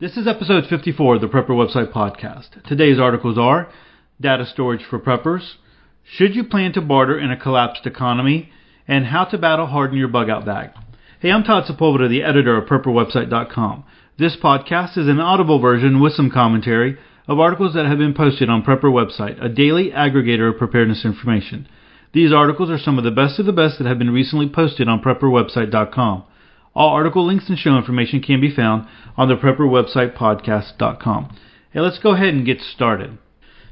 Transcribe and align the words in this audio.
This 0.00 0.16
is 0.16 0.26
episode 0.26 0.64
54 0.66 1.16
of 1.16 1.20
the 1.20 1.26
Prepper 1.26 1.50
Website 1.50 1.92
Podcast. 1.92 2.66
Today's 2.66 2.98
articles 2.98 3.36
are 3.36 3.70
Data 4.18 4.46
Storage 4.46 4.82
for 4.82 4.98
Preppers, 4.98 5.56
Should 6.02 6.34
You 6.34 6.42
Plan 6.42 6.72
to 6.72 6.80
Barter 6.80 7.18
in 7.18 7.30
a 7.30 7.36
Collapsed 7.38 7.84
Economy, 7.84 8.50
and 8.88 9.04
How 9.04 9.26
to 9.26 9.36
Battle 9.36 9.66
Harden 9.66 9.98
Your 9.98 10.08
Bug 10.08 10.30
Out 10.30 10.46
Bag. 10.46 10.70
Hey, 11.20 11.30
I'm 11.30 11.42
Todd 11.42 11.64
Sepulveda, 11.64 12.08
the 12.08 12.22
editor 12.22 12.56
of 12.56 12.66
PrepperWebsite.com. 12.66 13.84
This 14.18 14.38
podcast 14.42 14.96
is 14.96 15.06
an 15.06 15.20
audible 15.20 15.60
version 15.60 16.00
with 16.00 16.14
some 16.14 16.30
commentary 16.30 16.96
of 17.28 17.38
articles 17.38 17.74
that 17.74 17.84
have 17.84 17.98
been 17.98 18.14
posted 18.14 18.48
on 18.48 18.62
Prepper 18.62 18.84
Website, 18.84 19.36
a 19.44 19.50
daily 19.50 19.90
aggregator 19.90 20.50
of 20.50 20.56
preparedness 20.56 21.04
information. 21.04 21.68
These 22.14 22.32
articles 22.32 22.70
are 22.70 22.78
some 22.78 22.96
of 22.96 23.04
the 23.04 23.10
best 23.10 23.38
of 23.38 23.44
the 23.44 23.52
best 23.52 23.76
that 23.76 23.86
have 23.86 23.98
been 23.98 24.14
recently 24.14 24.48
posted 24.48 24.88
on 24.88 25.02
PrepperWebsite.com. 25.02 26.24
All 26.74 26.90
article 26.90 27.26
links 27.26 27.48
and 27.48 27.58
show 27.58 27.76
information 27.76 28.22
can 28.22 28.40
be 28.40 28.54
found 28.54 28.86
on 29.16 29.28
the 29.28 29.36
Prepper 29.36 29.60
website 29.60 30.16
podcast.com. 30.16 31.36
Hey, 31.72 31.80
let's 31.80 31.98
go 31.98 32.14
ahead 32.14 32.28
and 32.34 32.46
get 32.46 32.60
started. 32.60 33.18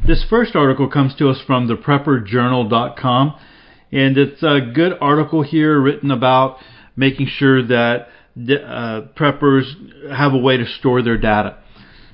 This 0.06 0.24
first 0.28 0.56
article 0.56 0.88
comes 0.88 1.14
to 1.16 1.28
us 1.28 1.40
from 1.46 1.68
the 1.68 1.74
prepperjournal.com, 1.74 3.38
and 3.92 4.18
it's 4.18 4.42
a 4.42 4.60
good 4.74 4.92
article 5.00 5.42
here 5.42 5.80
written 5.80 6.10
about 6.10 6.58
making 6.96 7.28
sure 7.28 7.64
that 7.66 8.08
uh, 8.36 9.02
preppers 9.16 10.12
have 10.12 10.32
a 10.32 10.38
way 10.38 10.56
to 10.56 10.66
store 10.66 11.02
their 11.02 11.18
data 11.18 11.58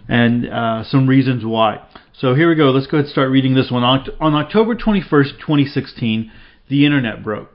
and 0.09 0.49
uh, 0.49 0.85
some 0.85 1.07
reasons 1.07 1.45
why. 1.45 1.87
So 2.13 2.35
here 2.35 2.49
we 2.49 2.55
go. 2.55 2.71
Let's 2.71 2.87
go 2.87 2.99
ahead 2.99 3.07
and 3.07 3.13
start 3.13 3.31
reading 3.31 3.55
this 3.55 3.71
one. 3.71 3.83
On, 3.83 4.07
on 4.21 4.35
October 4.35 4.75
21st, 4.75 5.41
2016, 5.41 6.31
the 6.69 6.87
internet 6.87 7.23
broke. 7.23 7.54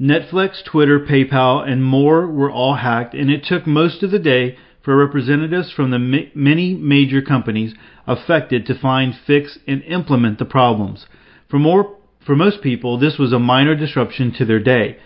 Netflix, 0.00 0.64
Twitter, 0.64 0.98
PayPal, 0.98 1.68
and 1.68 1.84
more 1.84 2.26
were 2.26 2.50
all 2.50 2.76
hacked, 2.76 3.12
and 3.14 3.30
it 3.30 3.44
took 3.44 3.66
most 3.66 4.02
of 4.02 4.10
the 4.10 4.18
day 4.18 4.56
for 4.82 4.96
representatives 4.96 5.70
from 5.70 5.90
the 5.90 5.98
ma- 5.98 6.30
many 6.34 6.72
major 6.72 7.20
companies 7.20 7.74
affected 8.06 8.64
to 8.64 8.74
find, 8.74 9.14
fix, 9.26 9.58
and 9.66 9.82
implement 9.82 10.38
the 10.38 10.44
problems. 10.46 11.06
For 11.50 11.58
more, 11.58 11.96
for 12.24 12.34
most 12.34 12.62
people, 12.62 12.98
this 12.98 13.18
was 13.18 13.34
a 13.34 13.38
minor 13.38 13.74
disruption 13.74 14.32
to 14.38 14.46
their 14.46 14.58
day. 14.58 14.96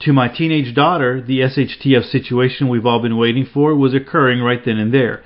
To 0.00 0.12
my 0.12 0.28
teenage 0.28 0.74
daughter, 0.76 1.20
the 1.20 1.40
SHTF 1.40 2.04
situation 2.04 2.68
we've 2.68 2.86
all 2.86 3.00
been 3.00 3.16
waiting 3.16 3.46
for 3.46 3.74
was 3.74 3.94
occurring 3.94 4.42
right 4.42 4.64
then 4.64 4.78
and 4.78 4.94
there. 4.94 5.24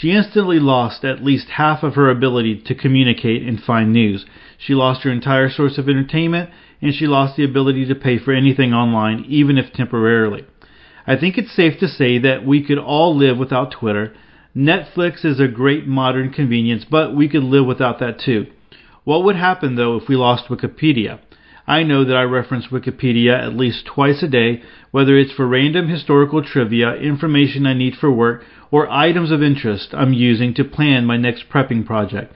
She 0.00 0.10
instantly 0.10 0.58
lost 0.58 1.04
at 1.04 1.22
least 1.22 1.50
half 1.50 1.84
of 1.84 1.94
her 1.94 2.10
ability 2.10 2.62
to 2.62 2.74
communicate 2.74 3.46
and 3.46 3.62
find 3.62 3.92
news. 3.92 4.26
She 4.58 4.74
lost 4.74 5.02
her 5.02 5.10
entire 5.10 5.50
source 5.50 5.78
of 5.78 5.88
entertainment 5.88 6.50
and 6.80 6.94
she 6.94 7.06
lost 7.06 7.36
the 7.36 7.44
ability 7.44 7.86
to 7.86 7.94
pay 7.94 8.18
for 8.18 8.32
anything 8.32 8.72
online, 8.72 9.24
even 9.28 9.58
if 9.58 9.72
temporarily. 9.72 10.44
I 11.06 11.16
think 11.16 11.38
it's 11.38 11.52
safe 11.52 11.78
to 11.80 11.88
say 11.88 12.18
that 12.18 12.44
we 12.44 12.62
could 12.62 12.78
all 12.78 13.16
live 13.16 13.38
without 13.38 13.70
Twitter. 13.70 14.14
Netflix 14.56 15.24
is 15.24 15.38
a 15.38 15.48
great 15.48 15.86
modern 15.86 16.32
convenience, 16.32 16.84
but 16.84 17.14
we 17.14 17.28
could 17.28 17.44
live 17.44 17.66
without 17.66 17.98
that 18.00 18.18
too. 18.18 18.46
What 19.04 19.22
would 19.24 19.36
happen 19.36 19.76
though 19.76 19.96
if 19.96 20.08
we 20.08 20.16
lost 20.16 20.48
Wikipedia? 20.48 21.20
I 21.68 21.82
know 21.82 22.04
that 22.04 22.16
I 22.16 22.22
reference 22.22 22.68
Wikipedia 22.68 23.38
at 23.38 23.56
least 23.56 23.86
twice 23.86 24.22
a 24.22 24.28
day, 24.28 24.62
whether 24.92 25.16
it's 25.16 25.32
for 25.32 25.46
random 25.46 25.88
historical 25.88 26.42
trivia, 26.42 26.94
information 26.94 27.66
I 27.66 27.74
need 27.74 27.96
for 27.96 28.10
work, 28.10 28.44
or 28.70 28.90
items 28.90 29.30
of 29.30 29.42
interest 29.42 29.92
I'm 29.92 30.12
using 30.12 30.54
to 30.54 30.64
plan 30.64 31.04
my 31.04 31.16
next 31.16 31.48
prepping 31.48 31.84
project. 31.84 32.32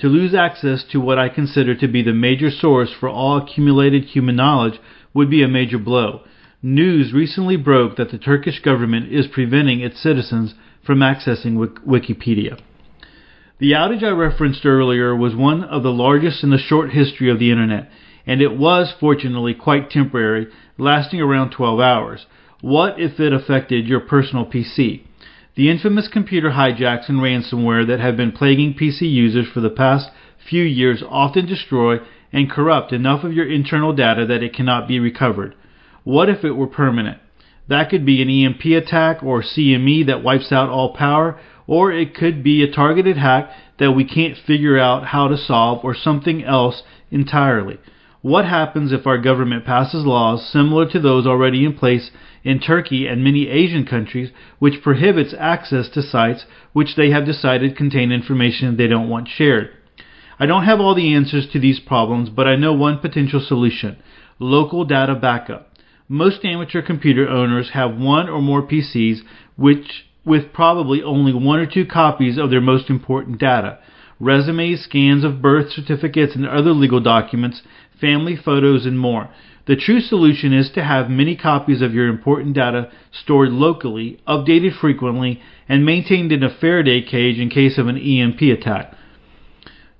To 0.00 0.08
lose 0.08 0.34
access 0.34 0.82
to 0.92 1.00
what 1.00 1.18
I 1.18 1.28
consider 1.28 1.74
to 1.74 1.86
be 1.86 2.02
the 2.02 2.14
major 2.14 2.50
source 2.50 2.90
for 2.90 3.10
all 3.10 3.36
accumulated 3.36 4.04
human 4.04 4.34
knowledge 4.34 4.80
would 5.12 5.28
be 5.28 5.42
a 5.42 5.48
major 5.48 5.76
blow. 5.76 6.22
News 6.62 7.12
recently 7.12 7.56
broke 7.56 7.96
that 7.96 8.10
the 8.10 8.16
Turkish 8.16 8.60
government 8.60 9.12
is 9.12 9.26
preventing 9.26 9.80
its 9.80 10.02
citizens 10.02 10.54
from 10.82 11.00
accessing 11.00 11.56
Wikipedia. 11.86 12.58
The 13.58 13.72
outage 13.72 14.02
I 14.02 14.08
referenced 14.08 14.64
earlier 14.64 15.14
was 15.14 15.36
one 15.36 15.64
of 15.64 15.82
the 15.82 15.92
largest 15.92 16.42
in 16.42 16.48
the 16.48 16.56
short 16.56 16.92
history 16.92 17.30
of 17.30 17.38
the 17.38 17.50
Internet, 17.50 17.90
and 18.26 18.40
it 18.40 18.56
was 18.56 18.94
fortunately 18.98 19.52
quite 19.52 19.90
temporary, 19.90 20.46
lasting 20.78 21.20
around 21.20 21.50
12 21.50 21.78
hours. 21.78 22.24
What 22.62 22.98
if 22.98 23.20
it 23.20 23.34
affected 23.34 23.86
your 23.86 24.00
personal 24.00 24.46
PC? 24.46 25.02
The 25.60 25.68
infamous 25.68 26.08
computer 26.08 26.52
hijacks 26.52 27.10
and 27.10 27.18
ransomware 27.18 27.86
that 27.86 28.00
have 28.00 28.16
been 28.16 28.32
plaguing 28.32 28.72
PC 28.72 29.02
users 29.02 29.46
for 29.46 29.60
the 29.60 29.68
past 29.68 30.10
few 30.48 30.62
years 30.62 31.02
often 31.06 31.44
destroy 31.44 31.98
and 32.32 32.50
corrupt 32.50 32.94
enough 32.94 33.24
of 33.24 33.34
your 33.34 33.46
internal 33.46 33.92
data 33.92 34.24
that 34.24 34.42
it 34.42 34.54
cannot 34.54 34.88
be 34.88 34.98
recovered. 34.98 35.54
What 36.02 36.30
if 36.30 36.46
it 36.46 36.52
were 36.52 36.66
permanent? 36.66 37.18
That 37.68 37.90
could 37.90 38.06
be 38.06 38.22
an 38.22 38.30
EMP 38.30 38.64
attack 38.82 39.22
or 39.22 39.42
CME 39.42 40.06
that 40.06 40.22
wipes 40.22 40.50
out 40.50 40.70
all 40.70 40.94
power, 40.94 41.38
or 41.66 41.92
it 41.92 42.14
could 42.14 42.42
be 42.42 42.62
a 42.62 42.72
targeted 42.72 43.18
hack 43.18 43.50
that 43.78 43.92
we 43.92 44.04
can't 44.04 44.38
figure 44.38 44.78
out 44.78 45.08
how 45.08 45.28
to 45.28 45.36
solve 45.36 45.84
or 45.84 45.94
something 45.94 46.42
else 46.42 46.82
entirely. 47.10 47.76
What 48.22 48.44
happens 48.44 48.92
if 48.92 49.06
our 49.06 49.16
government 49.16 49.64
passes 49.64 50.04
laws 50.04 50.46
similar 50.46 50.86
to 50.90 51.00
those 51.00 51.26
already 51.26 51.64
in 51.64 51.72
place 51.72 52.10
in 52.44 52.60
Turkey 52.60 53.06
and 53.06 53.24
many 53.24 53.48
Asian 53.48 53.86
countries 53.86 54.30
which 54.58 54.82
prohibits 54.82 55.34
access 55.38 55.88
to 55.90 56.02
sites 56.02 56.44
which 56.74 56.96
they 56.96 57.10
have 57.10 57.24
decided 57.24 57.76
contain 57.76 58.12
information 58.12 58.76
they 58.76 58.88
don't 58.88 59.08
want 59.08 59.28
shared? 59.28 59.70
I 60.38 60.44
don't 60.44 60.64
have 60.64 60.80
all 60.80 60.94
the 60.94 61.14
answers 61.14 61.48
to 61.52 61.58
these 61.58 61.80
problems, 61.80 62.28
but 62.28 62.46
I 62.46 62.56
know 62.56 62.74
one 62.74 62.98
potential 62.98 63.40
solution. 63.40 63.96
Local 64.38 64.84
data 64.84 65.14
backup. 65.14 65.72
Most 66.06 66.44
amateur 66.44 66.82
computer 66.82 67.26
owners 67.26 67.70
have 67.72 67.96
one 67.96 68.28
or 68.28 68.42
more 68.42 68.62
PCs 68.62 69.20
which 69.56 70.04
with 70.26 70.52
probably 70.52 71.02
only 71.02 71.32
one 71.32 71.58
or 71.58 71.66
two 71.66 71.86
copies 71.86 72.36
of 72.36 72.50
their 72.50 72.60
most 72.60 72.90
important 72.90 73.38
data 73.38 73.78
resumes, 74.20 74.82
scans 74.82 75.24
of 75.24 75.40
birth 75.40 75.70
certificates 75.72 76.36
and 76.36 76.46
other 76.46 76.72
legal 76.72 77.00
documents, 77.00 77.62
family 78.00 78.36
photos, 78.36 78.86
and 78.86 78.98
more. 78.98 79.28
The 79.66 79.76
true 79.76 80.00
solution 80.00 80.52
is 80.52 80.70
to 80.70 80.82
have 80.82 81.10
many 81.10 81.36
copies 81.36 81.82
of 81.82 81.94
your 81.94 82.08
important 82.08 82.54
data 82.54 82.90
stored 83.12 83.50
locally, 83.50 84.20
updated 84.26 84.78
frequently, 84.78 85.40
and 85.68 85.84
maintained 85.84 86.32
in 86.32 86.42
a 86.42 86.50
Faraday 86.50 87.02
cage 87.02 87.38
in 87.38 87.50
case 87.50 87.78
of 87.78 87.86
an 87.86 87.98
EMP 87.98 88.40
attack. 88.40 88.94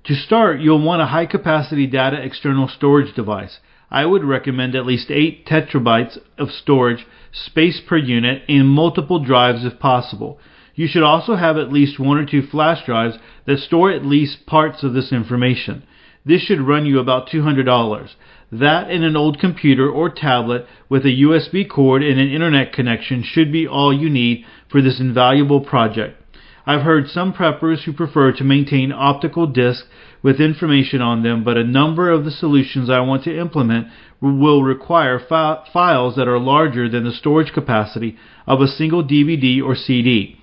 To 0.05 0.15
start, 0.15 0.59
you'll 0.59 0.83
want 0.83 1.01
a 1.01 1.05
high 1.05 1.27
capacity 1.27 1.87
data 1.87 2.21
external 2.21 2.67
storage 2.67 3.13
device. 3.15 3.59
I 3.89 4.05
would 4.05 4.23
recommend 4.23 4.73
at 4.73 4.85
least 4.85 5.11
8 5.11 5.45
tetrabytes 5.45 6.17
of 6.37 6.49
storage 6.51 7.05
space 7.31 7.79
per 7.79 7.97
unit 7.97 8.43
in 8.47 8.65
multiple 8.65 9.23
drives 9.23 9.63
if 9.63 9.79
possible. 9.79 10.39
You 10.75 10.87
should 10.87 11.03
also 11.03 11.35
have 11.35 11.57
at 11.57 11.71
least 11.71 11.99
one 11.99 12.17
or 12.17 12.25
two 12.25 12.41
flash 12.41 12.85
drives 12.85 13.17
that 13.45 13.59
store 13.59 13.91
at 13.91 14.05
least 14.05 14.45
parts 14.45 14.83
of 14.83 14.93
this 14.93 15.11
information. 15.11 15.83
This 16.25 16.41
should 16.41 16.61
run 16.61 16.85
you 16.85 16.99
about 16.99 17.29
$200. 17.29 18.09
That 18.51 18.91
and 18.91 19.03
an 19.03 19.15
old 19.15 19.39
computer 19.39 19.89
or 19.89 20.09
tablet 20.09 20.67
with 20.89 21.05
a 21.05 21.21
USB 21.21 21.67
cord 21.67 22.03
and 22.03 22.19
an 22.19 22.29
internet 22.29 22.73
connection 22.73 23.23
should 23.23 23.51
be 23.51 23.67
all 23.67 23.93
you 23.93 24.09
need 24.09 24.45
for 24.69 24.81
this 24.81 24.99
invaluable 24.99 25.61
project. 25.61 26.21
I've 26.65 26.81
heard 26.81 27.07
some 27.07 27.33
preppers 27.33 27.83
who 27.83 27.93
prefer 27.93 28.33
to 28.33 28.43
maintain 28.43 28.91
optical 28.91 29.47
discs 29.47 29.87
with 30.21 30.39
information 30.39 31.01
on 31.01 31.23
them, 31.23 31.43
but 31.43 31.57
a 31.57 31.63
number 31.63 32.11
of 32.11 32.23
the 32.23 32.31
solutions 32.31 32.89
I 32.89 32.99
want 32.99 33.23
to 33.23 33.39
implement 33.39 33.87
will 34.21 34.61
require 34.61 35.17
fi- 35.17 35.65
files 35.73 36.15
that 36.17 36.27
are 36.27 36.37
larger 36.37 36.87
than 36.87 37.03
the 37.03 37.11
storage 37.11 37.51
capacity 37.51 38.15
of 38.45 38.61
a 38.61 38.67
single 38.67 39.03
DVD 39.03 39.63
or 39.63 39.75
CD. 39.75 40.37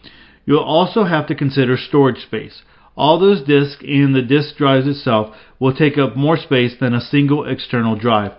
You'll 0.44 0.58
also 0.58 1.04
have 1.04 1.28
to 1.28 1.36
consider 1.36 1.76
storage 1.76 2.22
space. 2.22 2.62
All 2.98 3.20
those 3.20 3.47
disks 3.47 3.81
and 3.86 4.12
the 4.12 4.22
disk 4.22 4.56
drives 4.56 4.88
itself 4.88 5.36
will 5.60 5.72
take 5.72 5.97
up 5.97 6.16
more 6.16 6.36
space 6.36 6.75
than 6.81 6.94
a 6.94 7.00
single 7.00 7.48
external 7.48 7.94
drive. 7.94 8.32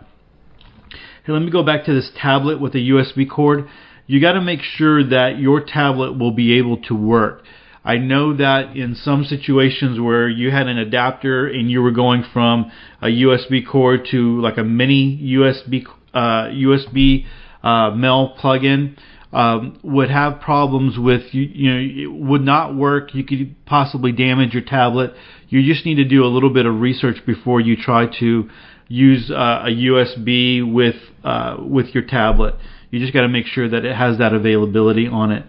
Hey, 1.26 1.32
let 1.32 1.42
me 1.42 1.50
go 1.50 1.64
back 1.64 1.86
to 1.86 1.94
this 1.94 2.12
tablet 2.14 2.60
with 2.60 2.76
a 2.76 2.80
USB 2.80 3.28
cord. 3.30 3.70
You 4.06 4.20
got 4.20 4.34
to 4.34 4.42
make 4.42 4.60
sure 4.62 5.02
that 5.02 5.40
your 5.40 5.64
tablet 5.64 6.20
will 6.20 6.32
be 6.32 6.58
able 6.58 6.76
to 6.84 6.94
work. 6.94 7.44
I 7.86 8.00
know 8.00 8.36
that 8.36 8.76
in 8.76 8.96
some 8.96 9.24
situations 9.24 9.98
where 9.98 10.28
you 10.28 10.52
had 10.52 10.68
an 10.68 10.78
adapter 10.78 11.48
and 11.48 11.72
you 11.72 11.82
were 11.82 11.92
going 11.92 12.26
from 12.34 12.70
a 13.02 13.08
USB 13.08 13.66
cord 13.66 14.08
to 14.12 14.42
like 14.42 14.58
a 14.58 14.64
mini 14.66 15.18
USB 15.38 15.86
uh, 16.14 16.50
USB 16.50 17.26
uh, 17.64 18.36
plug-in, 18.40 18.98
um, 19.32 19.80
would 19.84 20.10
have 20.10 20.42
problems 20.42 20.98
with 20.98 21.34
you, 21.34 21.44
you 21.44 21.72
know 21.72 21.80
it 21.80 22.26
would 22.28 22.42
not 22.42 22.76
work. 22.76 23.14
You 23.14 23.24
could 23.24 23.56
possibly 23.66 24.12
damage 24.12 24.54
your 24.54 24.64
tablet. 24.64 25.14
You 25.48 25.62
just 25.72 25.86
need 25.86 25.96
to 25.96 26.06
do 26.06 26.24
a 26.24 26.28
little 26.28 26.52
bit 26.52 26.66
of 26.66 26.80
research 26.80 27.18
before 27.26 27.62
you 27.62 27.76
try 27.76 28.08
to 28.20 28.50
use 28.88 29.30
uh, 29.30 29.66
a 29.66 29.70
USB 29.70 30.74
with 30.74 30.96
uh, 31.24 31.58
with 31.60 31.94
your 31.94 32.04
tablet. 32.04 32.56
You 32.90 33.00
just 33.00 33.14
got 33.14 33.22
to 33.22 33.28
make 33.28 33.46
sure 33.46 33.70
that 33.70 33.86
it 33.86 33.96
has 33.96 34.18
that 34.18 34.34
availability 34.34 35.08
on 35.08 35.32
it. 35.32 35.46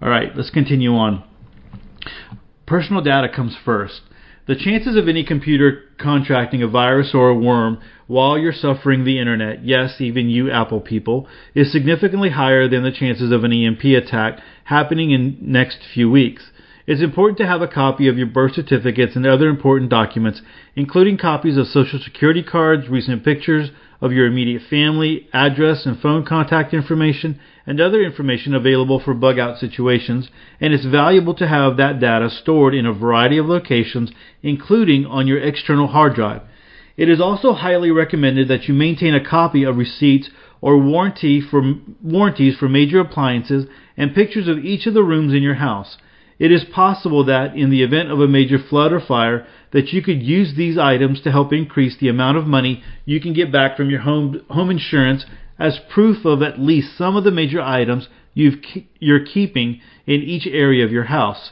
All 0.00 0.08
right, 0.08 0.34
let's 0.36 0.50
continue 0.50 0.94
on. 0.94 1.24
Personal 2.66 3.02
data 3.02 3.28
comes 3.28 3.56
first. 3.64 4.02
The 4.48 4.56
chances 4.56 4.96
of 4.96 5.08
any 5.08 5.24
computer 5.24 5.82
contracting 5.98 6.62
a 6.62 6.68
virus 6.68 7.10
or 7.12 7.28
a 7.28 7.34
worm 7.34 7.80
while 8.06 8.38
you're 8.38 8.54
suffering 8.54 9.04
the 9.04 9.18
internet, 9.18 9.62
yes, 9.62 10.00
even 10.00 10.30
you 10.30 10.50
Apple 10.50 10.80
people, 10.80 11.28
is 11.54 11.70
significantly 11.70 12.30
higher 12.30 12.66
than 12.66 12.82
the 12.82 12.90
chances 12.90 13.30
of 13.30 13.44
an 13.44 13.52
EMP 13.52 13.84
attack 13.84 14.40
happening 14.64 15.10
in 15.10 15.36
next 15.42 15.80
few 15.92 16.10
weeks. 16.10 16.50
It's 16.88 17.02
important 17.02 17.36
to 17.36 17.46
have 17.46 17.60
a 17.60 17.68
copy 17.68 18.08
of 18.08 18.16
your 18.16 18.28
birth 18.28 18.54
certificates 18.54 19.14
and 19.14 19.26
other 19.26 19.50
important 19.50 19.90
documents, 19.90 20.40
including 20.74 21.18
copies 21.18 21.58
of 21.58 21.66
social 21.66 21.98
security 21.98 22.42
cards, 22.42 22.88
recent 22.88 23.22
pictures 23.22 23.68
of 24.00 24.12
your 24.12 24.26
immediate 24.26 24.62
family, 24.70 25.28
address 25.34 25.84
and 25.84 26.00
phone 26.00 26.24
contact 26.24 26.72
information, 26.72 27.38
and 27.66 27.78
other 27.78 28.00
information 28.00 28.54
available 28.54 28.98
for 28.98 29.12
bug 29.12 29.38
out 29.38 29.58
situations, 29.58 30.30
and 30.62 30.72
it's 30.72 30.86
valuable 30.86 31.34
to 31.34 31.46
have 31.46 31.76
that 31.76 32.00
data 32.00 32.30
stored 32.30 32.74
in 32.74 32.86
a 32.86 32.92
variety 32.94 33.36
of 33.36 33.44
locations, 33.44 34.10
including 34.42 35.04
on 35.04 35.26
your 35.26 35.42
external 35.42 35.88
hard 35.88 36.14
drive. 36.14 36.40
It 36.96 37.10
is 37.10 37.20
also 37.20 37.52
highly 37.52 37.90
recommended 37.90 38.48
that 38.48 38.66
you 38.66 38.72
maintain 38.72 39.14
a 39.14 39.22
copy 39.22 39.62
of 39.62 39.76
receipts 39.76 40.30
or 40.62 40.78
warranty 40.78 41.42
for, 41.42 41.74
warranties 42.02 42.56
for 42.56 42.66
major 42.66 43.00
appliances 43.00 43.66
and 43.94 44.14
pictures 44.14 44.48
of 44.48 44.64
each 44.64 44.86
of 44.86 44.94
the 44.94 45.02
rooms 45.02 45.34
in 45.34 45.42
your 45.42 45.56
house. 45.56 45.98
It 46.38 46.52
is 46.52 46.64
possible 46.64 47.24
that 47.24 47.56
in 47.56 47.70
the 47.70 47.82
event 47.82 48.10
of 48.10 48.20
a 48.20 48.28
major 48.28 48.58
flood 48.58 48.92
or 48.92 49.00
fire 49.00 49.46
that 49.72 49.92
you 49.92 50.02
could 50.02 50.22
use 50.22 50.54
these 50.56 50.78
items 50.78 51.20
to 51.22 51.32
help 51.32 51.52
increase 51.52 51.96
the 51.98 52.08
amount 52.08 52.38
of 52.38 52.46
money 52.46 52.82
you 53.04 53.20
can 53.20 53.32
get 53.32 53.52
back 53.52 53.76
from 53.76 53.90
your 53.90 54.00
home 54.00 54.40
home 54.48 54.70
insurance 54.70 55.26
as 55.58 55.80
proof 55.92 56.24
of 56.24 56.42
at 56.42 56.60
least 56.60 56.96
some 56.96 57.16
of 57.16 57.24
the 57.24 57.30
major 57.30 57.60
items 57.60 58.08
you 58.34 58.52
are 59.10 59.24
keeping 59.24 59.80
in 60.06 60.22
each 60.22 60.46
area 60.46 60.84
of 60.84 60.92
your 60.92 61.04
house. 61.04 61.50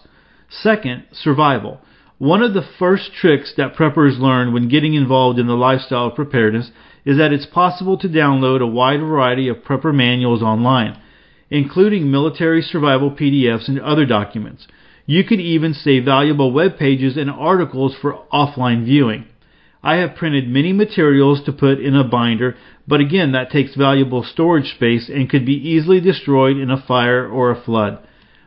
Second, 0.49 1.03
survival. 1.13 1.81
One 2.19 2.43
of 2.43 2.55
the 2.55 2.67
first 2.79 3.13
tricks 3.13 3.53
that 3.57 3.75
preppers 3.75 4.19
learn 4.19 4.55
when 4.55 4.69
getting 4.69 4.95
involved 4.95 5.39
in 5.39 5.49
the 5.49 5.55
lifestyle 5.55 6.07
of 6.07 6.15
preparedness 6.15 6.71
is 7.05 7.19
that 7.19 7.33
it's 7.33 7.47
possible 7.47 7.99
to 7.99 8.09
download 8.09 8.63
a 8.63 8.67
wide 8.67 9.01
variety 9.01 9.49
of 9.49 9.59
prepper 9.59 9.93
manuals 9.93 10.43
online, 10.43 10.97
including 11.51 12.11
military 12.11 12.63
survival 12.63 13.11
PDFs 13.11 13.69
and 13.69 13.81
other 13.81 14.07
documents. 14.07 14.67
You 15.07 15.25
can 15.25 15.41
even 15.41 15.73
save 15.73 16.05
valuable 16.05 16.53
web 16.53 16.79
pages 16.79 17.17
and 17.17 17.31
articles 17.31 17.95
for 18.01 18.25
offline 18.33 18.85
viewing. 18.85 19.27
I 19.83 19.97
have 19.97 20.17
printed 20.17 20.49
many 20.49 20.73
materials 20.73 21.45
to 21.45 21.53
put 21.53 21.79
in 21.79 21.95
a 21.95 22.03
binder, 22.03 22.57
but 22.89 23.01
again, 23.01 23.33
that 23.33 23.53
takes 23.53 23.77
valuable 23.77 24.25
storage 24.25 24.75
space 24.75 25.09
and 25.09 25.31
could 25.31 25.47
be 25.47 25.53
easily 25.53 26.01
destroyed 26.01 26.57
in 26.57 26.71
a 26.71 26.83
fire 26.83 27.29
or 27.29 27.53
a 27.53 27.61
flood. 27.61 28.01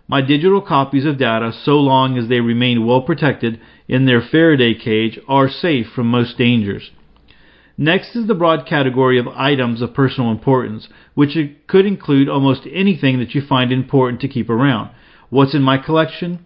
My 0.05 0.21
digital 0.21 0.59
copies 0.59 1.05
of 1.05 1.17
data, 1.17 1.53
so 1.53 1.77
long 1.79 2.17
as 2.17 2.27
they 2.27 2.41
remain 2.41 2.85
well 2.85 3.01
protected 3.01 3.61
in 3.87 4.05
their 4.05 4.21
Faraday 4.21 4.73
cage, 4.73 5.17
are 5.27 5.47
safe 5.47 5.87
from 5.95 6.07
most 6.07 6.37
dangers. 6.37 6.91
Next 7.81 8.13
is 8.13 8.27
the 8.27 8.35
broad 8.35 8.65
category 8.67 9.17
of 9.19 9.29
items 9.29 9.81
of 9.81 9.93
personal 9.93 10.31
importance, 10.31 10.89
which 11.13 11.37
could 11.65 11.85
include 11.85 12.27
almost 12.27 12.67
anything 12.69 13.19
that 13.19 13.33
you 13.33 13.41
find 13.41 13.71
important 13.71 14.19
to 14.19 14.27
keep 14.27 14.49
around. 14.49 14.91
What's 15.29 15.55
in 15.55 15.61
my 15.61 15.77
collection? 15.77 16.45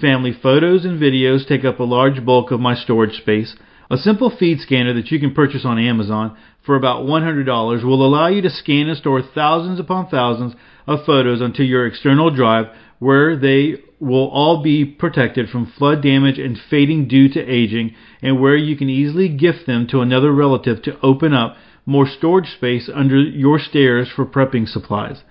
Family 0.00 0.32
photos 0.32 0.86
and 0.86 0.98
videos 0.98 1.46
take 1.46 1.66
up 1.66 1.80
a 1.80 1.84
large 1.84 2.24
bulk 2.24 2.50
of 2.50 2.60
my 2.60 2.74
storage 2.74 3.12
space. 3.18 3.56
A 3.90 3.98
simple 3.98 4.34
feed 4.34 4.60
scanner 4.60 4.94
that 4.94 5.10
you 5.10 5.20
can 5.20 5.34
purchase 5.34 5.66
on 5.66 5.78
Amazon 5.78 6.34
for 6.64 6.76
about 6.76 7.04
$100 7.04 7.84
will 7.84 8.06
allow 8.06 8.28
you 8.28 8.40
to 8.40 8.48
scan 8.48 8.88
and 8.88 8.96
store 8.96 9.20
thousands 9.20 9.80
upon 9.80 10.08
thousands 10.08 10.54
of 10.86 11.04
photos 11.04 11.42
onto 11.42 11.62
your 11.62 11.86
external 11.86 12.34
drive 12.34 12.68
where 13.00 13.36
they 13.36 13.74
will 13.98 14.28
all 14.28 14.62
be 14.62 14.84
protected 14.84 15.48
from 15.48 15.72
flood 15.76 16.02
damage 16.02 16.38
and 16.38 16.56
fading 16.70 17.08
due 17.08 17.28
to 17.28 17.40
aging 17.40 17.94
and 18.22 18.40
where 18.40 18.56
you 18.56 18.76
can 18.76 18.88
easily 18.88 19.28
gift 19.28 19.66
them 19.66 19.86
to 19.88 20.00
another 20.00 20.32
relative 20.32 20.80
to 20.82 20.98
open 21.02 21.34
up 21.34 21.56
more 21.84 22.06
storage 22.06 22.48
space 22.50 22.88
under 22.94 23.20
your 23.20 23.58
stairs 23.58 24.08
for 24.14 24.24
prepping 24.24 24.68
supplies. 24.68 25.22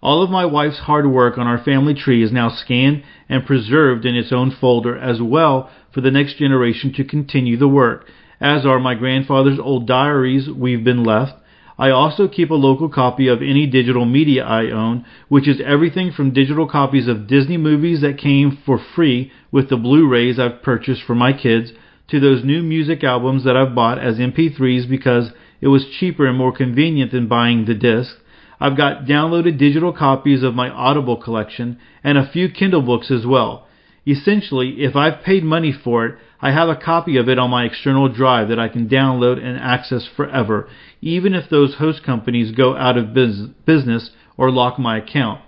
All 0.00 0.22
of 0.22 0.30
my 0.30 0.46
wife's 0.46 0.80
hard 0.80 1.10
work 1.10 1.38
on 1.38 1.46
our 1.46 1.62
family 1.62 1.94
tree 1.94 2.22
is 2.22 2.32
now 2.32 2.48
scanned 2.48 3.02
and 3.28 3.44
preserved 3.44 4.04
in 4.04 4.14
its 4.14 4.32
own 4.32 4.50
folder 4.50 4.96
as 4.96 5.20
well 5.20 5.70
for 5.92 6.00
the 6.00 6.10
next 6.10 6.38
generation 6.38 6.92
to 6.94 7.04
continue 7.04 7.56
the 7.56 7.68
work, 7.68 8.06
as 8.40 8.64
are 8.64 8.78
my 8.78 8.94
grandfather's 8.94 9.58
old 9.58 9.86
diaries 9.86 10.48
we've 10.48 10.84
been 10.84 11.04
left. 11.04 11.34
I 11.78 11.90
also 11.90 12.26
keep 12.26 12.50
a 12.50 12.54
local 12.54 12.88
copy 12.88 13.28
of 13.28 13.40
any 13.40 13.66
digital 13.66 14.04
media 14.04 14.44
I 14.44 14.70
own, 14.70 15.04
which 15.28 15.46
is 15.46 15.60
everything 15.64 16.10
from 16.10 16.32
digital 16.32 16.66
copies 16.66 17.06
of 17.06 17.28
Disney 17.28 17.56
movies 17.56 18.00
that 18.00 18.18
came 18.18 18.58
for 18.66 18.78
free 18.78 19.30
with 19.52 19.68
the 19.68 19.76
Blu-rays 19.76 20.38
I've 20.38 20.62
purchased 20.62 21.02
for 21.02 21.14
my 21.14 21.32
kids 21.32 21.72
to 22.08 22.18
those 22.18 22.42
new 22.42 22.62
music 22.62 23.04
albums 23.04 23.44
that 23.44 23.56
I've 23.56 23.74
bought 23.74 23.98
as 23.98 24.18
MP3s 24.18 24.88
because 24.88 25.30
it 25.60 25.68
was 25.68 25.86
cheaper 26.00 26.26
and 26.26 26.36
more 26.36 26.52
convenient 26.52 27.12
than 27.12 27.28
buying 27.28 27.64
the 27.64 27.74
disc 27.74 28.16
I've 28.60 28.76
got 28.76 29.04
downloaded 29.04 29.56
digital 29.56 29.92
copies 29.92 30.42
of 30.42 30.54
my 30.54 30.68
Audible 30.68 31.16
collection 31.16 31.78
and 32.02 32.18
a 32.18 32.28
few 32.28 32.48
Kindle 32.48 32.82
books 32.82 33.10
as 33.10 33.24
well. 33.24 33.67
Essentially, 34.08 34.82
if 34.82 34.96
I've 34.96 35.22
paid 35.22 35.44
money 35.44 35.70
for 35.70 36.06
it, 36.06 36.18
I 36.40 36.50
have 36.52 36.70
a 36.70 36.76
copy 36.76 37.18
of 37.18 37.28
it 37.28 37.38
on 37.38 37.50
my 37.50 37.64
external 37.64 38.08
drive 38.08 38.48
that 38.48 38.58
I 38.58 38.68
can 38.68 38.88
download 38.88 39.36
and 39.36 39.58
access 39.58 40.08
forever, 40.16 40.66
even 41.02 41.34
if 41.34 41.50
those 41.50 41.74
host 41.74 42.02
companies 42.04 42.52
go 42.52 42.74
out 42.74 42.96
of 42.96 43.12
business 43.12 44.10
or 44.38 44.50
lock 44.50 44.78
my 44.78 44.96
account. 44.96 45.42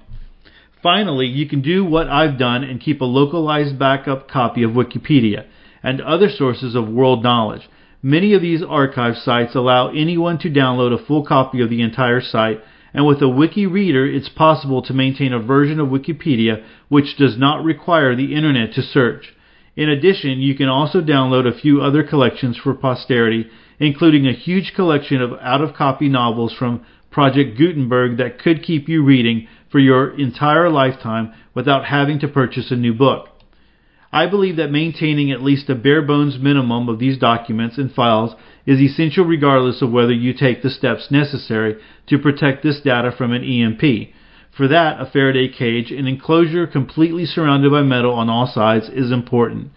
Finally, 0.83 1.27
you 1.27 1.49
can 1.49 1.63
do 1.63 1.85
what 1.85 2.09
I've 2.09 2.39
done 2.39 2.63
and 2.63 2.81
keep 2.81 3.01
a 3.01 3.07
localized 3.07 3.79
backup 3.79 4.29
copy 4.29 4.63
of 4.63 4.73
Wikipedia 4.73 5.47
and 5.83 6.03
other 6.03 6.29
sources 6.29 6.75
of 6.75 6.87
world 6.87 7.23
knowledge. 7.23 7.67
Many 8.03 8.35
of 8.35 8.43
these 8.43 8.63
archive 8.63 9.17
sites 9.17 9.55
allow 9.55 9.89
anyone 9.91 10.39
to 10.39 10.51
download 10.51 10.93
a 10.93 11.03
full 11.07 11.25
copy 11.25 11.63
of 11.63 11.71
the 11.71 11.81
entire 11.81 12.21
site 12.21 12.61
and 12.93 13.07
with 13.07 13.23
a 13.23 13.29
wiki 13.29 13.67
reader 13.67 14.07
it's 14.07 14.29
possible 14.29 14.83
to 14.83 14.93
maintain 14.93 15.33
a 15.33 15.39
version 15.39 15.81
of 15.81 15.89
Wikipedia 15.89 16.65
which 16.89 17.17
does 17.17 17.37
not 17.39 17.65
require 17.65 18.15
the 18.15 18.35
internet 18.35 18.73
to 18.75 18.83
search. 18.83 19.35
In 19.77 19.89
addition, 19.89 20.41
you 20.41 20.55
can 20.55 20.69
also 20.69 21.01
download 21.01 21.47
a 21.47 21.59
few 21.59 21.81
other 21.81 22.03
collections 22.03 22.57
for 22.57 22.75
posterity, 22.75 23.47
including 23.79 24.27
a 24.27 24.33
huge 24.33 24.73
collection 24.75 25.23
of 25.23 25.33
out 25.41 25.63
of 25.63 25.75
copy 25.75 26.09
novels 26.09 26.53
from 26.53 26.85
Project 27.11 27.57
Gutenberg 27.57 28.19
that 28.19 28.39
could 28.39 28.63
keep 28.63 28.89
you 28.89 29.03
reading 29.03 29.49
for 29.71 29.79
your 29.79 30.19
entire 30.19 30.69
lifetime 30.69 31.33
without 31.55 31.87
having 31.87 32.19
to 32.21 32.29
purchase 32.29 32.71
a 32.71 32.77
new 32.77 32.93
book. 32.93 33.29
I 34.13 34.27
believe 34.27 34.57
that 34.57 34.73
maintaining 34.73 35.31
at 35.31 35.43
least 35.43 35.71
a 35.71 35.75
bare 35.75 36.03
bones 36.03 36.37
minimum 36.39 36.89
of 36.89 36.99
these 36.99 37.19
documents 37.19 37.79
and 37.79 37.93
files 37.93 38.35
is 38.71 38.79
essential 38.81 39.25
regardless 39.25 39.83
of 39.83 39.91
whether 39.91 40.13
you 40.13 40.33
take 40.33 40.63
the 40.63 40.71
steps 40.71 41.11
necessary 41.11 41.77
to 42.07 42.17
protect 42.17 42.63
this 42.63 42.81
data 42.81 43.11
from 43.11 43.33
an 43.33 43.43
EMP. 43.43 44.11
For 44.57 44.69
that, 44.69 45.01
a 45.01 45.11
Faraday 45.11 45.49
cage, 45.49 45.91
an 45.91 46.07
enclosure 46.07 46.69
completely 46.69 47.27
surrounded 47.27 47.73
by 47.73 47.83
metal 47.83 48.15
on 48.15 48.31
all 48.31 48.47
sides, 48.47 48.89
is 48.89 49.11
important. 49.11 49.73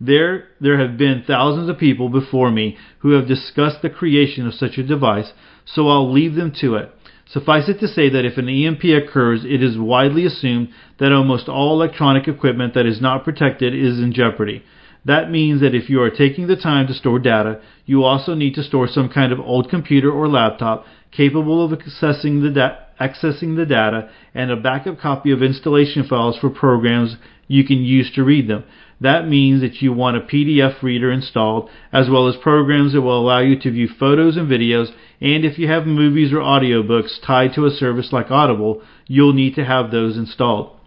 There, 0.00 0.48
there 0.62 0.78
have 0.78 0.96
been 0.96 1.24
thousands 1.26 1.68
of 1.68 1.76
people 1.76 2.08
before 2.08 2.50
me 2.50 2.78
who 3.00 3.10
have 3.10 3.28
discussed 3.28 3.82
the 3.82 3.90
creation 3.90 4.46
of 4.46 4.54
such 4.54 4.78
a 4.78 4.82
device, 4.82 5.32
so 5.66 5.88
I'll 5.88 6.10
leave 6.10 6.34
them 6.34 6.52
to 6.62 6.76
it. 6.76 6.90
Suffice 7.26 7.68
it 7.68 7.78
to 7.80 7.88
say 7.88 8.08
that 8.08 8.24
if 8.24 8.38
an 8.38 8.48
EMP 8.48 8.82
occurs, 8.84 9.44
it 9.44 9.62
is 9.62 9.76
widely 9.76 10.24
assumed 10.24 10.70
that 10.98 11.12
almost 11.12 11.50
all 11.50 11.74
electronic 11.74 12.26
equipment 12.26 12.72
that 12.72 12.86
is 12.86 13.02
not 13.02 13.24
protected 13.24 13.74
is 13.74 13.98
in 13.98 14.14
jeopardy. 14.14 14.62
That 15.08 15.30
means 15.30 15.62
that 15.62 15.74
if 15.74 15.88
you 15.88 16.02
are 16.02 16.10
taking 16.10 16.48
the 16.48 16.56
time 16.56 16.86
to 16.86 16.92
store 16.92 17.18
data, 17.18 17.62
you 17.86 18.04
also 18.04 18.34
need 18.34 18.54
to 18.56 18.62
store 18.62 18.86
some 18.86 19.08
kind 19.08 19.32
of 19.32 19.40
old 19.40 19.70
computer 19.70 20.12
or 20.12 20.28
laptop 20.28 20.84
capable 21.10 21.64
of 21.64 21.70
accessing 21.70 22.42
the, 22.42 22.50
da- 22.50 22.76
accessing 23.00 23.56
the 23.56 23.64
data 23.64 24.10
and 24.34 24.50
a 24.50 24.56
backup 24.56 25.00
copy 25.00 25.30
of 25.30 25.42
installation 25.42 26.06
files 26.06 26.36
for 26.38 26.50
programs 26.50 27.16
you 27.46 27.64
can 27.64 27.78
use 27.78 28.12
to 28.16 28.22
read 28.22 28.48
them. 28.48 28.64
That 29.00 29.26
means 29.26 29.62
that 29.62 29.80
you 29.80 29.94
want 29.94 30.18
a 30.18 30.20
PDF 30.20 30.82
reader 30.82 31.10
installed, 31.10 31.70
as 31.90 32.10
well 32.10 32.28
as 32.28 32.36
programs 32.36 32.92
that 32.92 33.00
will 33.00 33.18
allow 33.18 33.40
you 33.40 33.58
to 33.60 33.70
view 33.70 33.88
photos 33.88 34.36
and 34.36 34.46
videos, 34.46 34.88
and 35.22 35.42
if 35.42 35.58
you 35.58 35.68
have 35.68 35.86
movies 35.86 36.34
or 36.34 36.40
audiobooks 36.40 37.18
tied 37.26 37.54
to 37.54 37.64
a 37.64 37.70
service 37.70 38.12
like 38.12 38.30
Audible, 38.30 38.82
you'll 39.06 39.32
need 39.32 39.54
to 39.54 39.64
have 39.64 39.90
those 39.90 40.18
installed. 40.18 40.77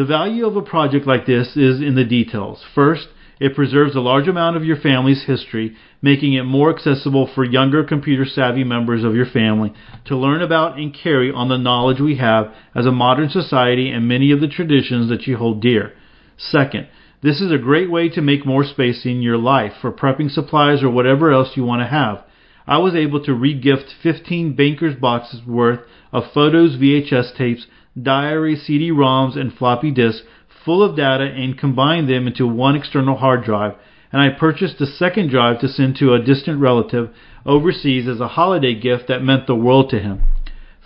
The 0.00 0.06
value 0.06 0.46
of 0.46 0.56
a 0.56 0.62
project 0.62 1.06
like 1.06 1.26
this 1.26 1.58
is 1.58 1.82
in 1.82 1.94
the 1.94 2.06
details. 2.06 2.64
First, 2.74 3.08
it 3.38 3.54
preserves 3.54 3.94
a 3.94 4.00
large 4.00 4.28
amount 4.28 4.56
of 4.56 4.64
your 4.64 4.78
family's 4.78 5.24
history, 5.24 5.76
making 6.00 6.32
it 6.32 6.44
more 6.44 6.74
accessible 6.74 7.26
for 7.26 7.44
younger 7.44 7.84
computer 7.84 8.24
savvy 8.24 8.64
members 8.64 9.04
of 9.04 9.14
your 9.14 9.26
family 9.26 9.74
to 10.06 10.16
learn 10.16 10.40
about 10.40 10.78
and 10.78 10.94
carry 10.94 11.30
on 11.30 11.50
the 11.50 11.58
knowledge 11.58 12.00
we 12.00 12.16
have 12.16 12.50
as 12.74 12.86
a 12.86 12.90
modern 12.90 13.28
society 13.28 13.90
and 13.90 14.08
many 14.08 14.32
of 14.32 14.40
the 14.40 14.48
traditions 14.48 15.10
that 15.10 15.26
you 15.26 15.36
hold 15.36 15.60
dear. 15.60 15.92
Second, 16.38 16.88
this 17.22 17.42
is 17.42 17.52
a 17.52 17.58
great 17.58 17.90
way 17.90 18.08
to 18.08 18.22
make 18.22 18.46
more 18.46 18.64
space 18.64 19.04
in 19.04 19.20
your 19.20 19.36
life 19.36 19.74
for 19.82 19.92
prepping 19.92 20.30
supplies 20.30 20.82
or 20.82 20.88
whatever 20.88 21.30
else 21.30 21.58
you 21.58 21.64
want 21.64 21.82
to 21.82 21.86
have. 21.86 22.24
I 22.66 22.78
was 22.78 22.94
able 22.94 23.22
to 23.24 23.32
regift 23.32 23.92
15 24.02 24.56
Bankers 24.56 24.94
boxes 24.94 25.42
worth 25.46 25.80
of 26.10 26.32
photos, 26.32 26.78
VHS 26.78 27.36
tapes, 27.36 27.66
diaries, 28.02 28.62
CD-ROMs, 28.62 29.36
and 29.36 29.52
floppy 29.52 29.90
disks 29.90 30.26
full 30.64 30.82
of 30.82 30.96
data 30.96 31.24
and 31.24 31.58
combine 31.58 32.06
them 32.06 32.26
into 32.26 32.46
one 32.46 32.76
external 32.76 33.16
hard 33.16 33.44
drive, 33.44 33.74
and 34.12 34.20
I 34.20 34.28
purchased 34.30 34.80
a 34.80 34.86
second 34.86 35.30
drive 35.30 35.60
to 35.60 35.68
send 35.68 35.96
to 35.96 36.12
a 36.12 36.22
distant 36.22 36.60
relative 36.60 37.10
overseas 37.46 38.06
as 38.06 38.20
a 38.20 38.28
holiday 38.28 38.78
gift 38.78 39.08
that 39.08 39.22
meant 39.22 39.46
the 39.46 39.54
world 39.54 39.90
to 39.90 39.98
him. 39.98 40.22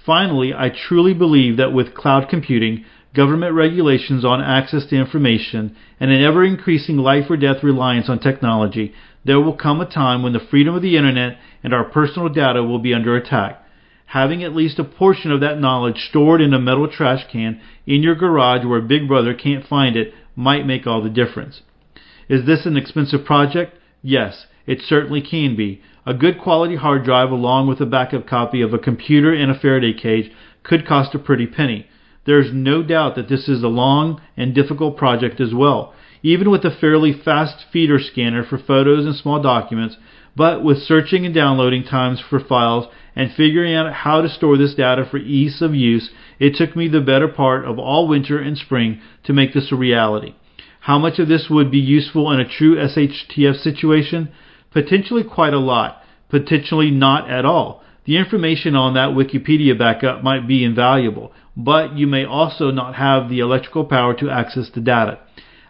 Finally, 0.05 0.53
I 0.55 0.69
truly 0.69 1.15
believe 1.15 1.57
that 1.57 1.73
with 1.73 1.95
cloud 1.95 2.29
computing, 2.29 2.85
government 3.15 3.55
regulations 3.55 4.25
on 4.25 4.41
access 4.41 4.85
to 4.87 4.97
information, 4.97 5.75
and 5.99 6.11
an 6.11 6.23
ever 6.23 6.45
increasing 6.45 6.99
life 6.99 7.25
or 7.31 7.37
death 7.37 7.63
reliance 7.63 8.09
on 8.09 8.19
technology, 8.19 8.93
there 9.25 9.41
will 9.41 9.57
come 9.57 9.81
a 9.81 9.91
time 9.91 10.23
when 10.23 10.35
the 10.35 10.47
freedom 10.51 10.75
of 10.75 10.83
the 10.83 10.97
internet 10.97 11.39
and 11.63 11.73
our 11.73 11.85
personal 11.85 12.29
data 12.29 12.63
will 12.63 12.79
be 12.79 12.93
under 12.93 13.17
attack. 13.17 13.64
Having 14.07 14.45
at 14.45 14.55
least 14.55 14.79
a 14.79 14.85
portion 14.85 15.33
of 15.33 15.41
that 15.41 15.59
knowledge 15.59 15.99
stored 15.99 16.41
in 16.41 16.55
a 16.55 16.61
metal 16.61 16.89
trash 16.89 17.25
can 17.31 17.61
in 17.87 18.03
your 18.03 18.15
garage 18.15 18.65
where 18.65 18.81
Big 18.81 19.09
Brother 19.09 19.35
can't 19.35 19.67
find 19.67 19.97
it 19.97 20.15
might 20.37 20.67
make 20.67 20.87
all 20.87 21.03
the 21.03 21.11
difference. 21.11 21.63
Is 22.29 22.47
this 22.47 22.67
an 22.67 22.77
expensive 22.77 23.25
project? 23.25 23.77
Yes, 24.03 24.47
it 24.67 24.81
certainly 24.81 25.21
can 25.21 25.57
be. 25.57 25.83
A 26.07 26.15
good 26.15 26.39
quality 26.39 26.77
hard 26.77 27.05
drive 27.05 27.31
along 27.31 27.67
with 27.67 27.81
a 27.81 27.87
backup 27.87 28.27
copy 28.27 28.61
of 28.61 28.75
a 28.75 28.79
computer 28.79 29.33
and 29.33 29.51
a 29.51 29.59
Faraday 29.59 29.93
cage 29.93 30.31
could 30.63 30.87
cost 30.87 31.15
a 31.15 31.19
pretty 31.19 31.47
penny. 31.47 31.87
There 32.27 32.41
is 32.41 32.53
no 32.53 32.83
doubt 32.83 33.17
that 33.17 33.29
this 33.29 33.49
is 33.49 33.63
a 33.63 33.69
long 33.69 34.21
and 34.37 34.55
difficult 34.55 34.97
project 34.97 35.41
as 35.41 35.53
well, 35.55 35.95
even 36.23 36.51
with 36.51 36.65
a 36.65 36.71
fairly 36.71 37.13
fast 37.13 37.65
feeder 37.71 37.99
scanner 37.99 38.45
for 38.45 38.59
photos 38.59 39.05
and 39.05 39.15
small 39.15 39.43
documents, 39.43 39.97
but 40.37 40.65
with 40.65 40.79
searching 40.79 41.25
and 41.25 41.35
downloading 41.35 41.85
times 41.85 42.21
for 42.21 42.41
files 42.41 42.87
and 43.15 43.33
figuring 43.33 43.75
out 43.75 43.93
how 43.93 44.21
to 44.21 44.29
store 44.29 44.57
this 44.57 44.75
data 44.75 45.07
for 45.09 45.19
ease 45.19 45.63
of 45.63 45.75
use, 45.75 46.11
it 46.39 46.55
took 46.57 46.75
me 46.75 46.89
the 46.89 47.01
better 47.01 47.29
part 47.29 47.65
of 47.65 47.79
all 47.79 48.09
winter 48.09 48.39
and 48.39 48.59
spring 48.59 49.01
to 49.25 49.33
make 49.33 49.55
this 49.55 49.71
a 49.71 49.77
reality. 49.77 50.35
How 50.81 50.99
much 50.99 51.19
of 51.19 51.29
this 51.29 51.47
would 51.49 51.71
be 51.71 51.79
useful 51.79 52.31
in 52.33 52.41
a 52.41 52.49
true 52.49 52.77
SHTF 52.77 53.63
situation? 53.63 54.31
Potentially 54.71 55.25
quite 55.25 55.55
a 55.55 55.59
lot, 55.59 56.03
potentially 56.29 56.91
not 56.91 57.31
at 57.31 57.45
all. 57.45 57.83
The 58.05 58.19
information 58.19 58.77
on 58.77 58.95
that 58.95 59.11
Wikipedia 59.11 59.79
backup 59.79 60.23
might 60.23 60.47
be 60.47 60.63
invaluable, 60.63 61.33
but 61.57 61.97
you 61.97 62.07
may 62.07 62.25
also 62.25 62.71
not 62.71 62.97
have 62.97 63.31
the 63.31 63.39
electrical 63.39 63.85
power 63.85 64.13
to 64.15 64.29
access 64.29 64.69
the 64.75 64.81
data. 64.81 65.21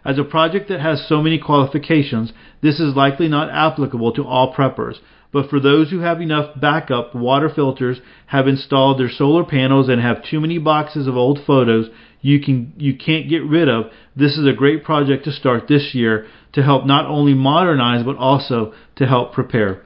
As 0.05 0.19
a 0.19 0.23
project 0.23 0.69
that 0.69 0.79
has 0.79 1.07
so 1.07 1.21
many 1.21 1.39
qualifications, 1.39 2.31
this 2.61 2.79
is 2.79 2.95
likely 2.95 3.27
not 3.27 3.49
applicable 3.49 4.13
to 4.13 4.23
all 4.23 4.53
preppers, 4.53 4.97
but 5.33 5.49
for 5.49 5.59
those 5.59 5.89
who 5.89 5.99
have 5.99 6.21
enough 6.21 6.59
backup 6.59 7.15
water 7.15 7.49
filters, 7.53 7.99
have 8.27 8.47
installed 8.47 8.99
their 8.99 9.09
solar 9.09 9.43
panels 9.43 9.89
and 9.89 10.01
have 10.01 10.23
too 10.23 10.39
many 10.39 10.59
boxes 10.59 11.07
of 11.07 11.17
old 11.17 11.39
photos 11.45 11.89
you 12.25 12.41
can 12.41 12.73
you 12.77 12.97
can't 12.97 13.29
get 13.29 13.43
rid 13.43 13.69
of, 13.69 13.85
this 14.15 14.35
is 14.35 14.47
a 14.47 14.51
great 14.51 14.83
project 14.83 15.25
to 15.25 15.31
start 15.31 15.67
this 15.67 15.91
year 15.93 16.25
to 16.53 16.63
help 16.63 16.83
not 16.83 17.05
only 17.05 17.35
modernize 17.35 18.03
but 18.03 18.17
also 18.17 18.73
to 18.95 19.05
help 19.05 19.31
prepare. 19.31 19.83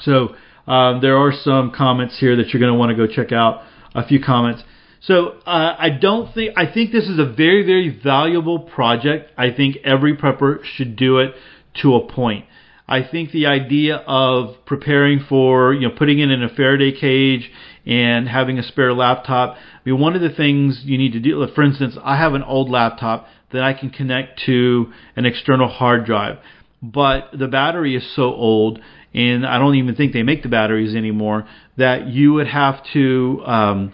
So 0.00 0.34
um, 0.66 1.02
there 1.02 1.18
are 1.18 1.32
some 1.32 1.70
comments 1.76 2.18
here 2.18 2.34
that 2.36 2.48
you're 2.48 2.60
going 2.60 2.72
to 2.72 2.78
want 2.78 2.96
to 2.96 3.06
go 3.06 3.12
check 3.12 3.30
out. 3.30 3.60
A 3.94 4.06
few 4.06 4.22
comments. 4.22 4.62
So 5.02 5.38
uh, 5.46 5.76
I 5.78 5.90
don't 5.90 6.32
think 6.34 6.52
I 6.56 6.66
think 6.66 6.92
this 6.92 7.08
is 7.08 7.18
a 7.18 7.24
very 7.24 7.64
very 7.64 7.88
valuable 7.88 8.58
project. 8.60 9.32
I 9.36 9.50
think 9.50 9.78
every 9.84 10.16
prepper 10.16 10.62
should 10.62 10.96
do 10.96 11.18
it 11.18 11.34
to 11.82 11.94
a 11.94 12.06
point. 12.06 12.44
I 12.86 13.02
think 13.02 13.30
the 13.30 13.46
idea 13.46 13.96
of 13.96 14.56
preparing 14.66 15.20
for 15.20 15.72
you 15.72 15.88
know 15.88 15.94
putting 15.96 16.18
it 16.18 16.30
in 16.30 16.42
a 16.42 16.48
Faraday 16.48 16.92
cage 16.92 17.50
and 17.86 18.28
having 18.28 18.58
a 18.58 18.62
spare 18.62 18.92
laptop. 18.92 19.56
I 19.56 19.88
mean, 19.88 19.98
one 19.98 20.14
of 20.14 20.20
the 20.20 20.30
things 20.30 20.82
you 20.84 20.98
need 20.98 21.12
to 21.12 21.20
do, 21.20 21.46
for 21.54 21.62
instance, 21.62 21.96
I 22.02 22.16
have 22.16 22.34
an 22.34 22.42
old 22.42 22.68
laptop 22.68 23.26
that 23.52 23.62
I 23.62 23.72
can 23.72 23.90
connect 23.90 24.42
to 24.46 24.92
an 25.16 25.24
external 25.24 25.68
hard 25.68 26.04
drive, 26.04 26.38
but 26.82 27.30
the 27.32 27.48
battery 27.48 27.96
is 27.96 28.14
so 28.14 28.24
old 28.34 28.80
and 29.12 29.44
I 29.44 29.58
don't 29.58 29.74
even 29.74 29.96
think 29.96 30.12
they 30.12 30.22
make 30.22 30.42
the 30.42 30.48
batteries 30.48 30.94
anymore. 30.94 31.48
That 31.76 32.06
you 32.06 32.34
would 32.34 32.46
have 32.46 32.84
to 32.92 33.42
um, 33.44 33.92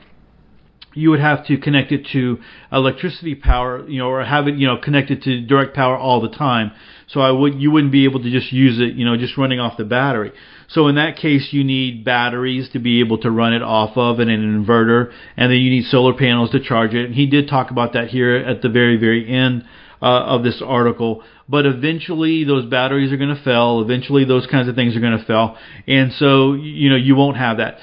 you 0.97 1.11
would 1.11 1.21
have 1.21 1.47
to 1.47 1.59
connect 1.59 1.93
it 1.93 2.07
to 2.13 2.39
electricity 2.73 3.35
power, 3.35 3.87
you 3.89 3.99
know, 3.99 4.09
or 4.09 4.25
have 4.25 4.49
it, 4.49 4.55
you 4.57 4.67
know, 4.67 4.79
connected 4.79 5.23
to 5.23 5.41
direct 5.43 5.75
power 5.75 5.97
all 5.97 6.21
the 6.21 6.31
time. 6.31 6.73
So 7.09 7.21
I 7.21 7.31
would 7.31 7.61
you 7.61 7.71
wouldn't 7.71 7.93
be 7.93 8.05
able 8.05 8.23
to 8.23 8.31
just 8.31 8.53
use 8.53 8.81
it, 8.81 8.95
you 8.95 9.05
know, 9.05 9.17
just 9.17 9.37
running 9.37 9.61
off 9.61 9.77
the 9.77 9.85
battery. 9.85 10.33
So 10.69 10.89
in 10.89 10.97
that 10.97 11.17
case, 11.17 11.53
you 11.53 11.63
need 11.63 12.05
batteries 12.05 12.71
to 12.71 12.79
be 12.79 13.01
able 13.01 13.19
to 13.19 13.31
run 13.31 13.53
it 13.53 13.63
off 13.63 13.97
of, 13.97 14.19
and 14.19 14.31
an 14.31 14.65
inverter, 14.65 15.13
and 15.37 15.53
then 15.53 15.59
you 15.59 15.71
need 15.71 15.85
solar 15.85 16.15
panels 16.15 16.51
to 16.51 16.61
charge 16.61 16.95
it. 16.95 17.05
And 17.05 17.15
he 17.15 17.27
did 17.27 17.49
talk 17.49 17.71
about 17.71 17.93
that 17.93 18.09
here 18.09 18.35
at 18.35 18.63
the 18.63 18.69
very 18.69 18.97
very 18.97 19.29
end 19.29 19.65
uh, 20.03 20.07
of 20.07 20.43
this 20.43 20.63
article. 20.65 21.23
But 21.49 21.67
eventually, 21.67 22.43
those 22.45 22.65
batteries 22.65 23.13
are 23.13 23.17
going 23.17 23.37
to 23.37 23.43
fail. 23.43 23.81
Eventually, 23.81 24.25
those 24.25 24.47
kinds 24.47 24.69
of 24.69 24.75
things 24.75 24.97
are 24.97 25.01
going 25.01 25.19
to 25.19 25.25
fail, 25.25 25.57
and 25.87 26.13
so 26.15 26.55
you 26.55 26.91
know 26.91 26.97
you 26.97 27.15
won't 27.15 27.37
have 27.37 27.59
that. 27.59 27.79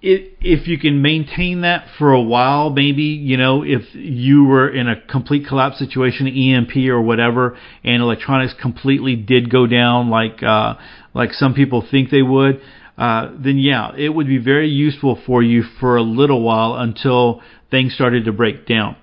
It, 0.00 0.38
if 0.40 0.68
you 0.68 0.78
can 0.78 1.02
maintain 1.02 1.62
that 1.62 1.88
for 1.98 2.12
a 2.12 2.22
while, 2.22 2.70
maybe 2.70 3.02
you 3.02 3.36
know 3.36 3.64
if 3.64 3.82
you 3.94 4.44
were 4.44 4.68
in 4.68 4.88
a 4.88 5.00
complete 5.00 5.46
collapse 5.48 5.78
situation, 5.80 6.28
EMP 6.28 6.76
or 6.88 7.02
whatever, 7.02 7.58
and 7.82 8.00
electronics 8.00 8.54
completely 8.60 9.16
did 9.16 9.50
go 9.50 9.66
down, 9.66 10.08
like 10.08 10.40
uh, 10.40 10.74
like 11.14 11.32
some 11.32 11.52
people 11.52 11.84
think 11.90 12.10
they 12.10 12.22
would, 12.22 12.60
uh, 12.96 13.30
then 13.38 13.58
yeah, 13.58 13.92
it 13.96 14.10
would 14.10 14.28
be 14.28 14.38
very 14.38 14.68
useful 14.68 15.20
for 15.26 15.42
you 15.42 15.64
for 15.80 15.96
a 15.96 16.02
little 16.02 16.42
while 16.42 16.74
until 16.74 17.42
things 17.70 17.92
started 17.92 18.24
to 18.24 18.32
break 18.32 18.66
down. 18.66 18.96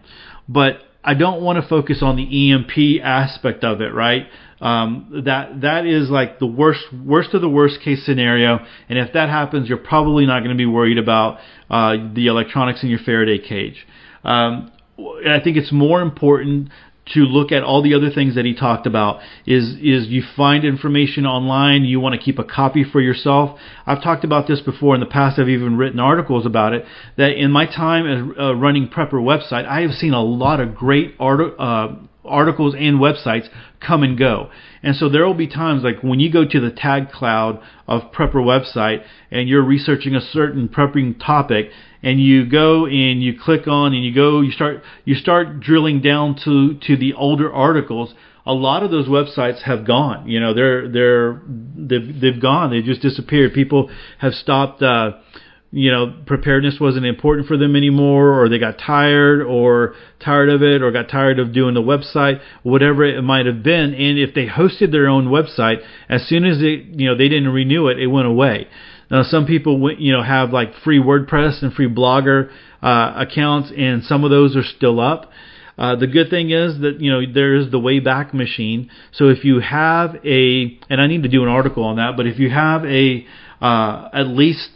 But 0.47 0.77
I 1.03 1.13
don't 1.13 1.41
want 1.41 1.61
to 1.61 1.67
focus 1.67 1.99
on 2.01 2.15
the 2.15 2.51
EMP 2.51 3.03
aspect 3.03 3.63
of 3.63 3.81
it, 3.81 3.93
right? 3.93 4.27
Um, 4.61 5.23
that 5.25 5.61
that 5.61 5.85
is 5.85 6.09
like 6.09 6.39
the 6.39 6.47
worst 6.47 6.85
worst 6.93 7.33
of 7.33 7.41
the 7.41 7.49
worst 7.49 7.81
case 7.81 8.05
scenario, 8.05 8.59
and 8.87 8.97
if 8.97 9.13
that 9.13 9.27
happens, 9.27 9.67
you're 9.67 9.77
probably 9.77 10.25
not 10.25 10.39
going 10.39 10.51
to 10.51 10.57
be 10.57 10.65
worried 10.65 10.97
about 10.97 11.39
uh, 11.69 11.97
the 12.13 12.27
electronics 12.27 12.81
in 12.81 12.89
your 12.89 12.99
Faraday 12.99 13.37
cage. 13.37 13.85
Um, 14.23 14.71
I 14.97 15.41
think 15.43 15.57
it's 15.57 15.73
more 15.73 16.01
important 16.01 16.69
to 17.13 17.19
look 17.19 17.51
at 17.51 17.63
all 17.63 17.83
the 17.83 17.93
other 17.93 18.09
things 18.09 18.35
that 18.35 18.45
he 18.45 18.55
talked 18.55 18.87
about 18.87 19.21
is 19.45 19.75
is 19.75 20.07
you 20.07 20.23
find 20.35 20.65
information 20.65 21.25
online 21.25 21.83
you 21.83 21.99
want 21.99 22.15
to 22.15 22.21
keep 22.21 22.39
a 22.39 22.43
copy 22.43 22.83
for 22.83 22.99
yourself. 22.99 23.59
I've 23.85 24.01
talked 24.01 24.23
about 24.23 24.47
this 24.47 24.61
before. 24.61 24.95
In 24.95 25.01
the 25.01 25.05
past 25.05 25.37
i've 25.37 25.49
even 25.49 25.77
written 25.77 25.99
articles 25.99 26.45
about 26.45 26.73
it 26.73 26.85
that 27.17 27.31
in 27.31 27.51
my 27.51 27.65
time 27.65 28.07
as 28.07 28.37
uh, 28.39 28.55
running 28.55 28.87
prepper 28.87 29.13
website 29.13 29.65
i 29.65 29.81
have 29.81 29.91
seen 29.91 30.13
a 30.13 30.21
lot 30.21 30.59
of 30.59 30.75
great 30.75 31.15
art, 31.19 31.41
uh, 31.59 31.95
articles 32.27 32.75
and 32.77 32.99
websites 32.99 33.47
come 33.79 34.03
and 34.03 34.17
go. 34.17 34.49
And 34.83 34.95
so 34.95 35.09
there 35.09 35.25
will 35.25 35.33
be 35.33 35.47
times 35.47 35.83
like 35.83 36.01
when 36.01 36.19
you 36.19 36.31
go 36.31 36.45
to 36.45 36.59
the 36.59 36.71
tag 36.71 37.11
cloud 37.11 37.61
of 37.87 38.11
Prepper 38.11 38.35
website 38.35 39.03
and 39.31 39.49
you're 39.49 39.63
researching 39.63 40.15
a 40.15 40.21
certain 40.21 40.69
prepping 40.69 41.19
topic 41.23 41.69
and 42.03 42.21
you 42.21 42.47
go 42.47 42.85
and 42.85 43.21
you 43.23 43.39
click 43.39 43.67
on 43.67 43.93
and 43.93 44.03
you 44.03 44.13
go 44.13 44.41
you 44.41 44.51
start 44.51 44.83
you 45.05 45.15
start 45.15 45.59
drilling 45.59 46.01
down 46.01 46.35
to 46.43 46.77
to 46.85 46.95
the 46.95 47.13
older 47.13 47.51
articles 47.51 48.13
a 48.45 48.53
lot 48.53 48.83
of 48.83 48.91
those 48.91 49.07
websites 49.07 49.63
have 49.63 49.85
gone. 49.85 50.27
You 50.27 50.39
know 50.39 50.53
they're 50.53 50.87
they're 50.87 51.41
they've 51.47 52.21
they've 52.21 52.41
gone. 52.41 52.69
They 52.69 52.81
just 52.81 53.01
disappeared. 53.01 53.53
People 53.53 53.89
have 54.19 54.33
stopped 54.33 54.81
uh 54.81 55.13
you 55.75 55.91
know 55.91 56.15
preparedness 56.25 56.79
wasn't 56.79 57.05
important 57.05 57.49
for 57.49 57.57
them 57.57 57.75
anymore 57.75 58.41
or 58.41 58.47
they 58.47 58.57
got 58.57 58.79
tired 58.79 59.41
or 59.41 59.93
tired 60.23 60.47
of 60.49 60.63
it 60.63 60.81
or 60.81 60.89
got 60.89 61.09
tired 61.09 61.37
of 61.37 61.51
doing 61.51 61.73
the 61.73 61.81
website 61.81 62.39
whatever 62.63 63.03
it 63.03 63.21
might 63.21 63.45
have 63.45 63.61
been. 63.61 63.93
And 63.93 64.17
if 64.17 64.33
they 64.33 64.47
hosted 64.47 64.93
their 64.93 65.09
own 65.09 65.27
website 65.27 65.83
as 66.07 66.25
soon 66.27 66.45
as 66.45 66.59
they 66.59 66.85
you 66.95 67.09
know 67.09 67.17
they 67.17 67.27
didn't 67.27 67.49
renew 67.49 67.87
it 67.89 67.99
it 67.99 68.07
went 68.07 68.25
away. 68.25 68.69
Now 69.11 69.23
some 69.23 69.45
people 69.45 69.91
you 69.99 70.13
know 70.13 70.23
have 70.23 70.51
like 70.51 70.73
free 70.75 70.99
WordPress 70.99 71.61
and 71.61 71.73
free 71.73 71.89
Blogger 71.89 72.49
uh, 72.81 73.13
accounts 73.17 73.73
and 73.75 74.01
some 74.05 74.23
of 74.23 74.31
those 74.31 74.55
are 74.55 74.63
still 74.63 75.01
up. 75.01 75.29
Uh, 75.77 75.97
the 75.97 76.07
good 76.07 76.29
thing 76.29 76.51
is 76.51 76.79
that 76.79 77.01
you 77.01 77.11
know 77.11 77.19
there 77.33 77.53
is 77.53 77.69
the 77.69 77.79
Wayback 77.79 78.33
Machine. 78.33 78.89
So 79.11 79.27
if 79.27 79.43
you 79.43 79.59
have 79.59 80.15
a, 80.23 80.79
and 80.89 81.01
I 81.01 81.07
need 81.07 81.23
to 81.23 81.29
do 81.29 81.43
an 81.43 81.49
article 81.49 81.83
on 81.83 81.97
that, 81.97 82.15
but 82.15 82.27
if 82.27 82.39
you 82.39 82.49
have 82.49 82.85
a 82.85 83.27
uh, 83.61 84.07
at 84.13 84.27
least 84.27 84.69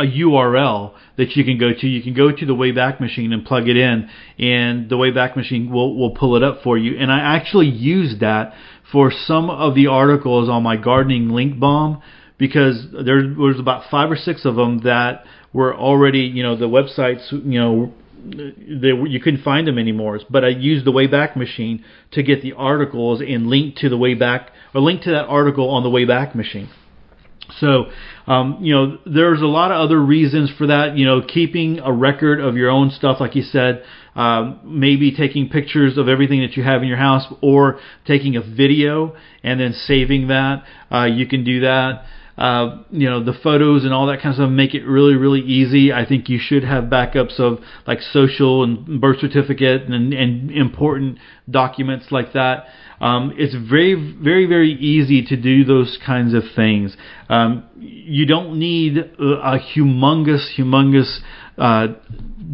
a 0.00 0.04
URL 0.04 0.94
that 1.16 1.36
you 1.36 1.44
can 1.44 1.58
go 1.58 1.72
to. 1.72 1.86
You 1.86 2.02
can 2.02 2.14
go 2.14 2.32
to 2.32 2.46
the 2.46 2.54
Wayback 2.54 3.00
Machine 3.00 3.32
and 3.32 3.44
plug 3.44 3.68
it 3.68 3.76
in, 3.76 4.08
and 4.38 4.88
the 4.88 4.96
Wayback 4.96 5.36
Machine 5.36 5.70
will, 5.70 5.96
will 5.96 6.12
pull 6.12 6.36
it 6.36 6.42
up 6.42 6.62
for 6.62 6.78
you. 6.78 6.98
And 6.98 7.12
I 7.12 7.36
actually 7.36 7.68
used 7.68 8.20
that 8.20 8.54
for 8.90 9.12
some 9.12 9.50
of 9.50 9.74
the 9.74 9.88
articles 9.88 10.48
on 10.48 10.62
my 10.62 10.76
gardening 10.76 11.28
link 11.28 11.60
bomb 11.60 12.02
because 12.38 12.86
there 13.04 13.34
was 13.36 13.60
about 13.60 13.90
five 13.90 14.10
or 14.10 14.16
six 14.16 14.44
of 14.46 14.56
them 14.56 14.80
that 14.84 15.24
were 15.52 15.76
already, 15.76 16.20
you 16.20 16.42
know, 16.42 16.56
the 16.56 16.68
websites, 16.68 17.30
you 17.30 17.60
know, 17.60 17.92
they, 18.24 18.88
you 18.88 19.20
couldn't 19.20 19.42
find 19.42 19.66
them 19.66 19.78
anymore. 19.78 20.20
But 20.28 20.44
I 20.44 20.48
used 20.48 20.86
the 20.86 20.92
Wayback 20.92 21.36
Machine 21.36 21.84
to 22.12 22.22
get 22.22 22.42
the 22.42 22.54
articles 22.54 23.20
and 23.20 23.48
link 23.48 23.76
to 23.76 23.88
the 23.88 23.96
Wayback 23.96 24.48
or 24.74 24.80
link 24.80 25.02
to 25.02 25.10
that 25.10 25.26
article 25.26 25.68
on 25.68 25.82
the 25.82 25.90
Wayback 25.90 26.34
Machine. 26.34 26.70
So, 27.58 27.90
um, 28.26 28.58
you 28.60 28.74
know, 28.74 28.98
there's 29.06 29.40
a 29.40 29.46
lot 29.46 29.70
of 29.72 29.80
other 29.80 30.00
reasons 30.00 30.50
for 30.56 30.66
that. 30.68 30.96
You 30.96 31.06
know, 31.06 31.22
keeping 31.22 31.78
a 31.80 31.92
record 31.92 32.40
of 32.40 32.56
your 32.56 32.70
own 32.70 32.90
stuff, 32.90 33.18
like 33.20 33.34
you 33.34 33.42
said, 33.42 33.82
um, 34.14 34.60
maybe 34.64 35.12
taking 35.12 35.48
pictures 35.48 35.98
of 35.98 36.08
everything 36.08 36.40
that 36.40 36.56
you 36.56 36.62
have 36.62 36.82
in 36.82 36.88
your 36.88 36.96
house, 36.98 37.26
or 37.42 37.80
taking 38.06 38.36
a 38.36 38.40
video 38.40 39.16
and 39.42 39.60
then 39.60 39.72
saving 39.72 40.28
that. 40.28 40.64
Uh, 40.92 41.04
you 41.04 41.26
can 41.26 41.44
do 41.44 41.60
that. 41.60 42.04
Uh, 42.40 42.82
you 42.90 43.08
know, 43.08 43.22
the 43.22 43.34
photos 43.34 43.84
and 43.84 43.92
all 43.92 44.06
that 44.06 44.16
kind 44.16 44.28
of 44.30 44.36
stuff 44.36 44.50
make 44.50 44.74
it 44.74 44.86
really, 44.86 45.14
really 45.14 45.40
easy. 45.40 45.92
I 45.92 46.06
think 46.06 46.30
you 46.30 46.38
should 46.40 46.64
have 46.64 46.84
backups 46.84 47.38
of 47.38 47.58
like 47.86 48.00
social 48.00 48.64
and 48.64 48.98
birth 48.98 49.20
certificate 49.20 49.82
and, 49.82 50.14
and 50.14 50.50
important 50.50 51.18
documents 51.50 52.06
like 52.10 52.32
that. 52.32 52.64
Um, 52.98 53.34
it's 53.36 53.54
very, 53.54 53.94
very, 53.94 54.46
very 54.46 54.72
easy 54.72 55.22
to 55.26 55.36
do 55.36 55.64
those 55.64 55.98
kinds 56.04 56.32
of 56.32 56.44
things. 56.56 56.96
Um, 57.28 57.64
you 57.78 58.24
don't 58.24 58.58
need 58.58 58.96
a 58.96 59.58
humongous, 59.76 60.58
humongous 60.58 61.18
uh, 61.58 61.88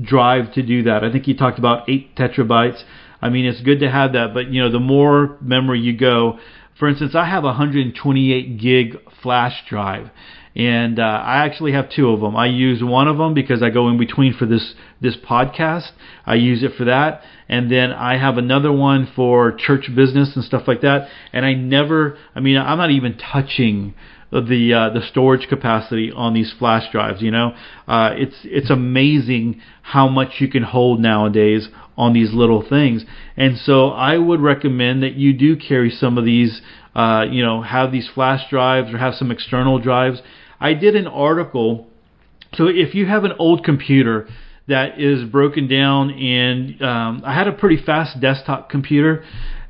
drive 0.02 0.52
to 0.54 0.62
do 0.64 0.82
that. 0.82 1.04
I 1.04 1.12
think 1.12 1.28
you 1.28 1.36
talked 1.36 1.60
about 1.60 1.88
eight 1.88 2.16
tetrabytes. 2.16 2.82
I 3.22 3.28
mean, 3.28 3.44
it's 3.44 3.60
good 3.60 3.78
to 3.80 3.90
have 3.90 4.14
that, 4.14 4.34
but 4.34 4.52
you 4.52 4.62
know, 4.62 4.70
the 4.70 4.80
more 4.80 5.36
memory 5.40 5.78
you 5.78 5.96
go, 5.96 6.40
for 6.78 6.88
instance, 6.88 7.14
I 7.14 7.24
have 7.24 7.44
a 7.44 7.48
128 7.48 8.58
gig 8.58 8.96
flash 9.22 9.62
drive, 9.68 10.10
and 10.54 10.98
uh, 10.98 11.02
I 11.02 11.44
actually 11.44 11.72
have 11.72 11.90
two 11.90 12.10
of 12.10 12.20
them. 12.20 12.36
I 12.36 12.46
use 12.46 12.82
one 12.82 13.08
of 13.08 13.16
them 13.16 13.34
because 13.34 13.62
I 13.62 13.70
go 13.70 13.88
in 13.88 13.98
between 13.98 14.34
for 14.34 14.46
this 14.46 14.74
this 15.00 15.16
podcast. 15.16 15.90
I 16.26 16.34
use 16.34 16.62
it 16.62 16.72
for 16.76 16.84
that, 16.84 17.22
and 17.48 17.70
then 17.70 17.92
I 17.92 18.18
have 18.18 18.36
another 18.36 18.72
one 18.72 19.08
for 19.16 19.52
church 19.52 19.88
business 19.94 20.36
and 20.36 20.44
stuff 20.44 20.64
like 20.66 20.82
that. 20.82 21.08
And 21.32 21.46
I 21.46 21.54
never, 21.54 22.18
I 22.34 22.40
mean, 22.40 22.58
I'm 22.58 22.78
not 22.78 22.90
even 22.90 23.16
touching 23.16 23.94
the 24.30 24.74
uh, 24.74 24.90
the 24.90 25.06
storage 25.08 25.48
capacity 25.48 26.12
on 26.12 26.34
these 26.34 26.52
flash 26.58 26.90
drives. 26.92 27.22
You 27.22 27.30
know, 27.30 27.54
uh, 27.88 28.10
it's 28.14 28.36
it's 28.44 28.70
amazing 28.70 29.62
how 29.82 30.08
much 30.08 30.40
you 30.40 30.48
can 30.48 30.62
hold 30.62 31.00
nowadays 31.00 31.68
on 31.96 32.12
these 32.12 32.32
little 32.32 32.66
things. 32.66 33.04
And 33.36 33.56
so 33.58 33.88
I 33.88 34.18
would 34.18 34.40
recommend 34.40 35.02
that 35.02 35.14
you 35.14 35.32
do 35.32 35.56
carry 35.56 35.90
some 35.90 36.18
of 36.18 36.24
these. 36.24 36.60
Uh, 36.94 37.26
you 37.30 37.44
know, 37.44 37.60
have 37.60 37.92
these 37.92 38.08
flash 38.14 38.48
drives 38.48 38.90
or 38.90 38.96
have 38.96 39.12
some 39.14 39.30
external 39.30 39.78
drives. 39.78 40.22
I 40.58 40.72
did 40.72 40.96
an 40.96 41.06
article. 41.06 41.88
So 42.54 42.68
if 42.68 42.94
you 42.94 43.04
have 43.04 43.24
an 43.24 43.32
old 43.38 43.64
computer 43.64 44.26
that 44.66 44.98
is 44.98 45.28
broken 45.28 45.68
down, 45.68 46.10
and 46.10 46.80
um, 46.80 47.22
I 47.22 47.34
had 47.34 47.48
a 47.48 47.52
pretty 47.52 47.76
fast 47.84 48.18
desktop 48.18 48.70
computer 48.70 49.22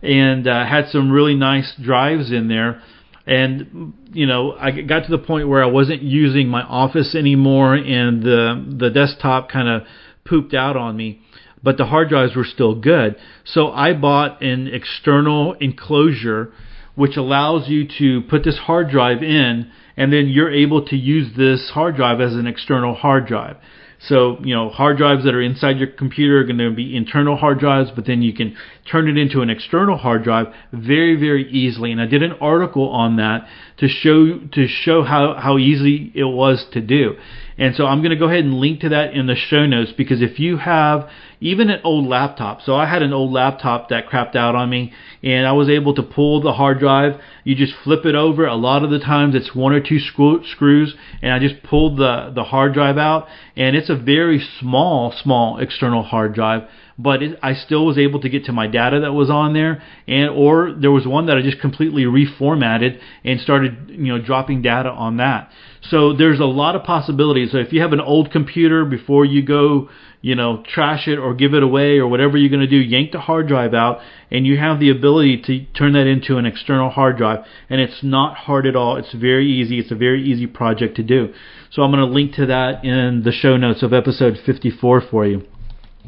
and 0.03 0.47
uh, 0.47 0.65
had 0.65 0.89
some 0.91 1.11
really 1.11 1.35
nice 1.35 1.75
drives 1.83 2.31
in 2.31 2.47
there 2.47 2.81
and 3.27 3.93
you 4.13 4.27
know 4.27 4.53
I 4.53 4.71
got 4.71 5.07
to 5.07 5.11
the 5.11 5.19
point 5.19 5.49
where 5.49 5.63
I 5.63 5.67
wasn't 5.67 6.03
using 6.03 6.49
my 6.49 6.63
office 6.63 7.15
anymore, 7.15 7.75
and 7.75 8.23
the 8.23 8.77
the 8.79 8.91
desktop 8.91 9.51
kind 9.51 9.69
of 9.69 9.83
pooped 10.25 10.55
out 10.55 10.77
on 10.77 10.97
me. 10.97 11.21
But 11.67 11.79
the 11.79 11.87
hard 11.87 12.11
drives 12.11 12.37
were 12.37 12.45
still 12.45 12.77
good, 12.77 13.17
so 13.43 13.73
I 13.73 13.93
bought 13.93 14.41
an 14.41 14.69
external 14.69 15.55
enclosure, 15.55 16.53
which 16.95 17.17
allows 17.17 17.69
you 17.69 17.89
to 17.99 18.21
put 18.29 18.45
this 18.45 18.57
hard 18.57 18.89
drive 18.89 19.21
in, 19.21 19.73
and 19.97 20.13
then 20.13 20.29
you're 20.29 20.53
able 20.53 20.87
to 20.87 20.97
use 20.97 21.37
this 21.37 21.71
hard 21.71 21.97
drive 21.97 22.21
as 22.21 22.35
an 22.35 22.47
external 22.47 22.95
hard 22.95 23.27
drive. 23.27 23.57
So, 23.99 24.39
you 24.45 24.55
know, 24.55 24.69
hard 24.69 24.97
drives 24.97 25.25
that 25.25 25.35
are 25.35 25.43
inside 25.43 25.79
your 25.79 25.89
computer 25.89 26.39
are 26.39 26.45
going 26.45 26.59
to 26.59 26.71
be 26.71 26.97
internal 26.97 27.37
hard 27.37 27.59
drives, 27.59 27.91
but 27.91 28.07
then 28.07 28.23
you 28.23 28.33
can 28.33 28.57
turn 28.89 29.09
it 29.09 29.17
into 29.17 29.41
an 29.41 29.51
external 29.51 29.97
hard 29.97 30.23
drive 30.23 30.55
very, 30.73 31.17
very 31.17 31.51
easily. 31.51 31.91
And 31.91 32.01
I 32.01 32.07
did 32.07 32.23
an 32.23 32.35
article 32.41 32.91
on 32.91 33.17
that 33.17 33.49
to 33.79 33.89
show 33.89 34.39
to 34.53 34.69
show 34.69 35.03
how, 35.03 35.35
how 35.35 35.59
easy 35.59 36.13
it 36.15 36.25
was 36.25 36.65
to 36.75 36.81
do. 36.81 37.17
And 37.59 37.75
so 37.75 37.87
I'm 37.87 38.01
going 38.01 38.11
to 38.11 38.17
go 38.17 38.27
ahead 38.27 38.45
and 38.45 38.55
link 38.55 38.81
to 38.81 38.91
that 38.91 39.15
in 39.15 39.27
the 39.27 39.35
show 39.35 39.65
notes 39.65 39.93
because 39.97 40.21
if 40.21 40.39
you 40.39 40.59
have 40.59 41.09
even 41.41 41.71
an 41.71 41.81
old 41.85 42.07
laptop, 42.07 42.61
so 42.61 42.75
I 42.75 42.87
had 42.87 43.03
an 43.03 43.15
old 43.15 43.33
laptop 43.33 43.89
that 43.89 44.09
crapped 44.09 44.37
out 44.37 44.55
on 44.55 44.69
me 44.69 44.93
and 45.23 45.47
I 45.47 45.53
was 45.53 45.71
able 45.71 45.95
to 45.95 46.03
pull 46.03 46.43
the 46.43 46.53
hard 46.53 46.79
drive. 46.79 47.19
You 47.45 47.55
just 47.55 47.73
flip 47.83 48.05
it 48.05 48.15
over. 48.15 48.47
A 48.47 48.57
lot 48.57 48.85
of 48.85 48.91
the 48.91 48.99
times 48.99 49.35
it's 49.35 49.55
one 49.55 49.73
or 49.73 49.81
two 49.81 49.99
screw, 49.99 50.45
screws 50.45 50.95
and 51.23 51.33
I 51.33 51.39
just 51.39 51.63
pulled 51.63 51.99
the, 51.99 52.31
the 52.35 52.45
hard 52.45 52.75
drive 52.75 52.99
out 52.99 53.27
and 53.57 53.75
it's 53.75 53.89
a 53.89 53.97
very 53.97 54.47
small, 54.61 55.15
small 55.23 55.59
external 55.59 56.03
hard 56.03 56.35
drive 56.35 56.69
but 56.99 57.23
it, 57.23 57.39
I 57.43 57.55
still 57.55 57.85
was 57.85 57.99
able 57.99 58.21
to 58.21 58.29
get 58.29 58.47
to 58.47 58.53
my 58.53 58.67
data 58.67 59.01
that 59.01 59.13
was 59.13 59.29
on 59.29 59.53
there, 59.53 59.83
and 60.09 60.31
or 60.31 60.73
there 60.73 60.91
was 60.91 61.07
one 61.07 61.27
that 61.27 61.37
I 61.37 61.43
just 61.43 61.61
completely 61.61 62.05
reformatted 62.05 62.99
and 63.25 63.41
started, 63.41 63.91
you 63.91 64.17
know, 64.17 64.19
dropping 64.19 64.63
data 64.63 64.91
on 64.91 65.19
that. 65.19 65.51
So 65.91 66.13
there's 66.13 66.41
a 66.41 66.45
lot 66.45 66.75
of 66.77 66.83
possibilities. 66.85 67.53
So 67.53 67.59
if 67.59 67.73
you 67.73 67.81
have 67.81 67.93
an 67.93 68.01
old 68.01 68.31
computer 68.31 68.85
before 68.85 69.25
you 69.25 69.43
go, 69.43 69.89
you 70.21 70.35
know, 70.35 70.63
trash 70.67 71.07
it 71.07 71.19
or 71.19 71.35
give 71.35 71.55
it 71.55 71.63
away 71.63 71.99
or 71.99 72.09
whatever 72.09 72.37
you're 72.37 72.51
going 72.51 72.61
to 72.61 72.67
do, 72.67 72.77
yank 72.77 73.13
the 73.13 73.21
hard 73.21 73.47
drive 73.47 73.75
out, 73.75 74.01
and 74.31 74.47
you 74.47 74.57
have 74.57 74.81
the 74.81 74.91
ability 74.91 75.43
to 75.43 75.65
turn 75.79 75.93
that 75.93 76.07
into 76.07 76.37
an 76.39 76.47
external 76.47 76.91
hard 76.91 77.17
drive. 77.17 77.45
And 77.69 77.81
it's 77.81 78.03
not 78.03 78.37
hard 78.37 78.67
at 78.67 78.75
all. 78.75 78.97
It's 78.97 79.13
very 79.13 79.49
easy. 79.49 79.79
It's 79.79 79.93
a 79.93 79.97
very 79.97 80.23
easy 80.23 80.47
project 80.47 80.97
to 80.97 81.03
do. 81.03 81.33
So 81.71 81.83
I'm 81.83 81.91
going 81.91 82.07
to 82.07 82.13
link 82.13 82.35
to 82.35 82.47
that 82.47 82.85
in 82.85 83.23
the 83.25 83.33
show 83.33 83.57
notes 83.57 83.83
of 83.83 83.93
episode 83.93 84.39
54 84.45 85.03
for 85.11 85.27
you. 85.27 85.47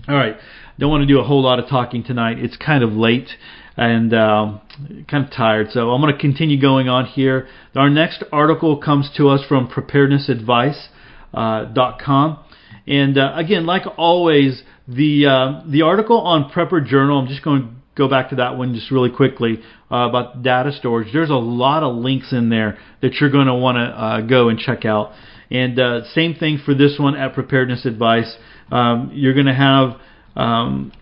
All 0.08 0.16
right. 0.16 0.36
Don't 0.78 0.90
want 0.90 1.02
to 1.02 1.06
do 1.06 1.18
a 1.20 1.24
whole 1.24 1.42
lot 1.42 1.58
of 1.58 1.68
talking 1.68 2.04
tonight. 2.04 2.38
It's 2.38 2.56
kind 2.56 2.84
of 2.84 2.92
late 2.92 3.30
and 3.78 4.12
um, 4.12 4.60
kind 5.08 5.24
of 5.24 5.30
tired. 5.30 5.68
So 5.70 5.90
I'm 5.90 6.00
going 6.00 6.12
to 6.12 6.20
continue 6.20 6.60
going 6.60 6.88
on 6.88 7.06
here. 7.06 7.46
Our 7.76 7.88
next 7.88 8.24
article 8.32 8.78
comes 8.78 9.08
to 9.16 9.28
us 9.28 9.40
from 9.48 9.68
preparednessadvice.com. 9.68 12.32
Uh, 12.32 12.42
and 12.86 13.18
uh, 13.18 13.32
again, 13.36 13.66
like 13.66 13.82
always, 13.96 14.62
the 14.88 15.26
uh, 15.26 15.62
the 15.70 15.82
article 15.82 16.18
on 16.18 16.50
Prepper 16.50 16.84
Journal. 16.84 17.20
I'm 17.20 17.28
just 17.28 17.44
going 17.44 17.62
to 17.62 17.68
go 17.94 18.08
back 18.08 18.30
to 18.30 18.36
that 18.36 18.56
one 18.56 18.74
just 18.74 18.90
really 18.90 19.10
quickly 19.10 19.60
uh, 19.92 20.08
about 20.08 20.42
data 20.42 20.72
storage. 20.72 21.12
There's 21.12 21.30
a 21.30 21.34
lot 21.34 21.84
of 21.84 21.94
links 21.96 22.32
in 22.32 22.48
there 22.48 22.78
that 23.00 23.12
you're 23.20 23.30
going 23.30 23.46
to 23.46 23.54
want 23.54 23.76
to 23.76 23.82
uh, 23.82 24.22
go 24.22 24.48
and 24.48 24.58
check 24.58 24.84
out. 24.84 25.12
And 25.50 25.78
uh, 25.78 26.04
same 26.14 26.34
thing 26.34 26.58
for 26.64 26.74
this 26.74 26.96
one 26.98 27.14
at 27.16 27.34
Preparedness 27.34 27.86
Advice. 27.86 28.36
Um, 28.72 29.12
you're 29.14 29.34
going 29.34 29.46
to 29.46 29.54
have 29.54 30.00
um, 30.34 30.92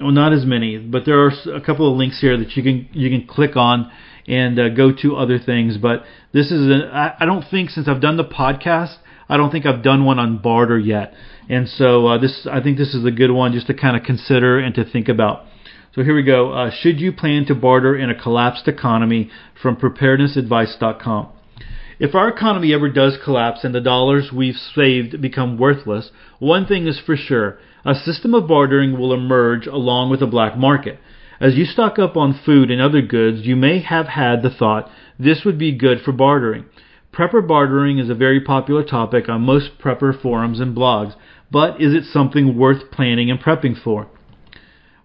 well, 0.00 0.10
not 0.10 0.32
as 0.32 0.44
many, 0.44 0.78
but 0.78 1.04
there 1.04 1.20
are 1.20 1.32
a 1.54 1.60
couple 1.60 1.90
of 1.90 1.96
links 1.96 2.20
here 2.20 2.36
that 2.36 2.56
you 2.56 2.62
can 2.62 2.88
you 2.92 3.10
can 3.10 3.26
click 3.26 3.56
on 3.56 3.90
and 4.26 4.58
uh, 4.58 4.68
go 4.70 4.92
to 5.02 5.16
other 5.16 5.38
things. 5.38 5.76
But 5.76 6.04
this 6.32 6.50
is 6.50 6.70
I 6.92 7.24
don't 7.24 7.44
think 7.50 7.70
since 7.70 7.88
I've 7.88 8.00
done 8.00 8.16
the 8.16 8.24
podcast, 8.24 8.96
I 9.28 9.36
don't 9.36 9.50
think 9.50 9.66
I've 9.66 9.82
done 9.82 10.04
one 10.04 10.18
on 10.18 10.38
barter 10.38 10.78
yet, 10.78 11.14
and 11.48 11.68
so 11.68 12.06
uh, 12.06 12.18
this 12.18 12.46
I 12.50 12.60
think 12.60 12.78
this 12.78 12.94
is 12.94 13.04
a 13.04 13.10
good 13.10 13.30
one 13.30 13.52
just 13.52 13.66
to 13.68 13.74
kind 13.74 13.96
of 13.96 14.02
consider 14.02 14.58
and 14.58 14.74
to 14.74 14.84
think 14.84 15.08
about. 15.08 15.46
So 15.94 16.02
here 16.02 16.16
we 16.16 16.24
go. 16.24 16.52
Uh, 16.52 16.70
should 16.72 17.00
you 17.00 17.12
plan 17.12 17.46
to 17.46 17.54
barter 17.54 17.96
in 17.96 18.10
a 18.10 18.20
collapsed 18.20 18.66
economy 18.66 19.30
from 19.62 19.76
preparednessadvice.com? 19.76 21.28
If 22.00 22.16
our 22.16 22.28
economy 22.28 22.74
ever 22.74 22.88
does 22.88 23.16
collapse 23.22 23.62
and 23.62 23.72
the 23.72 23.80
dollars 23.80 24.30
we've 24.34 24.56
saved 24.56 25.22
become 25.22 25.56
worthless, 25.56 26.10
one 26.40 26.66
thing 26.66 26.88
is 26.88 26.98
for 26.98 27.16
sure 27.16 27.58
a 27.84 27.94
system 27.94 28.34
of 28.34 28.48
bartering 28.48 28.98
will 28.98 29.12
emerge 29.12 29.66
along 29.66 30.10
with 30.10 30.22
a 30.22 30.26
black 30.26 30.56
market. 30.56 30.98
As 31.40 31.56
you 31.56 31.64
stock 31.64 31.98
up 31.98 32.16
on 32.16 32.40
food 32.44 32.70
and 32.70 32.80
other 32.80 33.02
goods, 33.02 33.46
you 33.46 33.56
may 33.56 33.80
have 33.80 34.06
had 34.06 34.42
the 34.42 34.50
thought 34.50 34.90
this 35.18 35.44
would 35.44 35.58
be 35.58 35.72
good 35.76 36.00
for 36.00 36.12
bartering. 36.12 36.64
Prepper 37.12 37.46
bartering 37.46 37.98
is 37.98 38.10
a 38.10 38.14
very 38.14 38.40
popular 38.40 38.82
topic 38.82 39.28
on 39.28 39.42
most 39.42 39.78
prepper 39.78 40.20
forums 40.20 40.60
and 40.60 40.76
blogs, 40.76 41.14
but 41.50 41.80
is 41.80 41.94
it 41.94 42.04
something 42.04 42.56
worth 42.56 42.90
planning 42.90 43.30
and 43.30 43.40
prepping 43.40 43.80
for? 43.80 44.08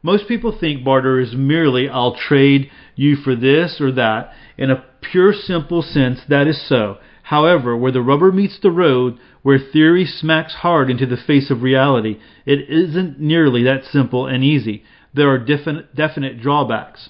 Most 0.01 0.27
people 0.27 0.57
think 0.57 0.83
barter 0.83 1.19
is 1.19 1.35
merely 1.35 1.89
I'll 1.89 2.15
trade 2.15 2.71
you 2.95 3.15
for 3.15 3.35
this 3.35 3.79
or 3.81 3.91
that. 3.91 4.31
In 4.57 4.71
a 4.71 4.83
pure 5.01 5.33
simple 5.33 5.81
sense, 5.81 6.21
that 6.29 6.47
is 6.47 6.67
so. 6.67 6.97
However, 7.29 7.77
where 7.77 7.91
the 7.91 8.01
rubber 8.01 8.31
meets 8.31 8.57
the 8.57 8.71
road, 8.71 9.19
where 9.43 9.59
theory 9.59 10.03
smacks 10.03 10.55
hard 10.55 10.89
into 10.89 11.05
the 11.05 11.15
face 11.15 11.51
of 11.51 11.61
reality, 11.61 12.17
it 12.43 12.67
isn't 12.67 13.19
nearly 13.19 13.61
that 13.61 13.85
simple 13.85 14.25
and 14.25 14.43
easy. 14.43 14.83
There 15.13 15.29
are 15.29 15.37
definite, 15.37 15.93
definite 15.95 16.41
drawbacks. 16.41 17.09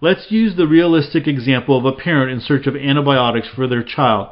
Let's 0.00 0.30
use 0.30 0.56
the 0.56 0.66
realistic 0.66 1.26
example 1.28 1.76
of 1.76 1.84
a 1.84 1.92
parent 1.92 2.30
in 2.30 2.40
search 2.40 2.66
of 2.66 2.76
antibiotics 2.76 3.48
for 3.54 3.66
their 3.66 3.82
child. 3.82 4.28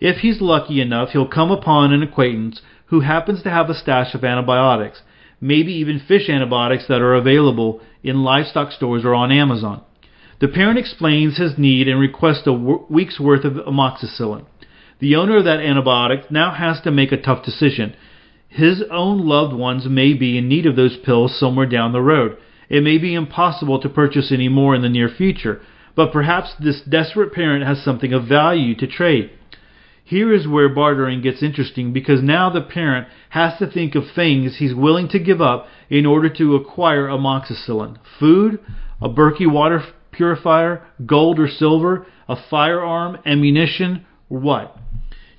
If 0.00 0.20
he's 0.20 0.40
lucky 0.40 0.80
enough, 0.80 1.10
he'll 1.10 1.28
come 1.28 1.50
upon 1.50 1.92
an 1.92 2.02
acquaintance 2.02 2.62
who 2.86 3.00
happens 3.00 3.42
to 3.42 3.50
have 3.50 3.68
a 3.68 3.74
stash 3.74 4.14
of 4.14 4.24
antibiotics, 4.24 5.02
maybe 5.38 5.74
even 5.74 6.00
fish 6.00 6.30
antibiotics 6.30 6.86
that 6.88 7.02
are 7.02 7.14
available 7.14 7.82
in 8.02 8.24
livestock 8.24 8.72
stores 8.72 9.04
or 9.04 9.14
on 9.14 9.32
Amazon. 9.32 9.82
The 10.40 10.48
parent 10.48 10.78
explains 10.78 11.36
his 11.36 11.58
need 11.58 11.88
and 11.88 12.00
requests 12.00 12.46
a 12.46 12.54
week's 12.54 13.20
worth 13.20 13.44
of 13.44 13.52
amoxicillin. 13.66 14.46
The 15.00 15.14
owner 15.14 15.36
of 15.36 15.44
that 15.44 15.60
antibiotic 15.60 16.30
now 16.30 16.52
has 16.52 16.80
to 16.80 16.90
make 16.90 17.12
a 17.12 17.20
tough 17.20 17.44
decision. 17.44 17.94
His 18.48 18.82
own 18.90 19.26
loved 19.26 19.54
ones 19.54 19.86
may 19.86 20.14
be 20.14 20.36
in 20.36 20.48
need 20.48 20.66
of 20.66 20.74
those 20.74 20.96
pills 20.96 21.38
somewhere 21.38 21.66
down 21.66 21.92
the 21.92 22.00
road. 22.00 22.36
It 22.68 22.82
may 22.82 22.98
be 22.98 23.14
impossible 23.14 23.80
to 23.80 23.88
purchase 23.88 24.32
any 24.32 24.48
more 24.48 24.74
in 24.74 24.82
the 24.82 24.88
near 24.88 25.08
future, 25.08 25.60
but 25.94 26.12
perhaps 26.12 26.54
this 26.58 26.80
desperate 26.80 27.32
parent 27.32 27.64
has 27.64 27.82
something 27.82 28.12
of 28.12 28.26
value 28.26 28.74
to 28.76 28.86
trade. 28.86 29.30
Here 30.02 30.32
is 30.32 30.48
where 30.48 30.68
bartering 30.68 31.20
gets 31.20 31.42
interesting 31.42 31.92
because 31.92 32.22
now 32.22 32.48
the 32.48 32.62
parent 32.62 33.08
has 33.30 33.58
to 33.58 33.66
think 33.66 33.94
of 33.94 34.04
things 34.14 34.56
he's 34.56 34.74
willing 34.74 35.08
to 35.10 35.18
give 35.18 35.40
up 35.40 35.66
in 35.90 36.06
order 36.06 36.30
to 36.30 36.56
acquire 36.56 37.08
amoxicillin. 37.08 37.98
Food, 38.18 38.58
a 39.02 39.08
Berkey 39.08 39.50
water 39.50 39.82
purifier, 40.10 40.82
gold 41.04 41.38
or 41.38 41.46
silver, 41.46 42.06
a 42.26 42.36
firearm, 42.50 43.18
ammunition, 43.26 44.06
what? 44.28 44.76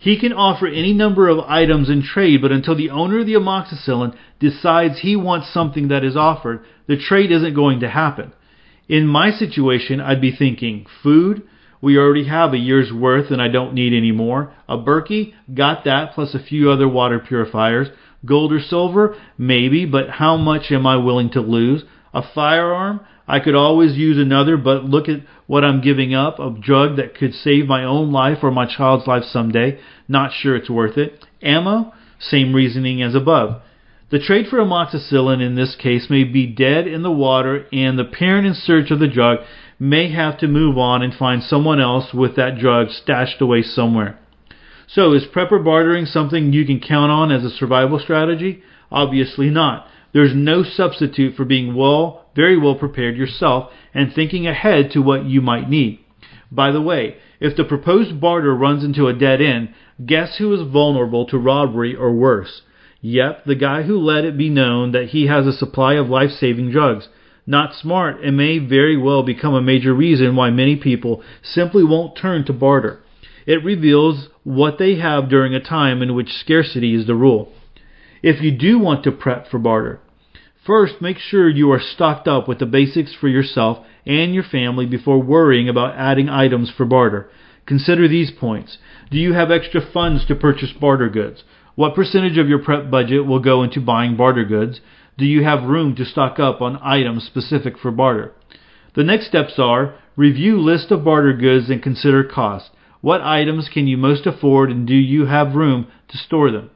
He 0.02 0.18
can 0.18 0.32
offer 0.32 0.66
any 0.66 0.94
number 0.94 1.28
of 1.28 1.40
items 1.40 1.90
in 1.90 2.02
trade, 2.02 2.42
but 2.42 2.54
until 2.54 2.74
the 2.74 2.90
owner 2.90 3.20
of 3.20 3.26
the 3.26 3.34
amoxicillin 3.34 4.16
decides 4.40 5.00
he 5.00 5.18
wants 5.18 5.54
something 5.54 5.90
that 5.90 6.06
is 6.06 6.16
offered, 6.16 6.62
the 6.88 6.96
trade 6.96 7.34
isn't 7.34 7.54
going 7.54 7.82
to 7.82 7.90
happen. 7.90 8.32
In 8.88 9.06
my 9.06 9.30
situation, 9.30 10.00
I'd 10.00 10.22
be 10.22 10.32
thinking 10.32 10.86
food. 11.04 11.44
We 11.82 11.98
already 11.98 12.28
have 12.28 12.54
a 12.54 12.58
year's 12.58 12.94
worth 12.94 13.30
and 13.30 13.42
I 13.42 13.50
don't 13.50 13.74
need 13.74 13.94
any 13.94 14.14
more. 14.14 14.54
A 14.70 14.78
Berkey, 14.78 15.34
got 15.54 15.84
that 15.84 16.14
plus 16.14 16.34
a 16.34 16.40
few 16.40 16.72
other 16.72 16.88
water 16.88 17.20
purifiers. 17.20 17.90
Gold 18.26 18.54
or 18.54 18.62
silver, 18.62 19.18
maybe, 19.38 19.86
but 19.86 20.10
how 20.10 20.38
much 20.38 20.72
am 20.72 20.88
I 20.88 20.96
willing 20.96 21.30
to 21.32 21.42
lose? 21.42 21.84
A 22.14 22.22
firearm, 22.22 23.02
I 23.28 23.40
could 23.40 23.56
always 23.56 23.96
use 23.96 24.18
another, 24.18 24.58
but 24.58 24.86
look 24.86 25.08
at 25.08 25.22
what 25.46 25.64
I'm 25.64 25.82
giving 25.82 26.16
up 26.16 26.40
a 26.40 26.50
drug 26.50 26.98
that 26.98 27.16
could 27.16 27.34
save 27.34 27.68
my 27.68 27.84
own 27.84 28.12
life 28.12 28.40
or 28.42 28.52
my 28.52 28.66
child's 28.66 29.06
life 29.06 29.24
someday. 29.24 29.80
Not 30.08 30.32
sure 30.34 30.56
it's 30.56 30.70
worth 30.70 30.98
it. 30.98 31.26
Ammo, 31.42 31.94
same 32.20 32.54
reasoning 32.54 33.02
as 33.02 33.14
above. 33.14 33.62
The 34.10 34.20
trade 34.20 34.48
for 34.48 34.58
amoxicillin 34.58 35.40
in 35.40 35.54
this 35.54 35.76
case 35.76 36.10
may 36.10 36.24
be 36.24 36.48
dead 36.48 36.88
in 36.88 37.04
the 37.04 37.12
water, 37.12 37.68
and 37.72 38.00
the 38.00 38.06
parent 38.06 38.48
in 38.48 38.56
search 38.56 38.90
of 38.90 39.00
the 39.00 39.08
drug 39.08 39.40
may 39.80 40.12
have 40.12 40.40
to 40.40 40.48
move 40.48 40.80
on 40.80 41.04
and 41.04 41.14
find 41.14 41.44
someone 41.44 41.80
else 41.80 42.12
with 42.12 42.36
that 42.36 42.58
drug 42.58 42.90
stashed 42.90 43.40
away 43.40 43.62
somewhere. 43.62 44.18
So, 44.88 45.14
is 45.14 45.26
prepper 45.28 45.64
bartering 45.64 46.08
something 46.08 46.52
you 46.52 46.66
can 46.66 46.80
count 46.80 47.12
on 47.12 47.32
as 47.32 47.44
a 47.44 47.52
survival 47.52 48.00
strategy? 48.00 48.64
Obviously 48.92 49.52
not. 49.52 49.86
There's 50.12 50.34
no 50.34 50.64
substitute 50.64 51.36
for 51.36 51.46
being 51.46 51.76
well, 51.76 52.26
very 52.36 52.58
well 52.58 52.76
prepared 52.76 53.16
yourself 53.16 53.72
and 53.94 54.12
thinking 54.12 54.48
ahead 54.48 54.92
to 54.92 55.02
what 55.02 55.26
you 55.26 55.42
might 55.42 55.70
need. 55.70 56.00
By 56.52 56.72
the 56.72 56.82
way, 56.82 57.18
if 57.40 57.56
the 57.56 57.64
proposed 57.64 58.20
barter 58.20 58.56
runs 58.56 58.84
into 58.84 59.08
a 59.08 59.14
dead 59.14 59.40
end, 59.40 59.70
guess 60.04 60.38
who 60.38 60.52
is 60.54 60.68
vulnerable 60.68 61.26
to 61.28 61.38
robbery 61.38 61.96
or 61.96 62.12
worse? 62.12 62.64
Yep, 63.02 63.46
the 63.46 63.56
guy 63.56 63.84
who 63.84 64.00
let 64.00 64.26
it 64.26 64.38
be 64.38 64.50
known 64.50 64.92
that 64.92 65.10
he 65.10 65.28
has 65.28 65.46
a 65.46 65.54
supply 65.54 65.94
of 65.94 66.10
life 66.10 66.32
saving 66.32 66.72
drugs. 66.72 67.08
Not 67.46 67.76
smart 67.76 68.22
and 68.22 68.36
may 68.36 68.58
very 68.58 68.98
well 68.98 69.24
become 69.24 69.54
a 69.54 69.62
major 69.62 69.94
reason 69.94 70.36
why 70.36 70.50
many 70.50 70.76
people 70.76 71.24
simply 71.42 71.84
won't 71.84 72.18
turn 72.18 72.46
to 72.46 72.54
barter. 72.54 73.00
It 73.46 73.64
reveals 73.64 74.30
what 74.44 74.78
they 74.80 74.96
have 74.96 75.30
during 75.30 75.54
a 75.54 75.60
time 75.60 76.02
in 76.02 76.14
which 76.14 76.34
scarcity 76.34 76.94
is 76.94 77.06
the 77.08 77.16
rule 77.16 77.54
if 78.22 78.42
you 78.42 78.52
do 78.52 78.80
want 78.80 79.04
to 79.04 79.12
prep 79.12 79.48
for 79.48 79.60
barter. 79.60 80.00
First, 80.66 81.02
make 81.02 81.18
sure 81.18 81.50
you 81.50 81.72
are 81.72 81.80
stocked 81.80 82.28
up 82.28 82.48
with 82.48 82.60
the 82.60 82.66
basics 82.66 83.14
for 83.14 83.28
yourself 83.28 83.86
and 84.06 84.34
your 84.34 84.44
family 84.44 84.86
before 84.86 85.22
worrying 85.22 85.70
about 85.70 85.96
adding 85.96 86.30
items 86.30 86.70
for 86.70 86.86
barter. 86.86 87.30
Consider 87.66 88.08
these 88.08 88.32
points. 88.32 88.78
Do 89.10 89.18
you 89.18 89.34
have 89.34 89.52
extra 89.52 89.82
funds 89.82 90.26
to 90.26 90.36
purchase 90.36 90.72
barter 90.72 91.10
goods? 91.10 91.44
What 91.76 91.96
percentage 91.96 92.38
of 92.38 92.50
your 92.50 92.60
prep 92.60 92.92
budget 92.92 93.26
will 93.26 93.40
go 93.40 93.64
into 93.64 93.80
buying 93.80 94.18
barter 94.18 94.44
goods? 94.44 94.82
Do 95.18 95.26
you 95.26 95.44
have 95.44 95.64
room 95.64 95.96
to 95.96 96.06
stock 96.06 96.40
up 96.40 96.62
on 96.62 96.80
items 96.82 97.24
specific 97.24 97.78
for 97.78 97.92
barter? 97.92 98.34
The 98.96 99.04
next 99.04 99.28
steps 99.28 99.54
are 99.58 99.96
review 100.16 100.60
list 100.60 100.92
of 100.92 101.06
barter 101.06 101.34
goods 101.34 101.70
and 101.70 101.82
consider 101.82 102.24
cost. 102.24 102.72
What 103.02 103.22
items 103.22 103.70
can 103.74 103.88
you 103.88 103.98
most 103.98 104.26
afford 104.26 104.72
and 104.72 104.88
do 104.88 104.96
you 104.96 105.28
have 105.28 105.56
room 105.56 105.88
to 106.10 106.18
store 106.18 106.52
them? 106.52 106.70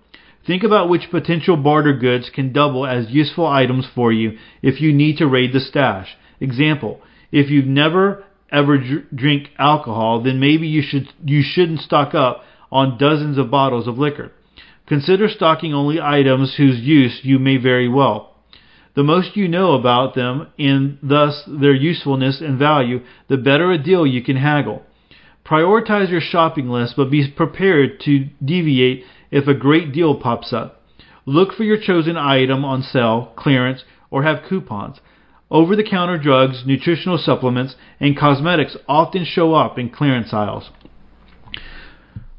Think 0.46 0.64
about 0.64 0.90
which 0.90 1.10
potential 1.10 1.56
barter 1.56 1.94
goods 1.94 2.30
can 2.34 2.52
double 2.52 2.86
as 2.86 3.10
useful 3.10 3.48
items 3.48 3.88
for 3.96 4.12
you 4.12 4.38
if 4.62 4.82
you 4.82 4.92
need 4.94 5.18
to 5.18 5.28
raid 5.28 5.54
the 5.54 5.60
stash. 5.60 6.18
Example, 6.40 7.02
if 7.32 7.50
you've 7.50 7.66
never 7.66 8.24
ever 8.52 8.78
dr- 8.78 9.06
drink 9.16 9.50
alcohol, 9.58 10.22
then 10.22 10.40
maybe 10.40 10.68
you 10.68 10.82
should 10.82 11.08
you 11.24 11.42
shouldn't 11.44 11.80
stock 11.80 12.14
up 12.14 12.44
on 12.72 12.98
dozens 12.98 13.38
of 13.38 13.50
bottles 13.50 13.88
of 13.88 13.98
liquor. 13.98 14.32
Consider 14.86 15.30
stocking 15.30 15.74
only 15.74 16.00
items 16.02 16.56
whose 16.58 16.80
use 16.80 17.20
you 17.24 17.40
may 17.40 17.58
very 17.58 17.88
well. 17.88 18.36
The 18.96 19.04
most 19.04 19.36
you 19.36 19.48
know 19.48 19.74
about 19.74 20.14
them 20.14 20.48
and 20.60 21.00
thus 21.02 21.44
their 21.48 21.74
usefulness 21.74 22.42
and 22.42 22.60
value, 22.60 23.00
the 23.28 23.38
better 23.38 23.72
a 23.72 23.82
deal 23.82 24.06
you 24.06 24.22
can 24.22 24.36
haggle. 24.36 24.84
Prioritize 25.46 26.12
your 26.12 26.22
shopping 26.22 26.70
list, 26.70 26.94
but 26.96 27.10
be 27.10 27.30
prepared 27.32 28.00
to 28.02 28.30
deviate 28.44 29.04
if 29.34 29.48
a 29.48 29.54
great 29.56 29.92
deal 29.92 30.14
pops 30.14 30.54
up. 30.54 30.80
Look 31.26 31.54
for 31.54 31.64
your 31.64 31.78
chosen 31.82 32.16
item 32.16 32.64
on 32.64 32.84
sale, 32.84 33.34
clearance, 33.36 33.84
or 34.12 34.22
have 34.22 34.48
coupons. 34.48 34.98
Over 35.50 35.76
the 35.76 35.84
counter 35.84 36.20
drugs, 36.20 36.64
nutritional 36.68 37.18
supplements, 37.18 37.76
and 38.00 38.16
cosmetics 38.16 38.78
often 38.88 39.26
show 39.26 39.56
up 39.56 39.80
in 39.80 39.90
clearance 39.90 40.34
aisles. 40.34 40.70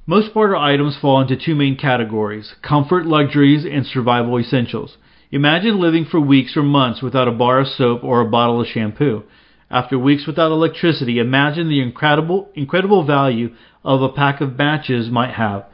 Most 0.06 0.32
barter 0.32 0.54
items 0.54 0.96
fall 0.96 1.20
into 1.20 1.34
two 1.36 1.56
main 1.56 1.76
categories 1.76 2.54
comfort 2.62 3.06
luxuries 3.06 3.64
and 3.64 3.84
survival 3.84 4.38
essentials. 4.38 4.96
Imagine 5.32 5.80
living 5.80 6.04
for 6.04 6.20
weeks 6.20 6.56
or 6.56 6.62
months 6.62 7.02
without 7.02 7.26
a 7.26 7.32
bar 7.32 7.58
of 7.58 7.66
soap 7.66 8.04
or 8.04 8.20
a 8.20 8.30
bottle 8.30 8.60
of 8.60 8.68
shampoo. 8.68 9.24
After 9.68 9.98
weeks 9.98 10.28
without 10.28 10.52
electricity, 10.52 11.18
imagine 11.18 11.68
the 11.68 11.80
incredible, 11.80 12.50
incredible 12.54 13.04
value 13.04 13.52
of 13.82 14.00
a 14.00 14.10
pack 14.12 14.40
of 14.40 14.56
matches 14.56 15.10
might 15.10 15.34
have. 15.34 15.64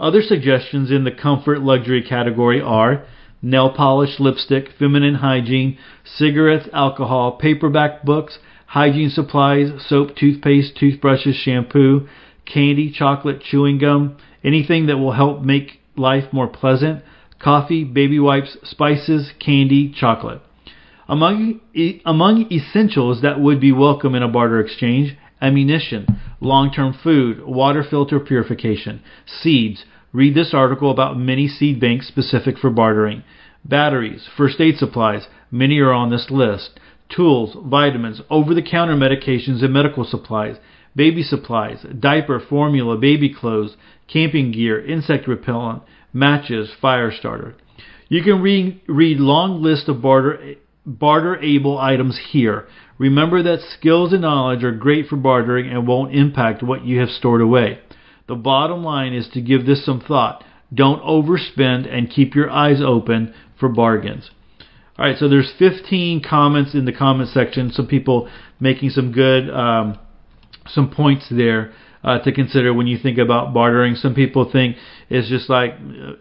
Other 0.00 0.22
suggestions 0.22 0.90
in 0.90 1.04
the 1.04 1.10
comfort 1.10 1.60
luxury 1.60 2.02
category 2.02 2.58
are 2.58 3.04
nail 3.42 3.70
polish, 3.70 4.18
lipstick, 4.18 4.70
feminine 4.78 5.16
hygiene, 5.16 5.76
cigarettes, 6.04 6.70
alcohol, 6.72 7.32
paperback 7.32 8.02
books, 8.02 8.38
hygiene 8.68 9.10
supplies, 9.10 9.68
soap, 9.86 10.16
toothpaste, 10.16 10.74
toothbrushes, 10.74 11.36
shampoo, 11.36 12.08
candy, 12.46 12.90
chocolate, 12.90 13.42
chewing 13.42 13.76
gum, 13.76 14.16
anything 14.42 14.86
that 14.86 14.96
will 14.96 15.12
help 15.12 15.42
make 15.42 15.80
life 15.96 16.32
more 16.32 16.48
pleasant, 16.48 17.04
coffee, 17.38 17.84
baby 17.84 18.18
wipes, 18.18 18.56
spices, 18.64 19.32
candy, 19.38 19.92
chocolate. 19.92 20.40
Among, 21.08 21.60
among 22.06 22.50
essentials 22.50 23.20
that 23.20 23.38
would 23.38 23.60
be 23.60 23.72
welcome 23.72 24.14
in 24.14 24.22
a 24.22 24.28
barter 24.28 24.60
exchange, 24.60 25.14
ammunition, 25.42 26.06
long 26.40 26.72
term 26.72 26.92
food, 26.92 27.42
water 27.44 27.84
filter 27.88 28.18
purification, 28.18 29.02
seeds. 29.26 29.84
Read 30.12 30.34
this 30.34 30.52
article 30.52 30.90
about 30.90 31.16
many 31.16 31.46
seed 31.46 31.80
banks 31.80 32.08
specific 32.08 32.58
for 32.58 32.70
bartering. 32.70 33.22
Batteries, 33.64 34.26
first 34.36 34.60
aid 34.60 34.76
supplies, 34.76 35.28
many 35.50 35.78
are 35.78 35.92
on 35.92 36.10
this 36.10 36.30
list. 36.30 36.80
Tools, 37.08 37.56
vitamins, 37.64 38.20
over 38.30 38.54
the 38.54 38.62
counter 38.62 38.94
medications 38.94 39.62
and 39.62 39.72
medical 39.72 40.04
supplies, 40.04 40.56
baby 40.96 41.22
supplies, 41.22 41.84
diaper, 41.98 42.40
formula, 42.40 42.96
baby 42.96 43.32
clothes, 43.32 43.76
camping 44.08 44.52
gear, 44.52 44.84
insect 44.84 45.28
repellent, 45.28 45.82
matches, 46.12 46.70
fire 46.80 47.12
starter. 47.12 47.54
You 48.08 48.22
can 48.24 48.40
read, 48.40 48.80
read 48.88 49.18
long 49.18 49.62
list 49.62 49.88
of 49.88 50.02
barter 50.02 50.56
barter 50.86 51.36
able 51.40 51.78
items 51.78 52.18
here. 52.30 52.66
Remember 53.00 53.42
that 53.42 53.62
skills 53.62 54.12
and 54.12 54.20
knowledge 54.20 54.62
are 54.62 54.72
great 54.72 55.06
for 55.06 55.16
bartering 55.16 55.70
and 55.70 55.88
won't 55.88 56.14
impact 56.14 56.62
what 56.62 56.84
you 56.84 57.00
have 57.00 57.08
stored 57.08 57.40
away. 57.40 57.78
The 58.28 58.34
bottom 58.34 58.84
line 58.84 59.14
is 59.14 59.26
to 59.32 59.40
give 59.40 59.64
this 59.64 59.86
some 59.86 60.02
thought. 60.02 60.44
Don't 60.72 61.02
overspend 61.02 61.90
and 61.90 62.10
keep 62.10 62.34
your 62.34 62.50
eyes 62.50 62.82
open 62.84 63.32
for 63.58 63.70
bargains. 63.70 64.30
All 64.98 65.06
right, 65.06 65.16
so 65.16 65.30
there's 65.30 65.50
15 65.58 66.22
comments 66.22 66.74
in 66.74 66.84
the 66.84 66.92
comment 66.92 67.30
section. 67.30 67.72
Some 67.72 67.86
people 67.86 68.30
making 68.60 68.90
some 68.90 69.12
good 69.12 69.48
um, 69.48 69.98
some 70.68 70.90
points 70.90 71.24
there 71.30 71.72
uh, 72.04 72.18
to 72.18 72.32
consider 72.32 72.74
when 72.74 72.86
you 72.86 72.98
think 72.98 73.16
about 73.16 73.54
bartering. 73.54 73.94
Some 73.94 74.14
people 74.14 74.50
think 74.52 74.76
it's 75.08 75.30
just 75.30 75.48
like 75.48 75.72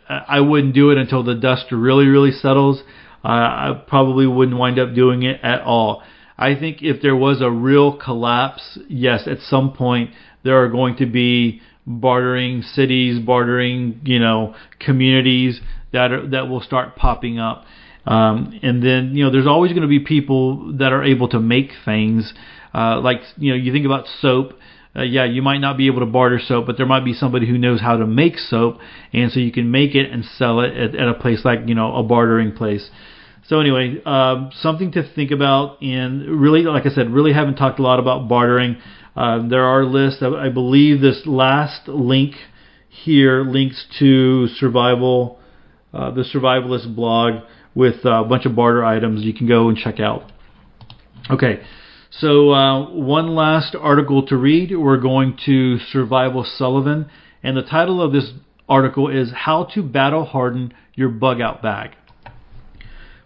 I 0.08 0.40
wouldn't 0.40 0.74
do 0.74 0.92
it 0.92 0.98
until 0.98 1.24
the 1.24 1.36
dust 1.36 1.66
really 1.74 2.06
really 2.06 2.32
settles. 2.32 2.84
Uh, 3.22 3.28
I 3.28 3.84
probably 3.86 4.28
wouldn't 4.28 4.58
wind 4.58 4.80
up 4.80 4.96
doing 4.96 5.24
it 5.24 5.42
at 5.44 5.60
all. 5.60 6.04
I 6.40 6.56
think 6.56 6.82
if 6.82 7.02
there 7.02 7.18
was 7.18 7.42
a 7.42 7.52
real 7.52 7.98
collapse, 7.98 8.80
yes, 8.88 9.28
at 9.28 9.40
some 9.42 9.74
point 9.74 10.12
there 10.44 10.64
are 10.64 10.70
going 10.70 10.96
to 10.98 11.06
be 11.06 11.62
bartering 11.86 12.62
cities, 12.62 13.20
bartering, 13.20 14.00
you 14.06 14.20
know, 14.20 14.56
communities 14.80 15.60
that 15.92 16.14
are, 16.14 16.28
that 16.30 16.48
will 16.48 16.62
start 16.62 16.96
popping 16.96 17.40
up. 17.40 17.66
Um, 18.06 18.58
and 18.64 18.82
then, 18.82 19.16
you 19.16 19.26
know, 19.26 19.32
there's 19.32 19.48
always 19.48 19.72
going 19.72 19.82
to 19.82 19.90
be 19.90 20.00
people 20.00 20.78
that 20.78 20.94
are 20.94 21.04
able 21.04 21.28
to 21.30 21.40
make 21.40 21.72
things. 21.84 22.34
Uh, 22.74 23.02
like, 23.02 23.20
you 23.38 23.52
know, 23.52 23.58
you 23.58 23.74
think 23.74 23.86
about 23.86 24.06
soap. 24.22 24.54
Uh, 24.96 25.04
yeah, 25.04 25.26
you 25.26 25.42
might 25.42 25.60
not 25.60 25.78
be 25.78 25.88
able 25.88 26.00
to 26.00 26.06
barter 26.06 26.40
soap, 26.40 26.66
but 26.66 26.78
there 26.78 26.86
might 26.86 27.04
be 27.04 27.14
somebody 27.14 27.48
who 27.48 27.58
knows 27.58 27.82
how 27.82 27.98
to 27.98 28.08
make 28.08 28.38
soap, 28.38 28.80
and 29.14 29.32
so 29.32 29.40
you 29.40 29.52
can 29.52 29.70
make 29.70 29.94
it 29.94 30.10
and 30.10 30.24
sell 30.26 30.62
it 30.62 30.76
at, 30.76 30.96
at 30.96 31.08
a 31.08 31.14
place 31.14 31.44
like, 31.44 31.60
you 31.68 31.76
know, 31.76 31.96
a 31.96 32.02
bartering 32.02 32.52
place. 32.54 32.90
So 33.50 33.60
anyway, 33.60 34.00
uh, 34.06 34.52
something 34.62 34.92
to 34.92 35.12
think 35.16 35.32
about, 35.32 35.82
and 35.82 36.40
really, 36.40 36.62
like 36.62 36.86
I 36.86 36.90
said, 36.90 37.10
really 37.10 37.34
haven't 37.34 37.56
talked 37.56 37.80
a 37.80 37.82
lot 37.82 38.00
about 38.00 38.30
bartering. 38.30 38.78
Uh, 39.16 39.48
there 39.48 39.64
are 39.64 39.86
lists. 39.86 40.22
I 40.22 40.50
believe 40.50 41.02
this 41.02 41.24
last 41.26 41.88
link 41.88 42.36
here 42.90 43.44
links 43.44 43.88
to 43.98 44.46
survival, 44.50 45.40
uh, 45.96 46.12
the 46.12 46.22
survivalist 46.32 46.96
blog 46.96 47.42
with 47.74 48.06
a 48.06 48.24
bunch 48.24 48.46
of 48.46 48.56
barter 48.56 48.86
items 48.86 49.24
you 49.24 49.34
can 49.34 49.48
go 49.48 49.68
and 49.68 49.76
check 49.76 50.00
out. 50.00 50.32
Okay, 51.32 51.64
so 52.12 52.52
uh, 52.52 52.92
one 52.92 53.34
last 53.34 53.76
article 53.76 54.28
to 54.28 54.38
read. 54.38 54.78
We're 54.78 55.02
going 55.02 55.40
to 55.48 55.80
Survival 55.92 56.46
Sullivan, 56.48 57.10
and 57.42 57.58
the 57.58 57.64
title 57.64 58.00
of 58.00 58.12
this 58.12 58.32
article 58.68 59.10
is 59.10 59.32
How 59.34 59.64
to 59.74 59.82
Battle 59.82 60.26
Harden 60.26 60.72
Your 60.94 61.10
Bug 61.10 61.42
Out 61.42 61.64
Bag. 61.64 61.96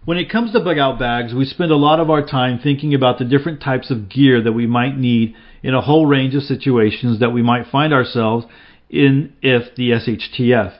When 0.06 0.18
it 0.18 0.30
comes 0.30 0.52
to 0.52 0.60
bug 0.60 0.78
out 0.78 1.00
bags, 1.00 1.34
we 1.34 1.46
spend 1.46 1.72
a 1.72 1.78
lot 1.78 2.02
of 2.02 2.10
our 2.10 2.26
time 2.26 2.60
thinking 2.60 2.94
about 2.94 3.20
the 3.20 3.24
different 3.24 3.62
types 3.62 3.90
of 3.90 4.10
gear 4.10 4.42
that 4.42 4.52
we 4.52 4.68
might 4.68 4.98
need 4.98 5.34
in 5.62 5.74
a 5.74 5.80
whole 5.80 6.06
range 6.06 6.36
of 6.36 6.44
situations 6.44 7.20
that 7.20 7.32
we 7.32 7.42
might 7.42 7.68
find 7.68 7.94
ourselves 7.94 8.46
in 8.90 9.32
if 9.42 9.74
the 9.76 9.92
SHTF. 9.92 10.74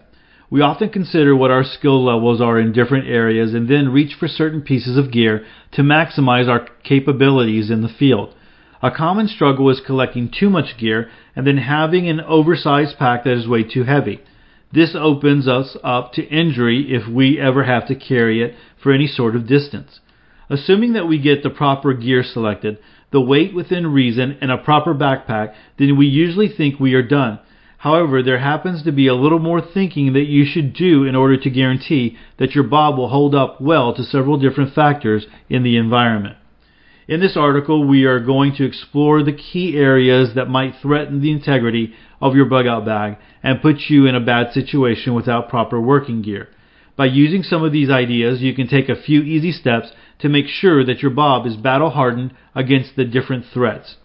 We 0.50 0.60
often 0.60 0.90
consider 0.90 1.34
what 1.38 1.52
our 1.52 1.64
skill 1.64 2.04
levels 2.04 2.42
are 2.42 2.60
in 2.60 2.74
different 2.74 3.08
areas 3.08 3.54
and 3.54 3.70
then 3.70 3.94
reach 3.94 4.14
for 4.14 4.28
certain 4.28 4.62
pieces 4.62 4.98
of 4.98 5.10
gear 5.10 5.46
to 5.72 5.84
maximize 5.84 6.50
our 6.50 6.68
capabilities 6.84 7.72
in 7.72 7.82
the 7.82 7.88
field. 7.88 8.36
A 8.82 8.92
common 8.92 9.30
struggle 9.30 9.70
is 9.70 9.80
collecting 9.80 10.30
too 10.38 10.50
much 10.50 10.78
gear 10.78 11.10
and 11.34 11.48
then 11.48 11.58
having 11.58 12.10
an 12.10 12.20
oversized 12.20 12.98
pack 13.00 13.24
that 13.24 13.38
is 13.38 13.48
way 13.48 13.64
too 13.64 13.86
heavy. 13.86 14.20
This 14.74 14.96
opens 14.96 15.48
us 15.48 15.78
up 15.84 16.14
to 16.14 16.28
injury 16.28 16.96
if 16.96 17.08
we 17.08 17.40
ever 17.40 17.64
have 17.64 17.88
to 17.90 17.96
carry 17.96 18.42
it 18.42 18.56
for 18.82 18.92
any 18.92 19.06
sort 19.06 19.36
of 19.36 19.46
distance. 19.46 20.00
Assuming 20.50 20.94
that 20.94 21.08
we 21.08 21.20
get 21.20 21.44
the 21.44 21.52
proper 21.52 21.94
gear 21.94 22.24
selected, 22.24 22.80
the 23.12 23.22
weight 23.22 23.54
within 23.54 23.94
reason, 23.94 24.36
and 24.42 24.52
a 24.52 24.58
proper 24.58 24.96
backpack, 24.96 25.54
then 25.78 25.96
we 25.96 26.08
usually 26.08 26.48
think 26.50 26.80
we 26.80 26.96
are 26.96 27.08
done. 27.08 27.40
However, 27.78 28.24
there 28.24 28.40
happens 28.40 28.82
to 28.84 28.92
be 28.92 29.06
a 29.06 29.14
little 29.14 29.38
more 29.38 29.62
thinking 29.62 30.14
that 30.14 30.26
you 30.26 30.44
should 30.44 30.74
do 30.74 31.04
in 31.04 31.16
order 31.16 31.38
to 31.38 31.50
guarantee 31.52 32.18
that 32.40 32.56
your 32.56 32.64
bob 32.64 32.98
will 32.98 33.10
hold 33.10 33.36
up 33.36 33.62
well 33.62 33.94
to 33.94 34.04
several 34.04 34.40
different 34.40 34.74
factors 34.74 35.28
in 35.50 35.62
the 35.62 35.78
environment. 35.78 36.38
In 37.06 37.20
this 37.20 37.36
article, 37.36 37.86
we 37.86 38.06
are 38.06 38.22
going 38.22 38.56
to 38.56 38.66
explore 38.66 39.24
the 39.24 39.34
key 39.34 39.76
areas 39.76 40.36
that 40.36 40.50
might 40.50 40.76
threaten 40.82 41.22
the 41.22 41.32
integrity 41.32 41.94
of 42.22 42.34
your 42.34 42.46
bug 42.46 42.66
out 42.66 42.86
bag 42.86 43.18
and 43.42 43.62
put 43.62 43.90
you 43.90 44.06
in 44.06 44.16
a 44.16 44.22
bad 44.22 44.54
situation 44.54 45.14
without 45.14 45.50
proper 45.50 45.82
working 45.82 46.22
gear. 46.22 46.48
By 46.96 47.08
using 47.08 47.44
some 47.44 47.62
of 47.62 47.74
these 47.74 47.90
ideas, 47.90 48.42
you 48.42 48.54
can 48.54 48.70
take 48.70 48.88
a 48.88 49.02
few 49.02 49.22
easy 49.22 49.52
steps 49.52 49.92
to 50.20 50.30
make 50.30 50.48
sure 50.48 50.86
that 50.86 51.02
your 51.02 51.12
bob 51.12 51.46
is 51.46 51.58
battle 51.58 51.90
hardened 51.90 52.34
against 52.56 52.96
the 52.96 53.04
different 53.04 53.46
threats. 53.54 53.98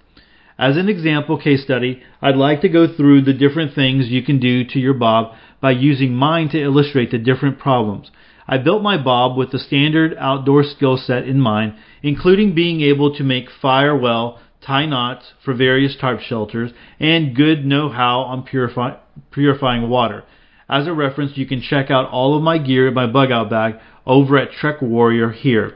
As 0.59 0.77
an 0.77 0.89
example 0.89 1.39
case 1.39 1.63
study, 1.63 2.03
I'd 2.21 2.35
like 2.35 2.63
to 2.63 2.69
go 2.69 2.89
through 2.93 3.23
the 3.23 3.33
different 3.33 3.75
things 3.77 4.09
you 4.09 4.23
can 4.23 4.41
do 4.41 4.65
to 4.65 4.81
your 4.81 4.95
bob 4.95 5.37
by 5.61 5.71
using 5.71 6.15
mine 6.15 6.49
to 6.49 6.61
illustrate 6.61 7.13
the 7.13 7.19
different 7.19 7.61
problems. 7.61 8.11
I 8.51 8.57
built 8.57 8.83
my 8.83 8.97
bob 8.97 9.37
with 9.37 9.51
the 9.51 9.59
standard 9.59 10.17
outdoor 10.19 10.65
skill 10.65 10.97
set 10.97 11.29
in 11.29 11.39
mind, 11.39 11.75
including 12.03 12.55
being 12.55 12.81
able 12.81 13.15
to 13.15 13.23
make 13.23 13.51
fire 13.51 13.95
well, 13.95 14.41
tie 14.63 14.87
knots 14.87 15.35
for 15.45 15.53
various 15.53 15.95
tarp 16.01 16.21
shelters, 16.21 16.73
and 16.99 17.37
good 17.37 17.67
know-how 17.67 18.21
on 18.21 18.45
purify, 18.45 18.97
purifying 19.31 19.91
water. 19.91 20.25
As 20.67 20.87
a 20.87 20.95
reference, 20.95 21.37
you 21.37 21.47
can 21.47 21.61
check 21.61 21.91
out 21.91 22.09
all 22.09 22.37
of 22.37 22.43
my 22.43 22.57
gear 22.57 22.89
in 22.89 22.95
my 22.95 23.07
bug 23.07 23.31
out 23.31 23.51
bag 23.51 23.75
over 24.07 24.39
at 24.39 24.53
Trek 24.53 24.81
Warrior 24.81 25.31
here. 25.31 25.75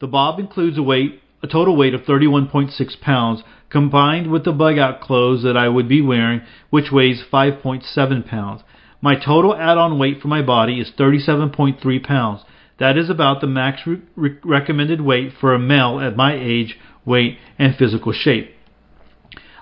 The 0.00 0.08
bob 0.08 0.40
includes 0.40 0.78
a 0.78 0.82
weight, 0.82 1.20
a 1.44 1.46
total 1.46 1.76
weight 1.76 1.94
of 1.94 2.02
31.6 2.02 3.00
pounds, 3.00 3.42
combined 3.70 4.30
with 4.32 4.44
the 4.44 4.52
bug 4.52 4.78
out 4.78 5.00
clothes 5.00 5.44
that 5.44 5.56
I 5.56 5.68
would 5.68 5.88
be 5.88 6.02
wearing, 6.02 6.42
which 6.70 6.90
weighs 6.90 7.22
5.7 7.32 8.26
pounds. 8.26 8.62
My 9.00 9.14
total 9.14 9.54
add 9.56 9.78
on 9.78 9.98
weight 9.98 10.20
for 10.20 10.28
my 10.28 10.42
body 10.42 10.78
is 10.78 10.90
37.3 10.98 12.04
pounds. 12.04 12.42
That 12.78 12.98
is 12.98 13.10
about 13.10 13.40
the 13.40 13.46
max 13.46 13.82
re- 13.86 14.36
recommended 14.44 15.00
weight 15.00 15.32
for 15.40 15.54
a 15.54 15.58
male 15.58 16.00
at 16.00 16.16
my 16.16 16.34
age, 16.34 16.78
weight, 17.04 17.38
and 17.58 17.74
physical 17.76 18.12
shape. 18.12 18.54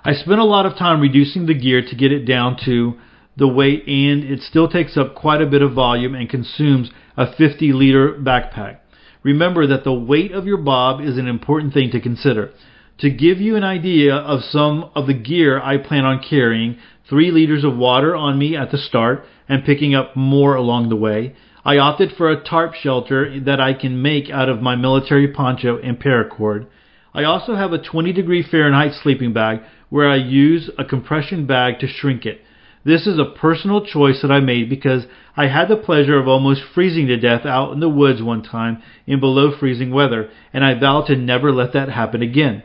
I 0.03 0.13
spent 0.13 0.39
a 0.39 0.45
lot 0.45 0.65
of 0.65 0.77
time 0.77 1.01
reducing 1.01 1.45
the 1.45 1.53
gear 1.53 1.81
to 1.81 1.95
get 1.95 2.11
it 2.11 2.25
down 2.25 2.57
to 2.65 2.93
the 3.35 3.47
weight, 3.47 3.87
and 3.87 4.23
it 4.23 4.41
still 4.41 4.67
takes 4.67 4.97
up 4.97 5.15
quite 5.15 5.41
a 5.41 5.45
bit 5.45 5.61
of 5.61 5.73
volume 5.73 6.15
and 6.15 6.29
consumes 6.29 6.89
a 7.15 7.33
50 7.33 7.73
liter 7.73 8.13
backpack. 8.13 8.77
Remember 9.23 9.67
that 9.67 9.83
the 9.83 9.93
weight 9.93 10.31
of 10.31 10.45
your 10.45 10.57
bob 10.57 11.01
is 11.01 11.17
an 11.17 11.27
important 11.27 11.73
thing 11.73 11.91
to 11.91 11.99
consider. 11.99 12.51
To 12.99 13.09
give 13.09 13.39
you 13.39 13.55
an 13.55 13.63
idea 13.63 14.15
of 14.15 14.43
some 14.43 14.89
of 14.95 15.07
the 15.07 15.13
gear 15.13 15.61
I 15.61 15.77
plan 15.77 16.05
on 16.05 16.21
carrying, 16.21 16.77
3 17.09 17.31
liters 17.31 17.63
of 17.63 17.75
water 17.75 18.15
on 18.15 18.37
me 18.37 18.55
at 18.55 18.71
the 18.71 18.77
start 18.77 19.25
and 19.47 19.65
picking 19.65 19.95
up 19.95 20.15
more 20.15 20.55
along 20.55 20.89
the 20.89 20.95
way. 20.95 21.35
I 21.65 21.77
opted 21.77 22.13
for 22.15 22.29
a 22.29 22.41
tarp 22.41 22.73
shelter 22.75 23.39
that 23.41 23.59
I 23.59 23.73
can 23.73 24.01
make 24.01 24.29
out 24.29 24.47
of 24.47 24.61
my 24.61 24.75
military 24.75 25.27
poncho 25.27 25.77
and 25.79 25.99
paracord. 25.99 26.67
I 27.13 27.23
also 27.23 27.55
have 27.55 27.73
a 27.73 27.81
20 27.81 28.13
degree 28.13 28.43
Fahrenheit 28.43 28.93
sleeping 28.93 29.33
bag 29.33 29.61
where 29.89 30.07
I 30.07 30.17
use 30.17 30.69
a 30.77 30.85
compression 30.85 31.47
bag 31.47 31.79
to 31.79 31.87
shrink 31.87 32.25
it. 32.25 32.41
This 32.85 33.05
is 33.07 33.19
a 33.19 33.25
personal 33.25 33.85
choice 33.85 34.21
that 34.21 34.31
I 34.31 34.39
made 34.39 34.69
because 34.69 35.05
I 35.35 35.47
had 35.47 35.67
the 35.67 35.75
pleasure 35.75 36.17
of 36.17 36.27
almost 36.27 36.61
freezing 36.73 37.07
to 37.07 37.17
death 37.17 37.45
out 37.45 37.73
in 37.73 37.81
the 37.81 37.89
woods 37.89 38.21
one 38.21 38.41
time 38.41 38.81
in 39.05 39.19
below 39.19 39.51
freezing 39.57 39.91
weather, 39.91 40.29
and 40.53 40.63
I 40.63 40.79
vow 40.79 41.01
to 41.07 41.15
never 41.15 41.51
let 41.51 41.73
that 41.73 41.89
happen 41.89 42.21
again. 42.21 42.63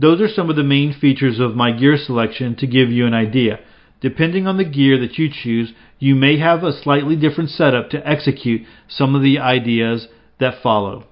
Those 0.00 0.22
are 0.22 0.28
some 0.28 0.48
of 0.48 0.56
the 0.56 0.62
main 0.62 0.94
features 0.94 1.38
of 1.40 1.54
my 1.54 1.72
gear 1.72 1.98
selection 1.98 2.56
to 2.56 2.66
give 2.66 2.88
you 2.88 3.06
an 3.06 3.12
idea. 3.12 3.60
Depending 4.00 4.46
on 4.46 4.56
the 4.56 4.64
gear 4.64 4.98
that 4.98 5.18
you 5.18 5.28
choose, 5.30 5.74
you 5.98 6.14
may 6.14 6.38
have 6.38 6.64
a 6.64 6.72
slightly 6.72 7.16
different 7.16 7.50
setup 7.50 7.90
to 7.90 8.08
execute 8.08 8.62
some 8.88 9.14
of 9.14 9.20
the 9.22 9.38
ideas 9.38 10.08
that 10.38 10.62
follow. 10.62 11.04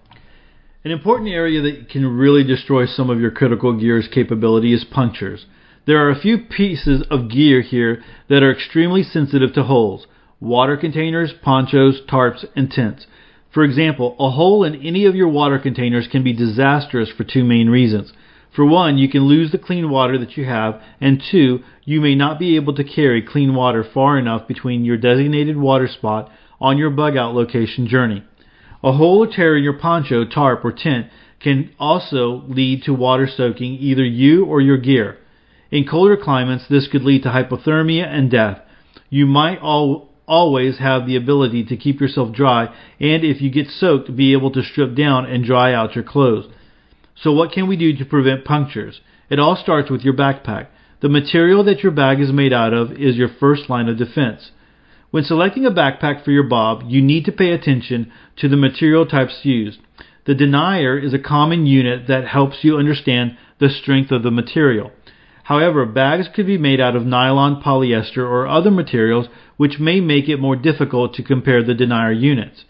An 0.84 0.90
important 0.90 1.28
area 1.28 1.60
that 1.60 1.90
can 1.90 2.06
really 2.06 2.42
destroy 2.42 2.86
some 2.86 3.10
of 3.10 3.20
your 3.20 3.30
critical 3.30 3.78
gear's 3.78 4.08
capability 4.08 4.72
is 4.72 4.84
punctures. 4.84 5.44
There 5.86 5.98
are 5.98 6.10
a 6.10 6.18
few 6.18 6.38
pieces 6.38 7.04
of 7.10 7.30
gear 7.30 7.60
here 7.60 8.02
that 8.30 8.42
are 8.42 8.52
extremely 8.52 9.02
sensitive 9.02 9.52
to 9.52 9.64
holes 9.64 10.06
water 10.40 10.78
containers, 10.78 11.34
ponchos, 11.42 12.00
tarps, 12.08 12.46
and 12.56 12.70
tents. 12.70 13.06
For 13.52 13.64
example, 13.64 14.16
a 14.18 14.30
hole 14.30 14.64
in 14.64 14.76
any 14.76 15.04
of 15.04 15.14
your 15.14 15.28
water 15.28 15.58
containers 15.58 16.08
can 16.10 16.24
be 16.24 16.32
disastrous 16.32 17.10
for 17.10 17.24
two 17.24 17.44
main 17.44 17.68
reasons. 17.68 18.14
For 18.54 18.64
one, 18.64 18.98
you 18.98 19.08
can 19.08 19.22
lose 19.24 19.52
the 19.52 19.58
clean 19.58 19.90
water 19.90 20.18
that 20.18 20.36
you 20.36 20.44
have, 20.44 20.80
and 21.00 21.22
two, 21.30 21.60
you 21.84 22.00
may 22.00 22.14
not 22.14 22.38
be 22.38 22.56
able 22.56 22.74
to 22.74 22.84
carry 22.84 23.22
clean 23.22 23.54
water 23.54 23.84
far 23.84 24.18
enough 24.18 24.48
between 24.48 24.84
your 24.84 24.96
designated 24.96 25.56
water 25.56 25.86
spot 25.86 26.30
on 26.60 26.78
your 26.78 26.90
bug 26.90 27.16
out 27.16 27.34
location 27.34 27.86
journey. 27.86 28.24
A 28.82 28.92
hole 28.92 29.24
or 29.24 29.26
tear 29.26 29.56
in 29.56 29.64
your 29.64 29.78
poncho, 29.78 30.24
tarp, 30.24 30.64
or 30.64 30.72
tent 30.72 31.08
can 31.40 31.70
also 31.78 32.44
lead 32.48 32.82
to 32.84 32.94
water 32.94 33.28
soaking 33.28 33.74
either 33.74 34.04
you 34.04 34.44
or 34.44 34.60
your 34.60 34.78
gear. 34.78 35.18
In 35.70 35.86
colder 35.86 36.16
climates, 36.16 36.66
this 36.68 36.88
could 36.88 37.02
lead 37.02 37.22
to 37.24 37.28
hypothermia 37.28 38.06
and 38.06 38.30
death. 38.30 38.60
You 39.10 39.26
might 39.26 39.58
all, 39.58 40.08
always 40.26 40.78
have 40.78 41.06
the 41.06 41.16
ability 41.16 41.64
to 41.66 41.76
keep 41.76 42.00
yourself 42.00 42.34
dry, 42.34 42.74
and 42.98 43.24
if 43.24 43.40
you 43.40 43.50
get 43.50 43.68
soaked, 43.68 44.14
be 44.14 44.32
able 44.32 44.50
to 44.52 44.62
strip 44.62 44.94
down 44.94 45.26
and 45.26 45.44
dry 45.44 45.72
out 45.72 45.94
your 45.94 46.04
clothes. 46.04 46.46
So 47.20 47.32
what 47.32 47.52
can 47.52 47.66
we 47.66 47.76
do 47.76 47.96
to 47.96 48.04
prevent 48.04 48.44
punctures? 48.44 49.00
It 49.28 49.38
all 49.38 49.56
starts 49.56 49.90
with 49.90 50.02
your 50.02 50.14
backpack. 50.14 50.68
The 51.00 51.08
material 51.08 51.64
that 51.64 51.82
your 51.82 51.92
bag 51.92 52.20
is 52.20 52.32
made 52.32 52.52
out 52.52 52.72
of 52.72 52.92
is 52.92 53.16
your 53.16 53.28
first 53.28 53.68
line 53.68 53.88
of 53.88 53.98
defense. 53.98 54.50
When 55.10 55.24
selecting 55.24 55.64
a 55.64 55.70
backpack 55.70 56.24
for 56.24 56.30
your 56.30 56.44
bob, 56.44 56.84
you 56.86 57.02
need 57.02 57.24
to 57.24 57.32
pay 57.32 57.52
attention 57.52 58.12
to 58.36 58.48
the 58.48 58.56
material 58.56 59.06
types 59.06 59.40
used. 59.42 59.78
The 60.26 60.34
denier 60.34 60.98
is 60.98 61.14
a 61.14 61.18
common 61.18 61.66
unit 61.66 62.06
that 62.08 62.28
helps 62.28 62.58
you 62.62 62.76
understand 62.76 63.36
the 63.58 63.70
strength 63.70 64.12
of 64.12 64.22
the 64.22 64.30
material. 64.30 64.92
However, 65.44 65.86
bags 65.86 66.28
could 66.34 66.46
be 66.46 66.58
made 66.58 66.78
out 66.78 66.94
of 66.94 67.06
nylon, 67.06 67.62
polyester, 67.62 68.18
or 68.18 68.46
other 68.46 68.70
materials 68.70 69.28
which 69.56 69.78
may 69.78 70.00
make 70.00 70.28
it 70.28 70.38
more 70.38 70.56
difficult 70.56 71.14
to 71.14 71.22
compare 71.22 71.64
the 71.64 71.74
denier 71.74 72.12
units. 72.12 72.64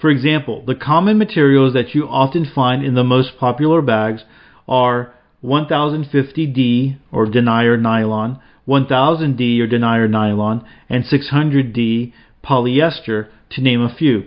For 0.00 0.10
example, 0.10 0.64
the 0.66 0.74
common 0.74 1.18
materials 1.18 1.74
that 1.74 1.94
you 1.94 2.08
often 2.08 2.44
find 2.44 2.84
in 2.84 2.94
the 2.94 3.04
most 3.04 3.38
popular 3.38 3.80
bags 3.80 4.24
are 4.68 5.14
1050D 5.44 6.98
or 7.12 7.26
denier 7.26 7.76
nylon, 7.76 8.40
1000D 8.66 9.60
or 9.60 9.66
denier 9.66 10.08
nylon, 10.08 10.64
and 10.88 11.04
600D 11.04 12.12
polyester, 12.42 13.28
to 13.50 13.60
name 13.60 13.80
a 13.80 13.94
few. 13.94 14.24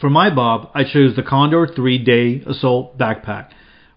For 0.00 0.10
my 0.10 0.34
bob, 0.34 0.70
I 0.74 0.82
chose 0.84 1.14
the 1.14 1.22
Condor 1.22 1.66
3 1.66 1.98
Day 1.98 2.42
Assault 2.46 2.98
Backpack, 2.98 3.50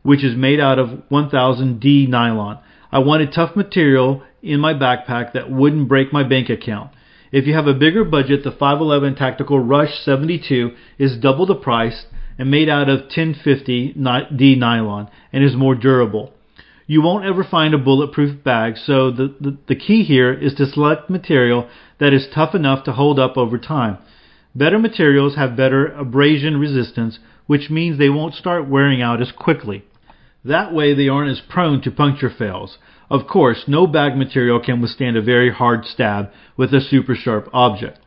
which 0.04 0.24
is 0.24 0.36
made 0.36 0.60
out 0.60 0.78
of 0.78 0.90
1000D 1.12 2.08
nylon. 2.08 2.60
I 2.92 3.00
wanted 3.00 3.34
tough 3.34 3.56
material 3.56 4.24
in 4.42 4.60
my 4.60 4.74
backpack 4.74 5.34
that 5.34 5.50
wouldn't 5.50 5.90
break 5.90 6.14
my 6.14 6.24
bank 6.24 6.50
account. 6.50 6.92
If 7.32 7.46
you 7.46 7.54
have 7.54 7.68
a 7.68 7.74
bigger 7.74 8.06
budget, 8.06 8.44
the 8.44 8.52
511 8.52 9.16
Tactical 9.16 9.60
Rush 9.60 10.00
72 10.00 10.72
is 10.98 11.18
double 11.18 11.46
the 11.46 11.56
price 11.56 12.06
and 12.38 12.50
made 12.50 12.70
out 12.70 12.90
of 12.90 13.10
1050D 13.10 13.96
nylon 13.98 15.10
and 15.34 15.44
is 15.44 15.56
more 15.56 15.76
durable. 15.76 16.34
You 16.86 17.02
won't 17.02 17.26
ever 17.26 17.44
find 17.44 17.74
a 17.74 17.78
bulletproof 17.78 18.44
bag, 18.46 18.78
so 18.78 19.12
the, 19.12 19.36
the, 19.42 19.58
the 19.68 19.76
key 19.76 20.04
here 20.04 20.32
is 20.32 20.54
to 20.56 20.66
select 20.66 21.10
material 21.10 21.68
that 22.00 22.14
is 22.14 22.28
tough 22.34 22.56
enough 22.56 22.86
to 22.86 22.94
hold 22.94 23.20
up 23.20 23.36
over 23.36 23.58
time. 23.58 23.98
Better 24.56 24.80
materials 24.80 25.36
have 25.36 25.58
better 25.58 25.88
abrasion 25.88 26.58
resistance, 26.58 27.20
which 27.46 27.70
means 27.70 27.98
they 27.98 28.10
won't 28.10 28.36
start 28.36 28.70
wearing 28.70 29.02
out 29.02 29.22
as 29.22 29.34
quickly. 29.34 29.84
That 30.46 30.74
way 30.74 30.94
they 30.94 31.10
aren't 31.10 31.32
as 31.32 31.42
prone 31.42 31.82
to 31.82 31.92
puncture 31.92 32.30
fails. 32.30 32.78
Of 33.10 33.26
course, 33.28 33.64
no 33.68 33.88
bag 33.88 34.18
material 34.18 34.60
can 34.60 34.82
withstand 34.82 35.16
a 35.16 35.22
very 35.22 35.52
hard 35.52 35.86
stab 35.86 36.30
with 36.58 36.74
a 36.74 36.82
super 36.82 37.16
sharp 37.16 37.50
object. 37.54 38.00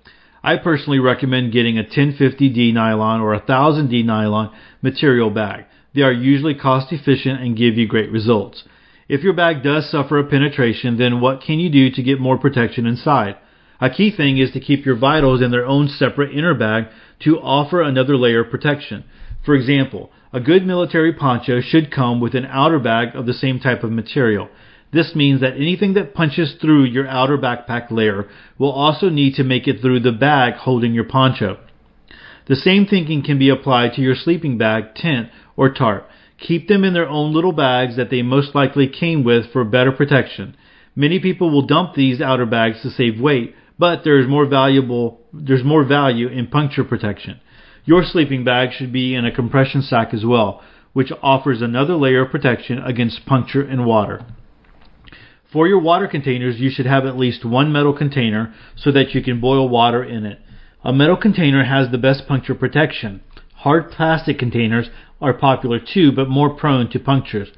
I 0.42 0.56
personally 0.56 0.98
recommend 0.98 1.52
getting 1.52 1.78
a 1.78 1.84
1050D 1.84 2.72
nylon 2.74 3.20
or 3.20 3.32
a 3.32 3.40
1000D 3.40 4.04
nylon 4.04 4.50
material 4.82 5.30
bag. 5.30 5.64
They 5.94 6.02
are 6.02 6.12
usually 6.12 6.54
cost 6.54 6.92
efficient 6.92 7.40
and 7.40 7.56
give 7.56 7.76
you 7.76 7.86
great 7.88 8.12
results. 8.12 8.64
If 9.08 9.22
your 9.22 9.32
bag 9.32 9.62
does 9.62 9.90
suffer 9.90 10.18
a 10.18 10.24
penetration, 10.24 10.98
then 10.98 11.20
what 11.20 11.42
can 11.42 11.58
you 11.58 11.70
do 11.70 11.90
to 11.90 12.02
get 12.02 12.20
more 12.20 12.38
protection 12.38 12.86
inside? 12.86 13.36
A 13.80 13.90
key 13.90 14.14
thing 14.14 14.38
is 14.38 14.52
to 14.52 14.60
keep 14.60 14.84
your 14.84 14.96
vitals 14.96 15.40
in 15.40 15.50
their 15.50 15.66
own 15.66 15.88
separate 15.88 16.36
inner 16.36 16.54
bag 16.54 16.84
to 17.20 17.40
offer 17.40 17.80
another 17.80 18.16
layer 18.16 18.44
of 18.44 18.50
protection. 18.50 19.04
For 19.44 19.54
example, 19.54 20.12
a 20.32 20.40
good 20.40 20.66
military 20.66 21.12
poncho 21.12 21.60
should 21.60 21.90
come 21.90 22.20
with 22.20 22.34
an 22.34 22.46
outer 22.46 22.78
bag 22.78 23.16
of 23.16 23.26
the 23.26 23.34
same 23.34 23.58
type 23.58 23.82
of 23.82 23.90
material. 23.90 24.48
This 24.92 25.14
means 25.14 25.40
that 25.40 25.54
anything 25.54 25.94
that 25.94 26.14
punches 26.14 26.54
through 26.60 26.84
your 26.84 27.06
outer 27.06 27.38
backpack 27.38 27.90
layer 27.90 28.28
will 28.58 28.72
also 28.72 29.08
need 29.08 29.34
to 29.34 29.44
make 29.44 29.68
it 29.68 29.80
through 29.80 30.00
the 30.00 30.12
bag 30.12 30.54
holding 30.54 30.92
your 30.92 31.04
poncho. 31.04 31.58
The 32.48 32.56
same 32.56 32.86
thinking 32.86 33.22
can 33.22 33.38
be 33.38 33.48
applied 33.48 33.92
to 33.94 34.02
your 34.02 34.16
sleeping 34.16 34.58
bag, 34.58 34.96
tent, 34.96 35.28
or 35.56 35.72
tarp. 35.72 36.08
Keep 36.38 36.66
them 36.66 36.82
in 36.82 36.94
their 36.94 37.08
own 37.08 37.32
little 37.32 37.52
bags 37.52 37.96
that 37.96 38.10
they 38.10 38.22
most 38.22 38.54
likely 38.54 38.88
came 38.88 39.22
with 39.22 39.52
for 39.52 39.62
better 39.62 39.92
protection. 39.92 40.56
Many 40.96 41.20
people 41.20 41.50
will 41.50 41.66
dump 41.66 41.94
these 41.94 42.20
outer 42.20 42.46
bags 42.46 42.82
to 42.82 42.90
save 42.90 43.20
weight, 43.20 43.54
but 43.78 44.02
there 44.02 44.18
is 44.18 44.26
more 44.26 44.46
valuable 44.46 45.20
there's 45.32 45.62
more 45.62 45.84
value 45.84 46.26
in 46.26 46.48
puncture 46.48 46.82
protection. 46.82 47.40
Your 47.84 48.02
sleeping 48.02 48.42
bag 48.42 48.70
should 48.72 48.92
be 48.92 49.14
in 49.14 49.24
a 49.24 49.34
compression 49.34 49.82
sack 49.82 50.12
as 50.12 50.24
well, 50.24 50.62
which 50.92 51.12
offers 51.22 51.62
another 51.62 51.94
layer 51.94 52.24
of 52.24 52.32
protection 52.32 52.78
against 52.78 53.24
puncture 53.26 53.62
and 53.62 53.86
water. 53.86 54.24
For 55.52 55.66
your 55.66 55.80
water 55.80 56.06
containers, 56.06 56.60
you 56.60 56.70
should 56.70 56.86
have 56.86 57.04
at 57.04 57.18
least 57.18 57.44
one 57.44 57.72
metal 57.72 57.92
container 57.92 58.54
so 58.76 58.92
that 58.92 59.14
you 59.14 59.22
can 59.22 59.40
boil 59.40 59.68
water 59.68 60.04
in 60.04 60.24
it. 60.24 60.38
A 60.84 60.92
metal 60.92 61.16
container 61.16 61.64
has 61.64 61.90
the 61.90 61.98
best 61.98 62.28
puncture 62.28 62.54
protection. 62.54 63.20
Hard 63.56 63.90
plastic 63.90 64.38
containers 64.38 64.88
are 65.20 65.34
popular 65.34 65.80
too, 65.80 66.12
but 66.12 66.28
more 66.28 66.50
prone 66.50 66.88
to 66.90 67.00
punctures. 67.00 67.48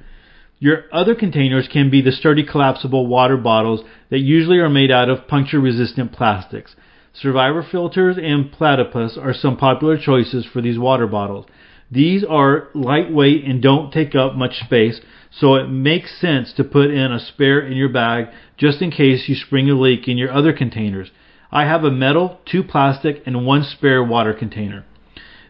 Your 0.58 0.84
other 0.92 1.14
containers 1.14 1.68
can 1.68 1.90
be 1.90 2.00
the 2.00 2.12
sturdy 2.12 2.44
collapsible 2.44 3.06
water 3.06 3.36
bottles 3.36 3.82
that 4.10 4.20
usually 4.20 4.58
are 4.58 4.70
made 4.70 4.90
out 4.90 5.10
of 5.10 5.28
puncture 5.28 5.60
resistant 5.60 6.12
plastics. 6.12 6.74
Survivor 7.12 7.62
filters 7.62 8.16
and 8.16 8.50
platypus 8.50 9.18
are 9.20 9.34
some 9.34 9.56
popular 9.56 9.98
choices 9.98 10.46
for 10.46 10.62
these 10.62 10.78
water 10.78 11.06
bottles. 11.06 11.46
These 11.90 12.24
are 12.24 12.68
lightweight 12.74 13.44
and 13.44 13.60
don't 13.60 13.92
take 13.92 14.14
up 14.14 14.34
much 14.34 14.58
space, 14.60 15.00
so 15.34 15.54
it 15.54 15.68
makes 15.68 16.20
sense 16.20 16.52
to 16.52 16.64
put 16.64 16.90
in 16.90 17.10
a 17.10 17.18
spare 17.18 17.60
in 17.60 17.76
your 17.76 17.88
bag 17.88 18.26
just 18.56 18.82
in 18.82 18.90
case 18.90 19.28
you 19.28 19.34
spring 19.34 19.68
a 19.70 19.74
leak 19.74 20.06
in 20.06 20.18
your 20.18 20.30
other 20.30 20.52
containers. 20.52 21.10
I 21.50 21.64
have 21.64 21.84
a 21.84 21.90
metal, 21.90 22.40
two 22.44 22.62
plastic, 22.62 23.22
and 23.26 23.46
one 23.46 23.64
spare 23.64 24.04
water 24.04 24.34
container. 24.34 24.84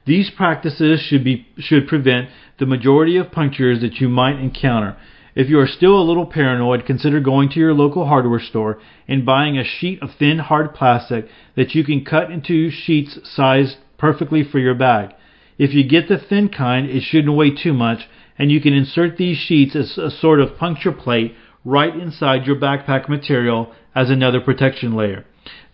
These 0.05 0.31
practices 0.31 1.01
should 1.01 1.23
be 1.23 1.47
should 1.59 1.87
prevent 1.87 2.29
the 2.59 2.67
majority 2.67 3.17
of 3.17 3.31
punctures 3.31 3.81
that 3.81 4.01
you 4.01 4.09
might 4.09 4.39
encounter. 4.39 4.97
If 5.35 5.49
you 5.49 5.59
are 5.61 5.67
still 5.67 5.99
a 5.99 6.03
little 6.03 6.27
paranoid, 6.27 6.85
consider 6.85 7.21
going 7.21 7.49
to 7.51 7.61
your 7.61 7.73
local 7.73 8.07
hardware 8.07 8.41
store 8.41 8.81
and 9.09 9.25
buying 9.25 9.57
a 9.57 9.65
sheet 9.65 10.03
of 10.03 10.11
thin 10.19 10.39
hard 10.39 10.75
plastic 10.75 11.27
that 11.57 11.75
you 11.75 11.85
can 11.85 12.05
cut 12.05 12.31
into 12.31 12.71
sheets 12.71 13.19
sized 13.25 13.77
perfectly 13.97 14.45
for 14.45 14.59
your 14.59 14.75
bag. 14.75 15.15
If 15.57 15.73
you 15.73 15.89
get 15.89 16.09
the 16.09 16.19
thin 16.19 16.49
kind, 16.49 16.89
it 16.89 17.03
shouldn't 17.03 17.37
weigh 17.37 17.55
too 17.55 17.73
much, 17.73 18.09
and 18.39 18.51
you 18.51 18.61
can 18.61 18.73
insert 18.73 19.17
these 19.17 19.37
sheets 19.37 19.77
as 19.77 19.99
a 19.99 20.11
sort 20.11 20.41
of 20.41 20.57
puncture 20.57 20.93
plate 20.93 21.35
right 21.65 21.95
inside 21.95 22.47
your 22.47 22.57
backpack 22.57 23.09
material 23.09 23.73
as 23.95 24.11
another 24.11 24.41
protection 24.41 24.95
layer. 24.95 25.25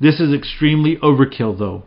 This 0.00 0.20
is 0.20 0.32
extremely 0.32 0.96
overkill 0.96 1.58
though. 1.58 1.84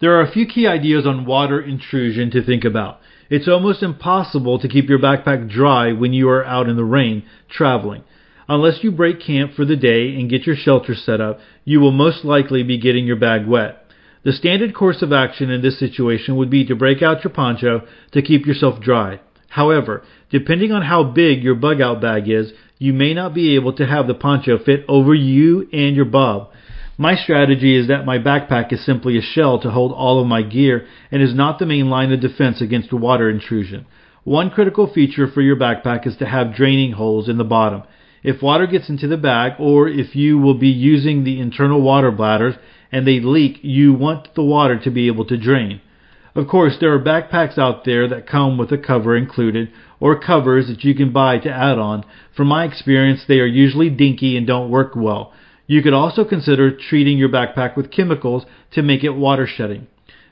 There 0.00 0.16
are 0.16 0.22
a 0.22 0.30
few 0.30 0.46
key 0.46 0.66
ideas 0.66 1.06
on 1.06 1.24
water 1.24 1.60
intrusion 1.60 2.30
to 2.32 2.44
think 2.44 2.64
about. 2.64 3.00
It's 3.30 3.48
almost 3.48 3.82
impossible 3.82 4.58
to 4.58 4.68
keep 4.68 4.88
your 4.88 4.98
backpack 4.98 5.48
dry 5.50 5.92
when 5.92 6.12
you 6.12 6.28
are 6.28 6.44
out 6.44 6.68
in 6.68 6.76
the 6.76 6.84
rain 6.84 7.24
traveling. 7.48 8.04
Unless 8.48 8.84
you 8.84 8.92
break 8.92 9.20
camp 9.20 9.54
for 9.54 9.64
the 9.64 9.74
day 9.74 10.14
and 10.14 10.30
get 10.30 10.46
your 10.46 10.54
shelter 10.54 10.94
set 10.94 11.20
up, 11.20 11.40
you 11.64 11.80
will 11.80 11.90
most 11.90 12.24
likely 12.24 12.62
be 12.62 12.78
getting 12.78 13.06
your 13.06 13.16
bag 13.16 13.46
wet. 13.46 13.85
The 14.26 14.32
standard 14.32 14.74
course 14.74 15.02
of 15.02 15.12
action 15.12 15.50
in 15.50 15.62
this 15.62 15.78
situation 15.78 16.34
would 16.34 16.50
be 16.50 16.64
to 16.64 16.74
break 16.74 17.00
out 17.00 17.22
your 17.22 17.32
poncho 17.32 17.82
to 18.10 18.22
keep 18.22 18.44
yourself 18.44 18.80
dry. 18.80 19.20
However, 19.50 20.02
depending 20.30 20.72
on 20.72 20.82
how 20.82 21.04
big 21.04 21.44
your 21.44 21.54
bug 21.54 21.80
out 21.80 22.00
bag 22.00 22.28
is, 22.28 22.52
you 22.76 22.92
may 22.92 23.14
not 23.14 23.34
be 23.34 23.54
able 23.54 23.72
to 23.74 23.86
have 23.86 24.08
the 24.08 24.14
poncho 24.14 24.58
fit 24.58 24.84
over 24.88 25.14
you 25.14 25.68
and 25.72 25.94
your 25.94 26.06
bob. 26.06 26.48
My 26.98 27.14
strategy 27.14 27.76
is 27.76 27.86
that 27.86 28.04
my 28.04 28.18
backpack 28.18 28.72
is 28.72 28.84
simply 28.84 29.16
a 29.16 29.22
shell 29.22 29.60
to 29.60 29.70
hold 29.70 29.92
all 29.92 30.20
of 30.20 30.26
my 30.26 30.42
gear 30.42 30.88
and 31.12 31.22
is 31.22 31.32
not 31.32 31.60
the 31.60 31.64
main 31.66 31.88
line 31.88 32.10
of 32.10 32.18
defense 32.18 32.60
against 32.60 32.92
water 32.92 33.30
intrusion. 33.30 33.86
One 34.24 34.50
critical 34.50 34.92
feature 34.92 35.28
for 35.28 35.40
your 35.40 35.54
backpack 35.54 36.04
is 36.04 36.16
to 36.16 36.26
have 36.26 36.56
draining 36.56 36.90
holes 36.90 37.28
in 37.28 37.38
the 37.38 37.44
bottom. 37.44 37.84
If 38.24 38.42
water 38.42 38.66
gets 38.66 38.88
into 38.88 39.06
the 39.06 39.16
bag 39.16 39.52
or 39.60 39.86
if 39.86 40.16
you 40.16 40.36
will 40.38 40.58
be 40.58 40.66
using 40.66 41.22
the 41.22 41.38
internal 41.38 41.80
water 41.80 42.10
bladders 42.10 42.56
and 42.96 43.06
they 43.06 43.20
leak, 43.20 43.58
you 43.60 43.92
want 43.92 44.34
the 44.34 44.42
water 44.42 44.78
to 44.78 44.90
be 44.90 45.06
able 45.06 45.26
to 45.26 45.36
drain. 45.36 45.82
Of 46.34 46.48
course, 46.48 46.78
there 46.80 46.94
are 46.94 46.98
backpacks 46.98 47.58
out 47.58 47.84
there 47.84 48.08
that 48.08 48.26
come 48.26 48.56
with 48.56 48.72
a 48.72 48.78
cover 48.78 49.14
included 49.14 49.70
or 50.00 50.18
covers 50.18 50.68
that 50.68 50.82
you 50.82 50.94
can 50.94 51.12
buy 51.12 51.36
to 51.40 51.52
add 51.52 51.78
on. 51.78 52.04
From 52.34 52.48
my 52.48 52.64
experience, 52.64 53.20
they 53.28 53.38
are 53.40 53.46
usually 53.46 53.90
dinky 53.90 54.34
and 54.34 54.46
don't 54.46 54.70
work 54.70 54.96
well. 54.96 55.34
You 55.66 55.82
could 55.82 55.92
also 55.92 56.24
consider 56.24 56.74
treating 56.74 57.18
your 57.18 57.28
backpack 57.28 57.76
with 57.76 57.90
chemicals 57.90 58.46
to 58.72 58.80
make 58.80 59.04
it 59.04 59.10
water 59.10 59.46
shedding. 59.46 59.88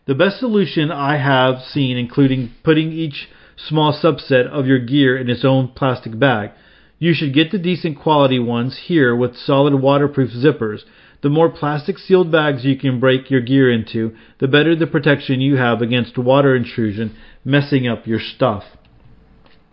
The 0.06 0.14
best 0.14 0.40
solution 0.40 0.90
I 0.90 1.18
have 1.18 1.60
seen 1.60 1.98
including 1.98 2.50
putting 2.62 2.92
each 2.92 3.28
small 3.58 3.92
subset 3.92 4.46
of 4.46 4.66
your 4.66 4.78
gear 4.78 5.18
in 5.18 5.28
its 5.28 5.44
own 5.44 5.68
plastic 5.68 6.18
bag. 6.18 6.52
You 6.98 7.12
should 7.12 7.34
get 7.34 7.50
the 7.50 7.58
decent 7.58 7.98
quality 8.00 8.38
ones 8.38 8.84
here 8.86 9.14
with 9.14 9.36
solid 9.36 9.74
waterproof 9.74 10.30
zippers. 10.30 10.80
The 11.24 11.30
more 11.30 11.48
plastic 11.48 11.98
sealed 11.98 12.30
bags 12.30 12.66
you 12.66 12.76
can 12.76 13.00
break 13.00 13.30
your 13.30 13.40
gear 13.40 13.72
into, 13.72 14.14
the 14.40 14.46
better 14.46 14.76
the 14.76 14.86
protection 14.86 15.40
you 15.40 15.56
have 15.56 15.80
against 15.80 16.18
water 16.18 16.54
intrusion 16.54 17.16
messing 17.42 17.88
up 17.88 18.06
your 18.06 18.20
stuff. 18.20 18.62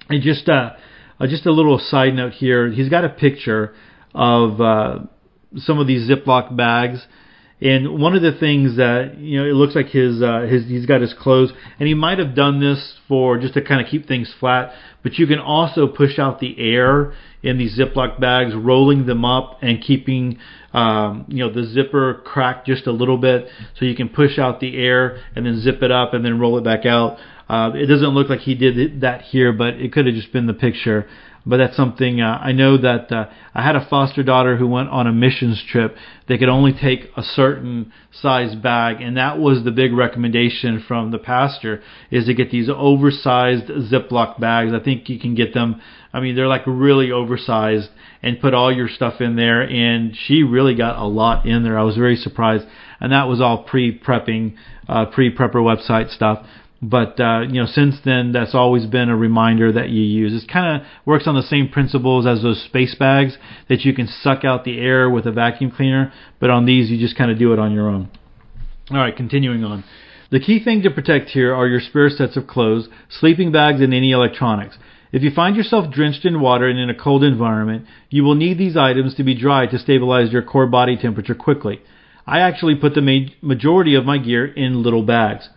And 0.08 0.24
just 0.24 0.48
uh, 0.48 0.70
uh 1.20 1.28
just 1.28 1.46
a 1.46 1.52
little 1.52 1.78
side 1.78 2.14
note 2.14 2.32
here. 2.32 2.72
He's 2.72 2.88
got 2.88 3.04
a 3.04 3.10
picture 3.10 3.76
of 4.16 4.62
uh, 4.62 5.00
some 5.58 5.78
of 5.78 5.88
these 5.88 6.10
Ziploc 6.10 6.56
bags. 6.56 7.06
And 7.62 8.02
one 8.02 8.16
of 8.16 8.24
the 8.24 8.32
things 8.32 8.78
that 8.78 9.20
you 9.20 9.40
know, 9.40 9.48
it 9.48 9.54
looks 9.54 9.76
like 9.76 9.88
his 9.88 10.22
uh, 10.22 10.48
his 10.50 10.66
he's 10.66 10.88
got 10.88 11.02
his 11.02 11.14
clothes, 11.14 11.52
and 11.80 11.88
he 11.88 11.94
might 11.94 12.18
have 12.18 12.34
done 12.34 12.60
this 12.60 12.96
for 13.08 13.38
just 13.38 13.54
to 13.54 13.62
kind 13.62 13.80
of 13.80 13.88
keep 13.88 14.08
things 14.08 14.34
flat. 14.40 14.74
But 15.04 15.20
you 15.20 15.28
can 15.28 15.38
also 15.38 15.88
push 15.88 16.18
out 16.18 16.40
the 16.40 16.56
air 16.60 17.14
in 17.44 17.60
these 17.60 17.78
Ziploc 17.78 18.20
bags, 18.20 18.56
rolling 18.56 19.06
them 19.06 19.24
up 19.24 19.60
and 19.62 19.80
keeping 19.82 20.40
um, 20.74 21.26
you 21.28 21.46
know 21.46 21.54
the 21.54 21.64
zipper 21.66 22.16
cracked 22.26 22.66
just 22.66 22.88
a 22.88 22.92
little 22.92 23.18
bit, 23.18 23.48
so 23.78 23.86
you 23.86 23.96
can 23.96 24.10
push 24.10 24.40
out 24.40 24.60
the 24.60 24.78
air 24.78 25.22
and 25.36 25.46
then 25.46 25.60
zip 25.62 25.84
it 25.84 25.92
up 25.92 26.16
and 26.16 26.26
then 26.26 26.40
roll 26.40 26.58
it 26.58 26.64
back 26.64 26.88
out. 26.88 27.20
Uh, 27.48 27.72
it 27.76 27.88
doesn't 27.88 28.10
look 28.10 28.30
like 28.30 28.40
he 28.40 28.56
did 28.56 29.02
that 29.02 29.22
here, 29.24 29.52
but 29.52 29.76
it 29.76 29.92
could 29.92 30.08
have 30.08 30.16
just 30.16 30.32
been 30.32 30.48
the 30.48 30.54
picture 30.54 31.08
but 31.46 31.58
that's 31.58 31.76
something 31.76 32.22
uh, 32.22 32.40
I 32.42 32.52
know 32.52 32.78
that 32.78 33.12
uh, 33.12 33.26
I 33.54 33.64
had 33.64 33.76
a 33.76 33.88
foster 33.90 34.24
daughter 34.24 34.58
who 34.58 34.68
went 34.68 34.90
on 34.90 35.08
a 35.08 35.12
missions 35.12 35.64
trip. 35.70 35.96
They 36.28 36.38
could 36.38 36.50
only 36.50 36.74
take 36.74 37.10
a 37.18 37.24
certain 37.24 37.92
size 38.12 38.56
bag, 38.56 39.02
and 39.02 39.18
that 39.18 39.40
was 39.40 39.64
the 39.64 39.72
big 39.72 39.94
recommendation 39.94 40.84
from 40.88 41.12
the 41.12 41.18
pastor 41.18 41.82
is 42.10 42.26
to 42.26 42.34
get 42.34 42.52
these 42.52 42.70
oversized 42.70 43.68
Ziploc 43.68 44.40
bags. 44.40 44.72
I 44.74 44.84
think 44.84 45.10
you 45.10 45.20
can 45.20 45.36
get 45.36 45.54
them. 45.54 45.82
I 46.14 46.20
mean, 46.20 46.36
they're 46.36 46.48
like 46.48 46.64
really 46.68 47.12
oversized, 47.12 47.90
and 48.24 48.40
put 48.40 48.54
all 48.54 48.72
your 48.72 48.88
stuff 48.88 49.20
in 49.20 49.36
there. 49.36 49.62
And 49.62 50.16
she 50.16 50.44
really 50.44 50.76
got 50.76 50.98
a 50.98 51.06
lot 51.06 51.46
in 51.46 51.64
there. 51.64 51.78
I 51.78 51.84
was 51.84 51.96
very 51.96 52.16
surprised, 52.16 52.66
and 53.00 53.12
that 53.12 53.28
was 53.28 53.42
all 53.42 53.64
pre-prepping, 53.64 54.56
uh, 54.88 55.06
pre-prepper 55.08 55.56
website 55.56 56.10
stuff. 56.10 56.46
But 56.82 57.20
uh, 57.20 57.42
you 57.42 57.62
know, 57.62 57.68
since 57.68 57.98
then, 58.04 58.32
that's 58.32 58.56
always 58.56 58.88
been 58.88 59.10
a 59.10 59.16
reminder 59.16 59.72
that 59.72 59.90
you 59.90 60.02
use. 60.02 60.44
It 60.44 60.52
kind 60.52 60.82
of 60.82 60.88
works 61.06 61.28
on 61.28 61.36
the 61.36 61.44
same 61.44 61.70
principles 61.70 62.26
as 62.26 62.42
those 62.42 62.64
space 62.64 62.96
bags 62.96 63.38
that 63.70 63.82
you 63.82 63.94
can 63.94 64.08
suck 64.08 64.44
out 64.44 64.64
the 64.64 64.80
air 64.80 65.08
with 65.10 65.28
a 65.28 65.32
vacuum 65.32 65.70
cleaner, 65.70 66.12
but 66.40 66.50
on 66.50 66.66
these, 66.66 66.90
you 66.90 67.00
just 67.00 67.16
kind 67.18 67.30
of 67.30 67.38
do 67.38 67.54
it 67.54 67.60
on 67.60 67.72
your 67.72 67.88
own. 67.88 68.10
All 68.90 68.98
right, 68.98 69.16
continuing 69.16 69.64
on. 69.64 69.84
The 70.32 70.40
key 70.40 70.64
thing 70.64 70.82
to 70.82 70.90
protect 70.90 71.30
here 71.30 71.54
are 71.54 71.68
your 71.68 71.82
spare 71.82 72.10
sets 72.10 72.36
of 72.36 72.48
clothes, 72.48 72.88
sleeping 73.10 73.52
bags, 73.52 73.82
and 73.82 73.94
any 73.94 74.12
electronics. 74.12 74.78
If 75.12 75.24
you 75.24 75.30
find 75.30 75.58
yourself 75.58 75.94
drenched 75.94 76.26
in 76.26 76.40
water 76.40 76.68
and 76.68 76.80
in 76.80 76.90
a 76.90 76.96
cold 76.96 77.24
environment, 77.24 77.86
you 78.10 78.24
will 78.24 78.36
need 78.36 78.58
these 78.58 78.78
items 78.78 79.14
to 79.16 79.24
be 79.24 79.38
dry 79.38 79.68
to 79.68 79.78
stabilize 79.78 80.32
your 80.32 80.42
core 80.42 80.68
body 80.68 80.98
temperature 80.98 81.36
quickly. 81.36 81.82
I 82.26 82.40
actually 82.40 82.76
put 82.76 82.96
the 82.96 83.30
majority 83.42 83.94
of 83.96 84.06
my 84.06 84.18
gear 84.18 84.46
in 84.46 84.82
little 84.82 85.04
bags. 85.04 85.50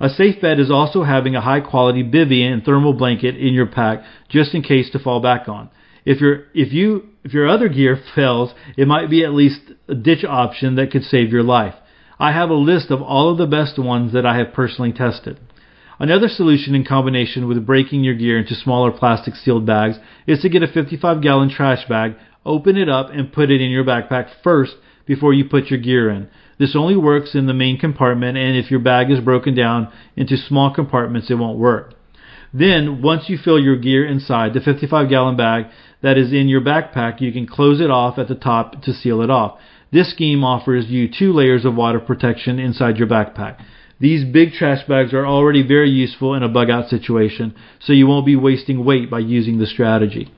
A 0.00 0.08
safe 0.08 0.40
bet 0.40 0.60
is 0.60 0.70
also 0.70 1.02
having 1.02 1.34
a 1.34 1.40
high 1.40 1.60
quality 1.60 2.04
bivy 2.04 2.42
and 2.42 2.64
thermal 2.64 2.92
blanket 2.92 3.36
in 3.36 3.52
your 3.52 3.66
pack 3.66 4.02
just 4.28 4.54
in 4.54 4.62
case 4.62 4.90
to 4.90 4.98
fall 4.98 5.20
back 5.20 5.48
on. 5.48 5.70
If 6.04 6.20
your 6.20 6.44
if 6.54 6.72
you 6.72 7.08
if 7.24 7.32
your 7.32 7.48
other 7.48 7.68
gear 7.68 8.00
fails, 8.14 8.54
it 8.76 8.86
might 8.86 9.10
be 9.10 9.24
at 9.24 9.34
least 9.34 9.60
a 9.88 9.94
ditch 9.94 10.24
option 10.24 10.76
that 10.76 10.90
could 10.90 11.02
save 11.04 11.32
your 11.32 11.42
life. 11.42 11.74
I 12.18 12.32
have 12.32 12.50
a 12.50 12.54
list 12.54 12.90
of 12.90 13.02
all 13.02 13.30
of 13.30 13.38
the 13.38 13.46
best 13.46 13.78
ones 13.78 14.12
that 14.12 14.26
I 14.26 14.36
have 14.38 14.52
personally 14.52 14.92
tested. 14.92 15.38
Another 16.00 16.28
solution 16.28 16.74
in 16.76 16.84
combination 16.84 17.48
with 17.48 17.66
breaking 17.66 18.04
your 18.04 18.14
gear 18.14 18.38
into 18.38 18.54
smaller 18.54 18.92
plastic 18.92 19.34
sealed 19.34 19.66
bags 19.66 19.96
is 20.26 20.40
to 20.40 20.48
get 20.48 20.62
a 20.62 20.68
55 20.68 21.20
gallon 21.20 21.50
trash 21.50 21.88
bag, 21.88 22.14
open 22.46 22.76
it 22.76 22.88
up, 22.88 23.10
and 23.10 23.32
put 23.32 23.50
it 23.50 23.60
in 23.60 23.70
your 23.70 23.84
backpack 23.84 24.28
first 24.44 24.76
before 25.06 25.32
you 25.32 25.44
put 25.44 25.66
your 25.66 25.80
gear 25.80 26.08
in. 26.08 26.28
This 26.58 26.74
only 26.74 26.96
works 26.96 27.34
in 27.34 27.46
the 27.46 27.54
main 27.54 27.78
compartment, 27.78 28.36
and 28.36 28.56
if 28.56 28.70
your 28.70 28.80
bag 28.80 29.10
is 29.10 29.20
broken 29.20 29.54
down 29.54 29.92
into 30.16 30.36
small 30.36 30.74
compartments, 30.74 31.30
it 31.30 31.34
won't 31.34 31.58
work. 31.58 31.94
Then, 32.52 33.02
once 33.02 33.28
you 33.28 33.38
fill 33.38 33.58
your 33.58 33.76
gear 33.76 34.06
inside 34.06 34.54
the 34.54 34.60
55 34.60 35.08
gallon 35.08 35.36
bag 35.36 35.66
that 36.02 36.18
is 36.18 36.32
in 36.32 36.48
your 36.48 36.60
backpack, 36.60 37.20
you 37.20 37.32
can 37.32 37.46
close 37.46 37.80
it 37.80 37.90
off 37.90 38.18
at 38.18 38.28
the 38.28 38.34
top 38.34 38.82
to 38.82 38.92
seal 38.92 39.20
it 39.20 39.30
off. 39.30 39.58
This 39.92 40.10
scheme 40.10 40.44
offers 40.44 40.86
you 40.86 41.08
two 41.08 41.32
layers 41.32 41.64
of 41.64 41.74
water 41.74 42.00
protection 42.00 42.58
inside 42.58 42.96
your 42.96 43.08
backpack. 43.08 43.62
These 44.00 44.24
big 44.32 44.52
trash 44.52 44.86
bags 44.86 45.12
are 45.12 45.26
already 45.26 45.66
very 45.66 45.90
useful 45.90 46.34
in 46.34 46.42
a 46.42 46.48
bug 46.48 46.70
out 46.70 46.88
situation, 46.88 47.54
so 47.80 47.92
you 47.92 48.06
won't 48.06 48.26
be 48.26 48.36
wasting 48.36 48.84
weight 48.84 49.10
by 49.10 49.18
using 49.18 49.58
the 49.58 49.66
strategy. 49.66 50.32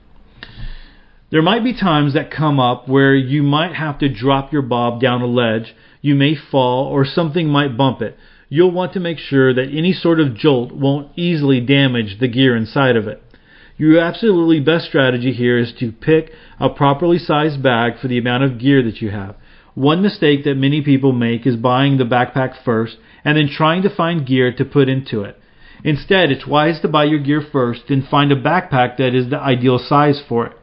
There 1.31 1.41
might 1.41 1.63
be 1.63 1.73
times 1.73 2.13
that 2.13 2.31
come 2.31 2.59
up 2.59 2.89
where 2.89 3.15
you 3.15 3.43
might 3.43 3.75
have 3.75 3.99
to 3.99 4.09
drop 4.09 4.51
your 4.51 4.63
bob 4.63 4.99
down 4.99 5.21
a 5.21 5.27
ledge, 5.27 5.75
you 6.01 6.15
may 6.15 6.35
fall, 6.35 6.85
or 6.87 7.05
something 7.05 7.47
might 7.47 7.77
bump 7.77 8.01
it. 8.01 8.17
You'll 8.49 8.71
want 8.71 8.93
to 8.93 8.99
make 8.99 9.17
sure 9.17 9.53
that 9.53 9.71
any 9.71 9.93
sort 9.93 10.19
of 10.19 10.35
jolt 10.35 10.73
won't 10.73 11.17
easily 11.17 11.61
damage 11.61 12.19
the 12.19 12.27
gear 12.27 12.55
inside 12.55 12.97
of 12.97 13.07
it. 13.07 13.23
Your 13.77 13.99
absolutely 13.99 14.59
best 14.59 14.85
strategy 14.85 15.31
here 15.31 15.57
is 15.57 15.73
to 15.79 15.91
pick 15.91 16.31
a 16.59 16.69
properly 16.69 17.17
sized 17.17 17.63
bag 17.63 17.93
for 17.99 18.07
the 18.07 18.17
amount 18.17 18.43
of 18.43 18.59
gear 18.59 18.83
that 18.83 19.01
you 19.01 19.09
have. 19.09 19.35
One 19.73 20.01
mistake 20.01 20.43
that 20.43 20.55
many 20.55 20.81
people 20.81 21.13
make 21.13 21.47
is 21.47 21.55
buying 21.55 21.97
the 21.97 22.03
backpack 22.03 22.61
first 22.63 22.97
and 23.23 23.37
then 23.37 23.49
trying 23.49 23.83
to 23.83 23.95
find 23.95 24.27
gear 24.27 24.53
to 24.53 24.65
put 24.65 24.89
into 24.89 25.23
it. 25.23 25.37
Instead, 25.83 26.29
it's 26.29 26.45
wise 26.45 26.79
to 26.81 26.87
buy 26.87 27.05
your 27.05 27.19
gear 27.19 27.41
first 27.41 27.89
and 27.89 28.07
find 28.07 28.31
a 28.31 28.35
backpack 28.35 28.97
that 28.97 29.15
is 29.15 29.29
the 29.29 29.39
ideal 29.39 29.79
size 29.79 30.21
for 30.27 30.47
it. 30.47 30.57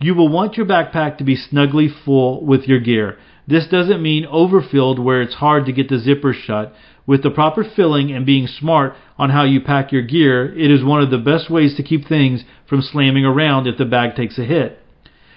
You 0.00 0.14
will 0.14 0.28
want 0.28 0.56
your 0.56 0.66
backpack 0.66 1.18
to 1.18 1.24
be 1.24 1.36
snugly 1.36 1.88
full 1.88 2.44
with 2.44 2.64
your 2.64 2.80
gear. 2.80 3.18
This 3.46 3.66
doesn't 3.66 4.02
mean 4.02 4.26
overfilled 4.26 4.98
where 4.98 5.22
it's 5.22 5.34
hard 5.34 5.66
to 5.66 5.72
get 5.72 5.88
the 5.88 5.98
zipper 5.98 6.32
shut. 6.32 6.74
With 7.06 7.22
the 7.22 7.30
proper 7.30 7.64
filling 7.64 8.12
and 8.12 8.24
being 8.24 8.46
smart 8.46 8.94
on 9.18 9.30
how 9.30 9.44
you 9.44 9.60
pack 9.60 9.90
your 9.90 10.02
gear, 10.02 10.56
it 10.56 10.70
is 10.70 10.84
one 10.84 11.02
of 11.02 11.10
the 11.10 11.18
best 11.18 11.50
ways 11.50 11.74
to 11.76 11.82
keep 11.82 12.06
things 12.06 12.44
from 12.68 12.82
slamming 12.82 13.24
around 13.24 13.66
if 13.66 13.78
the 13.78 13.84
bag 13.84 14.14
takes 14.14 14.38
a 14.38 14.44
hit. 14.44 14.78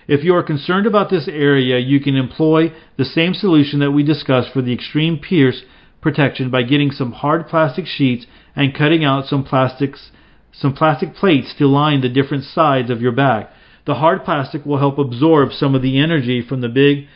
If 0.08 0.24
you 0.24 0.36
are 0.36 0.44
concerned 0.44 0.86
about 0.86 1.10
this 1.10 1.28
area, 1.28 1.80
you 1.80 2.00
can 2.00 2.16
employ 2.16 2.74
the 2.98 3.06
same 3.06 3.34
solution 3.34 3.80
that 3.80 3.92
we 3.92 4.04
discussed 4.04 4.52
for 4.52 4.62
the 4.62 4.74
extreme 4.74 5.18
pierce 5.18 5.64
protection 6.02 6.50
by 6.50 6.64
getting 6.64 6.92
some 6.92 7.14
hard 7.14 7.48
plastic 7.48 7.86
sheets 7.88 8.26
and 8.56 8.76
cutting 8.76 9.04
out 9.04 9.26
some 9.26 9.44
plastics 9.44 10.12
some 10.54 10.74
plastic 10.74 11.16
plates 11.16 11.54
to 11.58 11.68
line 11.68 12.02
the 12.02 12.10
different 12.10 12.44
sides 12.44 12.90
of 12.90 13.02
your 13.02 13.12
bag. 13.12 13.48
The 13.86 13.96
hard 13.96 14.24
plastic 14.24 14.66
will 14.66 14.78
help 14.78 14.98
absorb 14.98 15.52
some 15.52 15.76
of 15.76 15.82
the 15.82 16.00
energy 16.00 16.42
from 16.48 16.62
the 16.62 16.70
big 16.70 17.08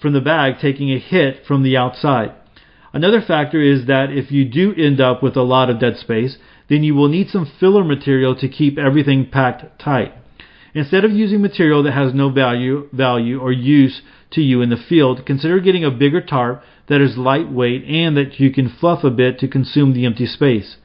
from 0.00 0.12
the 0.12 0.20
bag 0.20 0.54
taking 0.60 0.90
a 0.90 0.98
hit 0.98 1.44
from 1.46 1.62
the 1.62 1.76
outside. 1.76 2.32
Another 2.92 3.20
factor 3.20 3.60
is 3.60 3.86
that 3.86 4.10
if 4.10 4.30
you 4.30 4.44
do 4.44 4.74
end 4.74 5.00
up 5.00 5.22
with 5.22 5.36
a 5.36 5.42
lot 5.42 5.68
of 5.68 5.78
dead 5.78 5.96
space, 5.98 6.38
then 6.68 6.82
you 6.82 6.94
will 6.94 7.08
need 7.08 7.28
some 7.28 7.50
filler 7.60 7.84
material 7.84 8.34
to 8.36 8.48
keep 8.48 8.78
everything 8.78 9.28
packed 9.30 9.78
tight. 9.78 10.12
Instead 10.74 11.04
of 11.04 11.12
using 11.12 11.40
material 11.40 11.82
that 11.82 11.92
has 11.92 12.12
no 12.12 12.30
value, 12.30 12.88
value 12.92 13.40
or 13.40 13.52
use 13.52 14.02
to 14.30 14.42
you 14.42 14.60
in 14.60 14.68
the 14.68 14.76
field, 14.76 15.24
consider 15.24 15.60
getting 15.60 15.84
a 15.84 15.90
bigger 15.90 16.20
tarp 16.20 16.62
that 16.88 17.00
is 17.00 17.16
lightweight 17.16 17.84
and 17.84 18.16
that 18.16 18.38
you 18.38 18.50
can 18.50 18.68
fluff 18.68 19.02
a 19.04 19.10
bit 19.10 19.38
to 19.38 19.48
consume 19.48 19.94
the 19.94 20.04
empty 20.04 20.26
space. 20.26 20.76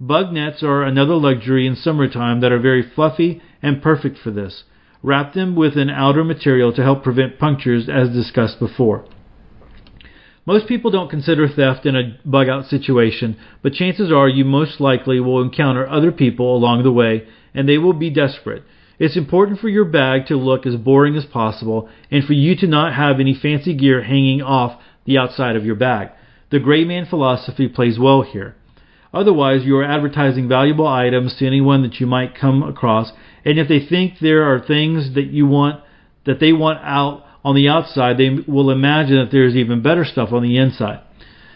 Bug 0.00 0.32
nets 0.32 0.62
are 0.62 0.82
another 0.82 1.14
luxury 1.14 1.66
in 1.66 1.74
summertime 1.74 2.40
that 2.40 2.52
are 2.52 2.58
very 2.58 2.82
fluffy 2.82 3.42
and 3.62 3.82
perfect 3.82 4.18
for 4.18 4.30
this. 4.30 4.64
Wrap 5.02 5.32
them 5.32 5.54
with 5.54 5.76
an 5.76 5.90
outer 5.90 6.24
material 6.24 6.72
to 6.72 6.82
help 6.82 7.02
prevent 7.02 7.38
punctures 7.38 7.88
as 7.88 8.08
discussed 8.08 8.58
before. 8.58 9.04
Most 10.44 10.66
people 10.66 10.90
don't 10.90 11.10
consider 11.10 11.46
theft 11.46 11.84
in 11.84 11.94
a 11.94 12.18
bug 12.24 12.48
out 12.48 12.66
situation, 12.66 13.36
but 13.62 13.74
chances 13.74 14.10
are 14.10 14.28
you 14.28 14.44
most 14.44 14.80
likely 14.80 15.20
will 15.20 15.42
encounter 15.42 15.86
other 15.86 16.10
people 16.10 16.56
along 16.56 16.82
the 16.82 16.90
way 16.90 17.28
and 17.54 17.68
they 17.68 17.78
will 17.78 17.92
be 17.92 18.10
desperate. 18.10 18.64
It's 18.98 19.16
important 19.16 19.60
for 19.60 19.68
your 19.68 19.84
bag 19.84 20.26
to 20.26 20.36
look 20.36 20.66
as 20.66 20.74
boring 20.76 21.16
as 21.16 21.26
possible 21.26 21.88
and 22.10 22.24
for 22.24 22.32
you 22.32 22.56
to 22.56 22.66
not 22.66 22.94
have 22.94 23.20
any 23.20 23.34
fancy 23.34 23.74
gear 23.74 24.02
hanging 24.02 24.42
off 24.42 24.80
the 25.04 25.18
outside 25.18 25.54
of 25.54 25.64
your 25.64 25.76
bag. 25.76 26.08
The 26.50 26.58
gray 26.58 26.84
man 26.84 27.06
philosophy 27.06 27.68
plays 27.68 27.98
well 27.98 28.22
here. 28.22 28.56
Otherwise, 29.12 29.64
you 29.64 29.76
are 29.76 29.84
advertising 29.84 30.48
valuable 30.48 30.86
items 30.86 31.34
to 31.36 31.46
anyone 31.46 31.82
that 31.82 31.98
you 31.98 32.06
might 32.06 32.38
come 32.38 32.62
across, 32.62 33.12
and 33.44 33.58
if 33.58 33.68
they 33.68 33.80
think 33.80 34.14
there 34.20 34.44
are 34.44 34.60
things 34.60 35.14
that 35.14 35.26
you 35.26 35.46
want 35.46 35.82
that 36.26 36.40
they 36.40 36.52
want 36.52 36.78
out 36.82 37.24
on 37.42 37.54
the 37.54 37.68
outside, 37.68 38.18
they 38.18 38.30
will 38.46 38.70
imagine 38.70 39.16
that 39.16 39.30
there's 39.30 39.56
even 39.56 39.82
better 39.82 40.04
stuff 40.04 40.32
on 40.32 40.42
the 40.42 40.58
inside. 40.58 41.00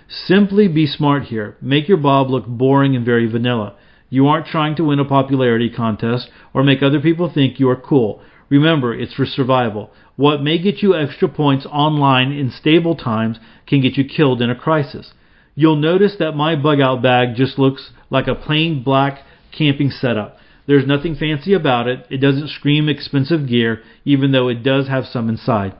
Simply 0.08 0.68
be 0.68 0.86
smart 0.86 1.24
here. 1.24 1.56
Make 1.60 1.88
your 1.88 1.98
bob 1.98 2.30
look 2.30 2.46
boring 2.46 2.96
and 2.96 3.04
very 3.04 3.26
vanilla. 3.30 3.76
You 4.08 4.26
aren't 4.28 4.46
trying 4.46 4.76
to 4.76 4.84
win 4.84 4.98
a 4.98 5.04
popularity 5.04 5.70
contest 5.70 6.30
or 6.54 6.62
make 6.62 6.82
other 6.82 7.00
people 7.00 7.30
think 7.32 7.58
you 7.58 7.68
are 7.68 7.76
cool. 7.76 8.22
Remember, 8.48 8.94
it's 8.94 9.14
for 9.14 9.24
survival. 9.24 9.90
What 10.16 10.42
may 10.42 10.58
get 10.58 10.82
you 10.82 10.94
extra 10.94 11.28
points 11.28 11.66
online 11.66 12.32
in 12.32 12.50
stable 12.50 12.94
times 12.94 13.38
can 13.66 13.80
get 13.80 13.96
you 13.96 14.04
killed 14.04 14.42
in 14.42 14.50
a 14.50 14.54
crisis. 14.54 15.12
You'll 15.54 15.76
notice 15.76 16.16
that 16.18 16.32
my 16.32 16.56
bug 16.56 16.80
out 16.80 17.02
bag 17.02 17.34
just 17.36 17.58
looks 17.58 17.90
like 18.10 18.26
a 18.26 18.34
plain 18.34 18.82
black 18.82 19.20
camping 19.56 19.90
setup. 19.90 20.38
There's 20.66 20.86
nothing 20.86 21.14
fancy 21.14 21.52
about 21.52 21.88
it. 21.88 22.06
It 22.08 22.18
doesn't 22.18 22.48
scream 22.48 22.88
expensive 22.88 23.48
gear, 23.48 23.82
even 24.04 24.32
though 24.32 24.48
it 24.48 24.62
does 24.62 24.88
have 24.88 25.06
some 25.06 25.28
inside. 25.28 25.74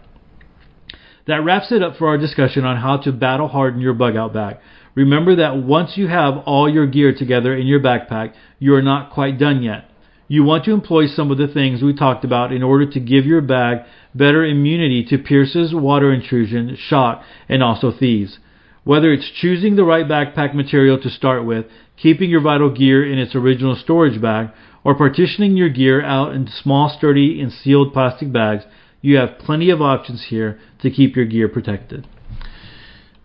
That 1.26 1.44
wraps 1.44 1.70
it 1.70 1.82
up 1.82 1.96
for 1.96 2.08
our 2.08 2.18
discussion 2.18 2.64
on 2.64 2.78
how 2.78 2.96
to 2.98 3.12
battle 3.12 3.48
harden 3.48 3.80
your 3.80 3.94
bug 3.94 4.16
out 4.16 4.34
bag. 4.34 4.56
Remember 4.94 5.36
that 5.36 5.56
once 5.56 5.96
you 5.96 6.08
have 6.08 6.38
all 6.44 6.68
your 6.68 6.86
gear 6.86 7.14
together 7.14 7.56
in 7.56 7.66
your 7.66 7.80
backpack, 7.80 8.34
you 8.58 8.74
are 8.74 8.82
not 8.82 9.12
quite 9.12 9.38
done 9.38 9.62
yet. 9.62 9.88
You 10.28 10.44
want 10.44 10.64
to 10.64 10.72
employ 10.72 11.06
some 11.06 11.30
of 11.30 11.38
the 11.38 11.48
things 11.48 11.82
we 11.82 11.94
talked 11.94 12.24
about 12.24 12.52
in 12.52 12.62
order 12.62 12.90
to 12.90 13.00
give 13.00 13.24
your 13.24 13.40
bag 13.40 13.86
better 14.14 14.44
immunity 14.44 15.04
to 15.04 15.18
pierces, 15.18 15.74
water 15.74 16.12
intrusion, 16.12 16.76
shock, 16.76 17.22
and 17.48 17.62
also 17.62 17.92
thieves. 17.92 18.38
Whether 18.85 19.12
it's 19.12 19.30
choosing 19.41 19.76
the 19.76 19.85
right 19.85 20.07
backpack 20.07 20.55
material 20.55 21.01
to 21.01 21.11
start 21.11 21.45
with, 21.45 21.66
keeping 21.97 22.30
your 22.30 22.41
vital 22.41 22.70
gear 22.70 23.11
in 23.11 23.18
its 23.18 23.35
original 23.35 23.76
storage 23.76 24.20
bag, 24.20 24.49
or 24.85 24.97
partitioning 24.97 25.57
your 25.57 25.68
gear 25.68 26.05
out 26.05 26.35
into 26.35 26.51
small, 26.51 26.93
sturdy, 26.97 27.41
and 27.41 27.53
sealed 27.53 27.93
plastic 27.93 28.33
bags, 28.33 28.64
you 29.01 29.16
have 29.16 29.39
plenty 29.39 29.70
of 29.70 29.80
options 29.80 30.26
here 30.30 30.59
to 30.80 30.91
keep 30.91 31.14
your 31.14 31.26
gear 31.26 31.49
protected. 31.49 32.07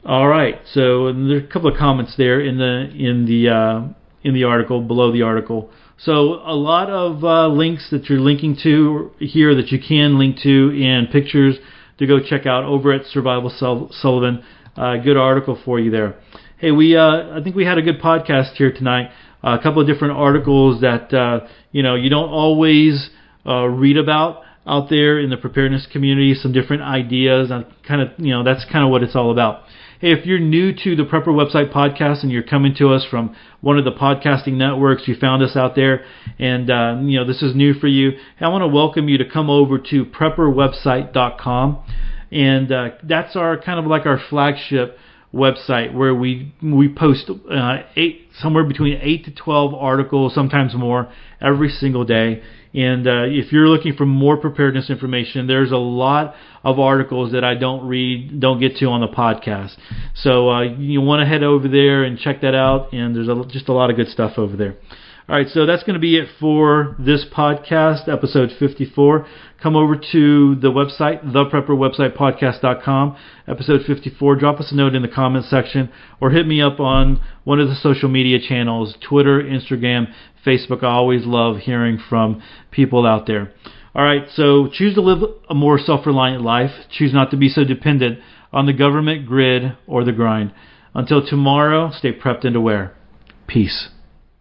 All 0.06 0.28
right, 0.28 0.60
so 0.74 1.12
there's 1.12 1.44
a 1.44 1.48
couple 1.48 1.72
of 1.72 1.78
comments 1.78 2.16
there 2.18 2.40
in 2.40 2.58
the 2.58 2.90
in 2.96 3.26
the 3.26 3.50
uh, 3.50 3.94
in 4.24 4.34
the 4.34 4.44
article 4.44 4.82
below 4.82 5.12
the 5.12 5.24
article. 5.24 5.72
So 5.98 6.36
a 6.46 6.56
lot 6.56 6.90
of 6.90 7.24
uh, 7.24 7.48
links 7.48 7.90
that 7.92 8.06
you're 8.06 8.20
linking 8.20 8.56
to 8.64 9.12
here 9.20 9.56
that 9.56 9.70
you 9.70 9.80
can 9.80 10.20
link 10.20 10.38
to 10.44 10.72
and 10.82 11.10
pictures 11.10 11.58
to 11.98 12.06
go 12.06 12.20
check 12.20 12.46
out 12.46 12.64
over 12.64 12.94
at 12.94 13.06
Survival 13.08 13.50
Sullivan. 13.92 14.44
Uh, 14.78 14.96
good 14.98 15.18
article 15.18 15.60
for 15.66 15.80
you 15.80 15.90
there. 15.90 16.20
Hey, 16.60 16.70
we 16.70 16.96
uh, 16.96 17.36
I 17.36 17.42
think 17.44 17.56
we 17.56 17.66
had 17.66 17.80
a 17.80 17.82
good 17.82 18.00
podcast 18.00 18.54
here 18.58 18.72
tonight. 18.72 19.10
Uh, 19.44 19.58
a 19.60 19.64
couple 19.64 19.82
of 19.82 19.88
different 19.88 20.16
articles 20.16 20.82
that 20.82 21.12
uh, 21.12 21.48
you 21.72 21.82
know 21.82 21.96
you 21.96 22.12
don't 22.12 22.30
always 22.30 23.10
uh, 23.44 23.66
read 23.66 23.98
about 23.98 24.44
out 24.68 24.88
there 24.88 25.20
in 25.20 25.32
the 25.32 25.38
preparedness 25.38 25.88
community. 25.92 26.36
Some 26.36 26.52
different 26.52 26.84
ideas 26.84 27.50
and 27.50 27.66
kind 27.88 28.02
of 28.02 28.10
you 28.20 28.30
know 28.30 28.44
that's 28.44 28.66
kind 28.72 28.86
of 28.86 28.92
what 28.92 29.02
it's 29.02 29.16
all 29.16 29.32
about. 29.32 29.64
Hey, 30.00 30.12
if 30.12 30.28
you're 30.28 30.38
new 30.38 30.72
to 30.84 30.96
the 30.96 31.06
Prepper 31.06 31.30
Website 31.30 31.74
podcast 31.74 32.22
and 32.22 32.32
you're 32.32 32.44
coming 32.44 32.76
to 32.78 32.90
us 32.90 33.04
from 33.10 33.36
one 33.62 33.80
of 33.80 33.84
the 33.84 33.94
podcasting 33.94 34.58
networks, 34.58 35.08
you 35.08 35.16
found 35.16 35.42
us 35.42 35.56
out 35.56 35.74
there, 35.74 36.06
and 36.38 36.70
uh, 36.70 36.98
you 37.02 37.20
know 37.20 37.26
this 37.26 37.42
is 37.42 37.56
new 37.56 37.74
for 37.74 37.88
you. 37.88 38.12
I 38.40 38.48
want 38.50 38.62
to 38.62 38.68
welcome 38.68 39.10
you 39.10 39.18
to 39.18 39.28
come 39.28 39.50
over 39.50 39.80
to 39.80 40.06
prepperwebsite.com 40.06 41.84
and 42.32 42.72
uh, 42.72 42.90
that's 43.04 43.36
our 43.36 43.58
kind 43.58 43.80
of 43.80 43.86
like 43.86 44.06
our 44.06 44.20
flagship 44.30 44.98
website 45.34 45.94
where 45.94 46.16
we 46.16 46.54
we 46.62 46.88
post 46.94 47.30
uh, 47.30 47.78
eight 47.96 48.28
somewhere 48.40 48.64
between 48.64 49.00
8 49.02 49.26
to 49.26 49.32
12 49.32 49.74
articles, 49.74 50.34
sometimes 50.34 50.76
more, 50.76 51.12
every 51.42 51.70
single 51.70 52.06
day. 52.06 52.42
And 52.74 53.08
uh, 53.08 53.24
if 53.26 53.52
you're 53.52 53.68
looking 53.68 53.96
for 53.96 54.06
more 54.06 54.38
preparedness 54.38 54.90
information, 54.90 55.48
there's 55.48 55.72
a 55.72 55.78
lot 55.78 56.36
of 56.64 56.80
articles 56.80 57.32
that 57.32 57.44
I 57.44 57.56
don't 57.56 57.88
read, 57.88 58.40
don't 58.40 58.60
get 58.60 58.76
to 58.78 58.86
on 58.88 59.02
the 59.02 59.08
podcast. 59.08 59.76
So 60.16 60.50
uh, 60.50 60.62
you 60.62 61.02
want 61.02 61.22
to 61.22 61.26
head 61.26 61.44
over 61.44 61.68
there 61.68 62.04
and 62.04 62.20
check 62.20 62.42
that 62.42 62.54
out. 62.54 62.94
And 62.94 63.16
there's 63.16 63.30
a, 63.30 63.46
just 63.48 63.70
a 63.70 63.74
lot 63.74 63.90
of 63.90 63.96
good 63.96 64.10
stuff 64.10 64.34
over 64.38 64.56
there. 64.56 64.76
All 65.30 65.36
right, 65.36 65.50
so 65.50 65.66
that's 65.66 65.84
going 65.84 65.96
to 65.96 66.00
be 66.00 66.16
it 66.16 66.30
for 66.40 66.96
this 66.98 67.26
podcast, 67.30 68.08
episode 68.08 68.50
54. 68.58 69.28
Come 69.62 69.76
over 69.76 69.98
to 70.14 70.56
the 70.56 70.72
website, 70.72 71.22
theprepperwebsitepodcast.com, 71.22 73.18
episode 73.46 73.82
54. 73.86 74.36
Drop 74.38 74.62
us 74.62 74.72
a 74.72 74.76
note 74.76 74.96
in 74.96 75.02
the 75.02 75.10
comments 75.10 75.50
section 75.50 75.92
or 76.22 76.30
hit 76.30 76.48
me 76.48 76.62
up 76.62 76.80
on 76.80 77.22
one 77.44 77.60
of 77.60 77.68
the 77.68 77.76
social 77.76 78.08
media 78.08 78.40
channels 78.40 78.96
Twitter, 79.06 79.44
Instagram, 79.44 80.14
Facebook. 80.46 80.82
I 80.82 80.94
always 80.94 81.26
love 81.26 81.58
hearing 81.58 82.00
from 82.10 82.42
people 82.72 83.06
out 83.06 83.28
there. 83.28 83.52
All 83.94 84.06
right, 84.06 84.30
so 84.34 84.70
choose 84.72 84.94
to 84.94 85.02
live 85.02 85.30
a 85.50 85.54
more 85.54 85.78
self 85.78 86.06
reliant 86.06 86.42
life. 86.42 86.72
Choose 86.90 87.14
not 87.14 87.32
to 87.32 87.38
be 87.38 87.50
so 87.50 87.66
dependent 87.66 88.20
on 88.54 88.66
the 88.66 88.72
government, 88.72 89.26
grid, 89.26 89.76
or 89.88 90.06
the 90.06 90.14
grind. 90.14 90.54
Until 90.94 91.28
tomorrow, 91.28 91.92
stay 91.92 92.18
prepped 92.18 92.46
and 92.46 92.56
aware. 92.56 92.96
Peace. 93.46 93.90